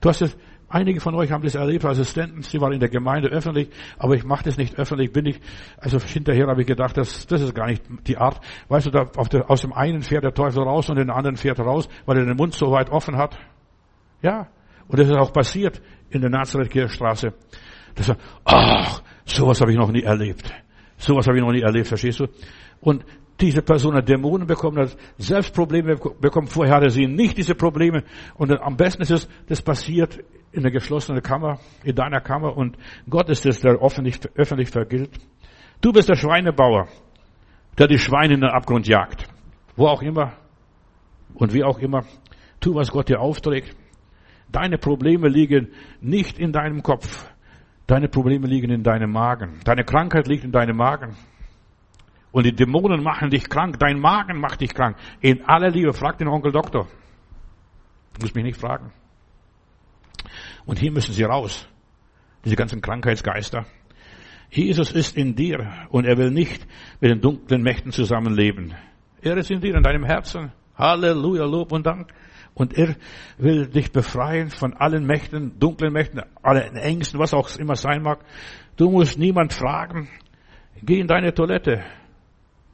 Du 0.00 0.08
hast 0.08 0.22
es, 0.22 0.36
einige 0.74 1.00
von 1.00 1.14
euch 1.14 1.30
haben 1.30 1.44
das 1.44 1.54
erlebt, 1.54 1.84
Assistenten, 1.84 2.42
sie 2.42 2.60
waren 2.60 2.72
in 2.72 2.80
der 2.80 2.88
Gemeinde 2.88 3.28
öffentlich, 3.28 3.68
aber 3.96 4.14
ich 4.14 4.24
mache 4.24 4.44
das 4.44 4.58
nicht 4.58 4.76
öffentlich, 4.78 5.12
bin 5.12 5.24
ich, 5.26 5.40
also 5.78 5.98
hinterher 6.00 6.48
habe 6.48 6.62
ich 6.62 6.66
gedacht, 6.66 6.96
das, 6.96 7.26
das 7.26 7.40
ist 7.40 7.54
gar 7.54 7.66
nicht 7.66 7.82
die 8.06 8.18
Art. 8.18 8.40
Weißt 8.68 8.86
du, 8.86 8.90
da 8.90 9.04
der, 9.04 9.48
aus 9.48 9.62
dem 9.62 9.72
einen 9.72 10.02
fährt 10.02 10.24
der 10.24 10.34
Teufel 10.34 10.62
raus 10.62 10.90
und 10.90 10.96
den 10.96 11.10
anderen 11.10 11.36
fährt 11.36 11.60
raus, 11.60 11.88
weil 12.06 12.18
er 12.18 12.26
den 12.26 12.36
Mund 12.36 12.54
so 12.54 12.72
weit 12.72 12.90
offen 12.90 13.16
hat. 13.16 13.38
Ja. 14.20 14.48
Und 14.88 14.98
das 14.98 15.08
ist 15.08 15.16
auch 15.16 15.32
passiert 15.32 15.80
in 16.10 16.20
der 16.20 16.30
Nazareth-Kirchstraße. 16.30 17.32
Das 17.94 18.08
war, 18.08 18.16
ach, 18.44 19.02
sowas 19.24 19.60
habe 19.60 19.70
ich 19.70 19.78
noch 19.78 19.90
nie 19.90 20.02
erlebt. 20.02 20.52
Sowas 20.96 21.26
habe 21.26 21.38
ich 21.38 21.42
noch 21.42 21.52
nie 21.52 21.62
erlebt, 21.62 21.86
verstehst 21.86 22.20
du? 22.20 22.26
Und 22.80 23.04
diese 23.40 23.62
Person 23.62 23.94
hat 23.94 24.08
Dämonen 24.08 24.46
bekommen, 24.46 24.78
hat 24.78 24.96
selbst 25.18 25.54
Probleme 25.54 25.96
bekommen. 25.96 26.46
Vorher 26.46 26.76
hatte 26.76 26.90
sie 26.90 27.06
nicht 27.06 27.38
diese 27.38 27.54
Probleme. 27.54 28.04
Und 28.34 28.52
am 28.60 28.76
besten 28.76 29.02
ist 29.02 29.10
es, 29.10 29.28
das 29.46 29.62
passiert 29.62 30.22
in 30.54 30.62
der 30.62 30.70
geschlossenen 30.70 31.22
Kammer, 31.22 31.58
in 31.82 31.94
deiner 31.94 32.20
Kammer. 32.20 32.56
Und 32.56 32.78
Gott 33.08 33.28
ist 33.28 33.44
es, 33.44 33.60
der 33.60 33.74
öffentlich, 33.74 34.20
öffentlich 34.34 34.70
vergilt. 34.70 35.10
Du 35.80 35.92
bist 35.92 36.08
der 36.08 36.16
Schweinebauer, 36.16 36.88
der 37.76 37.88
die 37.88 37.98
Schweine 37.98 38.34
in 38.34 38.40
den 38.40 38.50
Abgrund 38.50 38.86
jagt. 38.86 39.26
Wo 39.76 39.86
auch 39.86 40.02
immer. 40.02 40.34
Und 41.34 41.52
wie 41.52 41.64
auch 41.64 41.78
immer. 41.78 42.04
Tu, 42.60 42.74
was 42.74 42.90
Gott 42.90 43.08
dir 43.08 43.20
aufträgt. 43.20 43.76
Deine 44.50 44.78
Probleme 44.78 45.28
liegen 45.28 45.72
nicht 46.00 46.38
in 46.38 46.52
deinem 46.52 46.82
Kopf. 46.82 47.28
Deine 47.86 48.08
Probleme 48.08 48.46
liegen 48.46 48.70
in 48.70 48.82
deinem 48.82 49.10
Magen. 49.10 49.60
Deine 49.64 49.84
Krankheit 49.84 50.28
liegt 50.28 50.44
in 50.44 50.52
deinem 50.52 50.76
Magen. 50.76 51.16
Und 52.30 52.46
die 52.46 52.54
Dämonen 52.54 53.02
machen 53.02 53.30
dich 53.30 53.48
krank. 53.48 53.78
Dein 53.78 53.98
Magen 53.98 54.40
macht 54.40 54.60
dich 54.60 54.72
krank. 54.72 54.96
In 55.20 55.44
aller 55.44 55.70
Liebe, 55.70 55.92
frag 55.92 56.18
den 56.18 56.28
Onkel 56.28 56.52
Doktor. 56.52 56.86
Du 58.14 58.22
musst 58.22 58.34
mich 58.34 58.44
nicht 58.44 58.60
fragen. 58.60 58.92
Und 60.66 60.78
hier 60.78 60.92
müssen 60.92 61.12
sie 61.12 61.24
raus. 61.24 61.68
Diese 62.44 62.56
ganzen 62.56 62.80
Krankheitsgeister. 62.80 63.66
Jesus 64.50 64.92
ist 64.92 65.16
in 65.16 65.34
dir 65.34 65.88
und 65.90 66.04
er 66.04 66.16
will 66.16 66.30
nicht 66.30 66.66
mit 67.00 67.10
den 67.10 67.20
dunklen 67.20 67.62
Mächten 67.62 67.90
zusammenleben. 67.90 68.74
Er 69.22 69.36
ist 69.36 69.50
in 69.50 69.60
dir, 69.60 69.74
in 69.74 69.82
deinem 69.82 70.04
Herzen. 70.04 70.52
Halleluja, 70.76 71.44
Lob 71.44 71.72
und 71.72 71.86
Dank. 71.86 72.12
Und 72.54 72.78
er 72.78 72.94
will 73.36 73.66
dich 73.66 73.90
befreien 73.90 74.50
von 74.50 74.74
allen 74.74 75.06
Mächten, 75.06 75.58
dunklen 75.58 75.92
Mächten, 75.92 76.22
allen 76.42 76.76
Ängsten, 76.76 77.18
was 77.18 77.34
auch 77.34 77.54
immer 77.56 77.74
sein 77.74 78.02
mag. 78.02 78.20
Du 78.76 78.90
musst 78.90 79.18
niemand 79.18 79.52
fragen. 79.52 80.08
Geh 80.82 81.00
in 81.00 81.08
deine 81.08 81.34
Toilette. 81.34 81.82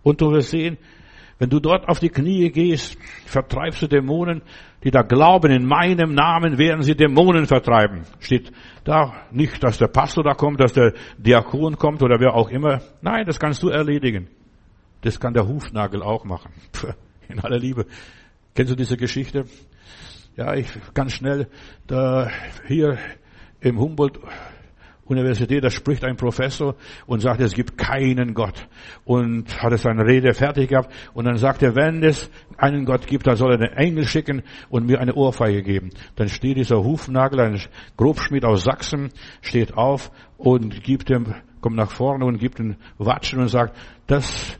Und 0.03 0.20
du 0.20 0.32
wirst 0.32 0.51
sehen, 0.51 0.76
wenn 1.41 1.49
du 1.49 1.59
dort 1.59 1.88
auf 1.88 1.99
die 1.99 2.11
Knie 2.11 2.51
gehst, 2.51 2.99
vertreibst 3.24 3.80
du 3.80 3.88
Dämonen, 3.88 4.43
die 4.84 4.91
da 4.91 5.01
glauben, 5.01 5.51
in 5.51 5.64
meinem 5.64 6.12
Namen 6.12 6.59
werden 6.59 6.82
sie 6.82 6.95
Dämonen 6.95 7.47
vertreiben. 7.47 8.03
Steht 8.18 8.53
da 8.84 9.14
nicht, 9.30 9.64
dass 9.64 9.78
der 9.78 9.88
Pastor 9.88 10.22
da 10.22 10.34
kommt, 10.34 10.61
dass 10.61 10.74
der 10.74 10.93
Diakon 11.16 11.78
kommt 11.78 12.03
oder 12.03 12.20
wer 12.20 12.34
auch 12.34 12.51
immer. 12.51 12.82
Nein, 13.01 13.24
das 13.24 13.41
kannst 13.41 13.62
du 13.62 13.70
erledigen. 13.70 14.28
Das 15.01 15.18
kann 15.18 15.32
der 15.32 15.49
Hufnagel 15.49 16.03
auch 16.03 16.24
machen. 16.24 16.53
In 17.28 17.41
aller 17.41 17.59
Liebe. 17.59 17.86
Kennst 18.55 18.72
du 18.72 18.76
diese 18.76 18.99
Geschichte? 18.99 19.47
Ja, 20.36 20.55
ich 20.55 20.68
ganz 20.93 21.14
schnell 21.14 21.49
da 21.86 22.28
hier 22.68 22.99
im 23.61 23.78
Humboldt 23.78 24.20
Universität, 25.11 25.64
da 25.64 25.70
spricht 25.70 26.04
ein 26.04 26.16
Professor 26.16 26.76
und 27.06 27.20
sagt, 27.20 27.40
es 27.40 27.54
gibt 27.54 27.76
keinen 27.76 28.32
Gott. 28.32 28.68
Und 29.04 29.61
hat 29.61 29.72
es 29.72 29.82
seine 29.82 30.06
Rede 30.06 30.32
fertig 30.34 30.68
gehabt. 30.68 30.92
Und 31.12 31.24
dann 31.24 31.36
sagt 31.36 31.62
er, 31.62 31.74
wenn 31.74 32.02
es 32.04 32.30
einen 32.56 32.84
Gott 32.84 33.06
gibt, 33.06 33.26
dann 33.26 33.36
soll 33.36 33.52
er 33.52 33.61
einen 33.61 33.76
Engel 33.76 34.06
schicken 34.06 34.42
und 34.68 34.86
mir 34.86 35.00
eine 35.00 35.14
Ohrfeige 35.14 35.62
geben. 35.62 35.90
Dann 36.14 36.28
steht 36.28 36.56
dieser 36.56 36.84
Hufnagel, 36.84 37.40
ein 37.40 37.61
Grobschmied 37.96 38.44
aus 38.44 38.62
Sachsen, 38.62 39.11
steht 39.42 39.76
auf 39.76 40.12
und 40.38 40.82
gibt 40.82 41.11
ihm, 41.11 41.34
kommt 41.61 41.76
nach 41.76 41.90
vorne 41.90 42.24
und 42.24 42.38
gibt 42.38 42.61
ihm 42.61 42.76
Watschen 42.98 43.40
und 43.40 43.48
sagt, 43.48 43.76
das, 44.06 44.58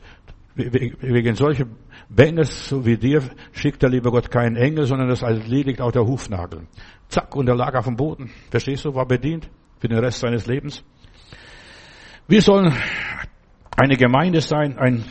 wegen 0.55 1.35
solcher 1.35 1.65
Benges, 2.09 2.67
so 2.67 2.85
wie 2.85 2.97
dir, 2.97 3.23
schickt 3.53 3.81
der 3.81 3.89
liebe 3.89 4.11
Gott 4.11 4.29
keinen 4.29 4.57
Engel, 4.57 4.85
sondern 4.85 5.07
das 5.07 5.21
erledigt 5.21 5.79
auch 5.79 5.93
der 5.93 6.05
Hufnagel. 6.05 6.67
Zack, 7.07 7.35
und 7.37 7.47
er 7.47 7.55
lag 7.55 7.73
auf 7.75 7.85
dem 7.85 7.95
Boden. 7.95 8.29
Verstehst 8.49 8.83
du, 8.83 8.93
war 8.93 9.05
bedient 9.05 9.49
für 9.81 9.87
den 9.87 9.97
Rest 9.97 10.19
seines 10.19 10.45
Lebens. 10.45 10.83
Wir 12.27 12.41
sollen 12.41 12.71
eine 13.75 13.97
Gemeinde 13.97 14.41
sein, 14.41 14.77
ein, 14.77 15.03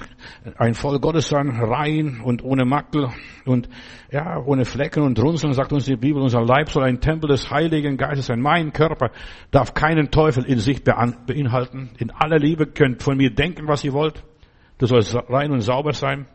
ein 0.57 0.75
Volk 0.75 1.03
Gottes 1.03 1.29
sein, 1.29 1.51
rein 1.51 2.21
und 2.23 2.45
ohne 2.45 2.65
Makel 2.65 3.09
und 3.47 3.69
ja, 4.13 4.39
ohne 4.39 4.65
Flecken 4.65 5.03
und 5.03 5.19
Runzeln, 5.19 5.55
sagt 5.55 5.73
uns 5.73 5.87
die 5.87 5.97
Bibel, 5.97 6.23
unser 6.23 6.43
Leib 6.43 6.69
soll 6.69 6.85
ein 6.85 7.01
Tempel 7.01 7.29
des 7.29 7.51
Heiligen 7.51 7.97
Geistes 7.97 8.27
sein. 8.27 8.41
Mein 8.41 8.73
Körper 8.73 9.11
darf 9.51 9.75
keinen 9.75 10.13
Teufel 10.13 10.45
in 10.45 10.61
sich 10.61 10.85
beinhalten. 10.85 11.91
In 11.99 12.13
aller 12.13 12.39
Liebe 12.39 12.67
könnt 12.67 13.03
von 13.03 13.17
mir 13.17 13.35
denken, 13.35 13.67
was 13.67 13.83
ihr 13.83 13.93
wollt. 13.93 14.23
Du 14.79 14.87
sollst 14.87 15.17
rein 15.29 15.51
und 15.51 15.63
sauber 15.63 15.93
sein. 15.93 16.27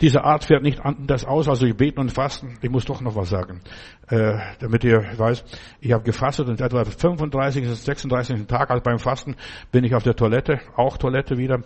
Diese 0.00 0.24
Art 0.24 0.44
fährt 0.44 0.62
nicht 0.62 0.80
anders 0.80 1.26
aus, 1.26 1.46
also 1.48 1.66
ich 1.66 1.76
beten 1.76 2.00
und 2.00 2.10
fasten. 2.10 2.56
Ich 2.62 2.70
muss 2.70 2.86
doch 2.86 3.02
noch 3.02 3.16
was 3.16 3.28
sagen, 3.28 3.60
äh, 4.08 4.38
damit 4.58 4.82
ihr 4.84 5.04
weiß, 5.16 5.44
ich 5.80 5.92
habe 5.92 6.04
gefastet 6.04 6.48
und 6.48 6.60
etwa 6.60 6.84
35. 6.84 7.68
36. 7.68 8.46
Tag 8.46 8.70
also 8.70 8.82
beim 8.82 8.98
Fasten 8.98 9.36
bin 9.70 9.84
ich 9.84 9.94
auf 9.94 10.02
der 10.02 10.16
Toilette, 10.16 10.60
auch 10.74 10.96
Toilette 10.96 11.36
wieder, 11.36 11.62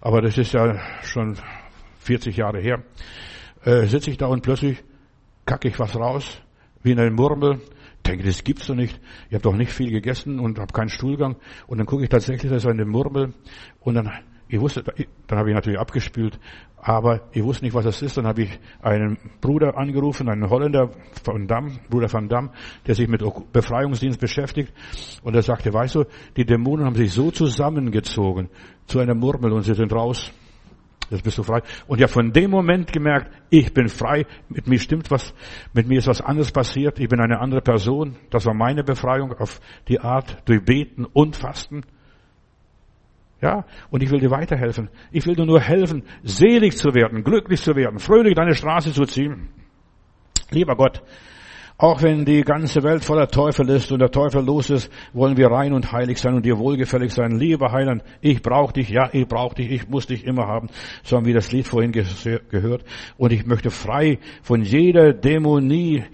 aber 0.00 0.22
das 0.22 0.38
ist 0.38 0.52
ja 0.52 0.78
schon 1.02 1.36
40 1.98 2.36
Jahre 2.36 2.60
her. 2.60 2.84
Äh, 3.64 3.86
Sitze 3.86 4.10
ich 4.10 4.18
da 4.18 4.26
und 4.26 4.42
plötzlich 4.42 4.82
kacke 5.44 5.68
ich 5.68 5.78
was 5.78 5.96
raus, 5.96 6.40
wie 6.82 6.92
in 6.92 7.00
einem 7.00 7.16
Murmel. 7.16 7.60
Denke, 8.06 8.24
das 8.24 8.44
gibt's 8.44 8.66
doch 8.66 8.74
nicht. 8.74 9.00
Ich 9.28 9.34
habe 9.34 9.42
doch 9.42 9.56
nicht 9.56 9.72
viel 9.72 9.90
gegessen 9.90 10.38
und 10.38 10.58
habe 10.58 10.72
keinen 10.72 10.90
Stuhlgang. 10.90 11.36
Und 11.66 11.78
dann 11.78 11.86
gucke 11.86 12.02
ich 12.04 12.10
tatsächlich, 12.10 12.50
da 12.50 12.56
ist 12.56 12.66
eine 12.66 12.84
Murmel 12.84 13.32
und 13.80 13.94
dann 13.94 14.12
ich 14.48 14.60
wusste, 14.60 14.82
dann 14.82 15.38
habe 15.38 15.50
ich 15.50 15.54
natürlich 15.54 15.78
abgespült, 15.78 16.38
aber 16.76 17.22
ich 17.32 17.42
wusste 17.42 17.64
nicht, 17.64 17.74
was 17.74 17.84
das 17.84 18.02
ist. 18.02 18.18
Dann 18.18 18.26
habe 18.26 18.42
ich 18.42 18.58
einen 18.82 19.16
Bruder 19.40 19.76
angerufen, 19.78 20.28
einen 20.28 20.50
Holländer 20.50 20.90
von 21.22 21.46
Damm, 21.46 21.78
Bruder 21.88 22.08
von 22.08 22.28
Damm, 22.28 22.50
der 22.86 22.94
sich 22.94 23.08
mit 23.08 23.22
Befreiungsdienst 23.52 24.20
beschäftigt. 24.20 24.72
Und 25.22 25.34
er 25.34 25.42
sagte, 25.42 25.72
weißt 25.72 25.94
du, 25.94 26.04
die 26.36 26.44
Dämonen 26.44 26.84
haben 26.84 26.94
sich 26.94 27.12
so 27.12 27.30
zusammengezogen 27.30 28.50
zu 28.86 28.98
einer 28.98 29.14
Murmel 29.14 29.52
und 29.52 29.62
sie 29.62 29.74
sind 29.74 29.92
raus. 29.94 30.30
Jetzt 31.10 31.22
bist 31.22 31.38
du 31.38 31.42
frei. 31.42 31.62
Und 31.86 32.00
habe 32.00 32.12
von 32.12 32.32
dem 32.32 32.50
Moment 32.50 32.92
gemerkt, 32.92 33.30
ich 33.50 33.72
bin 33.72 33.88
frei, 33.88 34.26
mit 34.48 34.66
mir 34.66 34.78
stimmt 34.78 35.10
was, 35.10 35.34
mit 35.72 35.86
mir 35.86 35.98
ist 35.98 36.06
was 36.06 36.20
anderes 36.20 36.50
passiert, 36.50 36.98
ich 36.98 37.08
bin 37.08 37.20
eine 37.20 37.40
andere 37.40 37.60
Person. 37.60 38.16
Das 38.30 38.46
war 38.46 38.54
meine 38.54 38.84
Befreiung 38.84 39.32
auf 39.32 39.60
die 39.88 40.00
Art 40.00 40.42
durch 40.46 40.64
Beten 40.64 41.04
und 41.04 41.36
Fasten. 41.36 41.82
Ja, 43.44 43.66
und 43.90 44.02
ich 44.02 44.10
will 44.10 44.20
dir 44.20 44.30
weiterhelfen. 44.30 44.88
Ich 45.12 45.26
will 45.26 45.36
dir 45.36 45.44
nur 45.44 45.60
helfen, 45.60 46.02
selig 46.22 46.78
zu 46.78 46.94
werden, 46.94 47.22
glücklich 47.22 47.60
zu 47.60 47.76
werden, 47.76 47.98
fröhlich 47.98 48.34
deine 48.34 48.54
Straße 48.54 48.94
zu 48.94 49.04
ziehen. 49.04 49.50
Lieber 50.50 50.74
Gott, 50.76 51.02
auch 51.76 52.00
wenn 52.02 52.24
die 52.24 52.40
ganze 52.40 52.82
Welt 52.82 53.04
voller 53.04 53.28
Teufel 53.28 53.68
ist 53.68 53.92
und 53.92 53.98
der 53.98 54.10
Teufel 54.10 54.42
los 54.42 54.70
ist, 54.70 54.90
wollen 55.12 55.36
wir 55.36 55.48
rein 55.48 55.74
und 55.74 55.92
heilig 55.92 56.18
sein 56.18 56.32
und 56.32 56.46
dir 56.46 56.58
wohlgefällig 56.58 57.12
sein. 57.12 57.32
Lieber 57.32 57.70
Heiland, 57.70 58.02
ich 58.22 58.40
brauche 58.40 58.72
dich, 58.72 58.88
ja, 58.88 59.10
ich 59.12 59.28
brauche 59.28 59.56
dich, 59.56 59.70
ich 59.70 59.88
muss 59.90 60.06
dich 60.06 60.24
immer 60.24 60.46
haben. 60.46 60.68
So 61.02 61.18
haben 61.18 61.26
wir 61.26 61.34
das 61.34 61.52
Lied 61.52 61.66
vorhin 61.66 61.92
gehört. 61.92 62.84
Und 63.18 63.30
ich 63.30 63.44
möchte 63.44 63.68
frei 63.68 64.20
von 64.40 64.62
jeder 64.62 65.12
Dämonie 65.12 66.04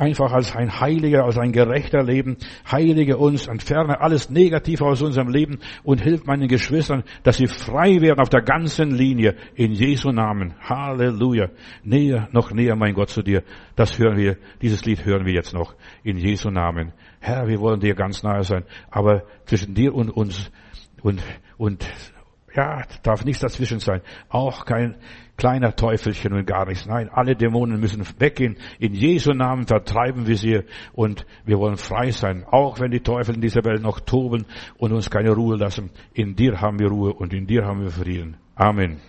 einfach 0.00 0.32
als 0.32 0.56
ein 0.56 0.80
Heiliger, 0.80 1.24
als 1.24 1.38
ein 1.38 1.52
Gerechter 1.52 2.02
leben. 2.02 2.38
Heilige 2.70 3.18
uns, 3.18 3.46
entferne 3.46 4.00
alles 4.00 4.30
Negative 4.30 4.84
aus 4.84 5.02
unserem 5.02 5.28
Leben 5.28 5.58
und 5.82 6.00
hilf 6.00 6.24
meinen 6.24 6.48
Geschwistern, 6.48 7.04
dass 7.22 7.36
sie 7.36 7.46
frei 7.46 8.00
werden 8.00 8.20
auf 8.20 8.30
der 8.30 8.42
ganzen 8.42 8.90
Linie. 8.92 9.36
In 9.54 9.72
Jesu 9.72 10.10
Namen. 10.10 10.54
Halleluja. 10.60 11.50
Näher, 11.84 12.28
noch 12.32 12.50
näher, 12.52 12.76
mein 12.76 12.94
Gott, 12.94 13.10
zu 13.10 13.22
dir. 13.22 13.42
Das 13.76 13.98
hören 13.98 14.16
wir, 14.16 14.38
dieses 14.62 14.84
Lied 14.84 15.04
hören 15.04 15.26
wir 15.26 15.34
jetzt 15.34 15.52
noch. 15.52 15.74
In 16.02 16.16
Jesu 16.16 16.50
Namen. 16.50 16.92
Herr, 17.20 17.46
wir 17.46 17.60
wollen 17.60 17.80
dir 17.80 17.94
ganz 17.94 18.22
nahe 18.22 18.42
sein. 18.42 18.64
Aber 18.90 19.24
zwischen 19.44 19.74
dir 19.74 19.94
und 19.94 20.08
uns 20.08 20.50
und, 21.02 21.22
und, 21.58 21.86
ja, 22.54 22.82
darf 23.02 23.24
nichts 23.24 23.40
dazwischen 23.40 23.80
sein. 23.80 24.00
Auch 24.28 24.64
kein 24.64 24.96
kleiner 25.40 25.74
Teufelchen 25.74 26.34
und 26.34 26.46
gar 26.46 26.66
nichts. 26.66 26.86
Nein, 26.86 27.08
alle 27.08 27.34
Dämonen 27.34 27.80
müssen 27.80 28.04
weggehen. 28.18 28.56
In 28.78 28.92
Jesu 28.92 29.32
Namen 29.32 29.66
vertreiben 29.66 30.26
wir 30.26 30.36
sie 30.36 30.60
und 30.92 31.24
wir 31.46 31.58
wollen 31.58 31.78
frei 31.78 32.10
sein. 32.10 32.44
Auch 32.44 32.78
wenn 32.78 32.90
die 32.90 33.00
Teufel 33.00 33.36
in 33.36 33.40
dieser 33.40 33.64
Welt 33.64 33.82
noch 33.82 34.00
toben 34.00 34.44
und 34.76 34.92
uns 34.92 35.08
keine 35.08 35.30
Ruhe 35.30 35.56
lassen. 35.56 35.90
In 36.12 36.36
dir 36.36 36.60
haben 36.60 36.78
wir 36.78 36.88
Ruhe 36.88 37.14
und 37.14 37.32
in 37.32 37.46
dir 37.46 37.64
haben 37.64 37.80
wir 37.80 37.90
Frieden. 37.90 38.36
Amen. 38.54 39.00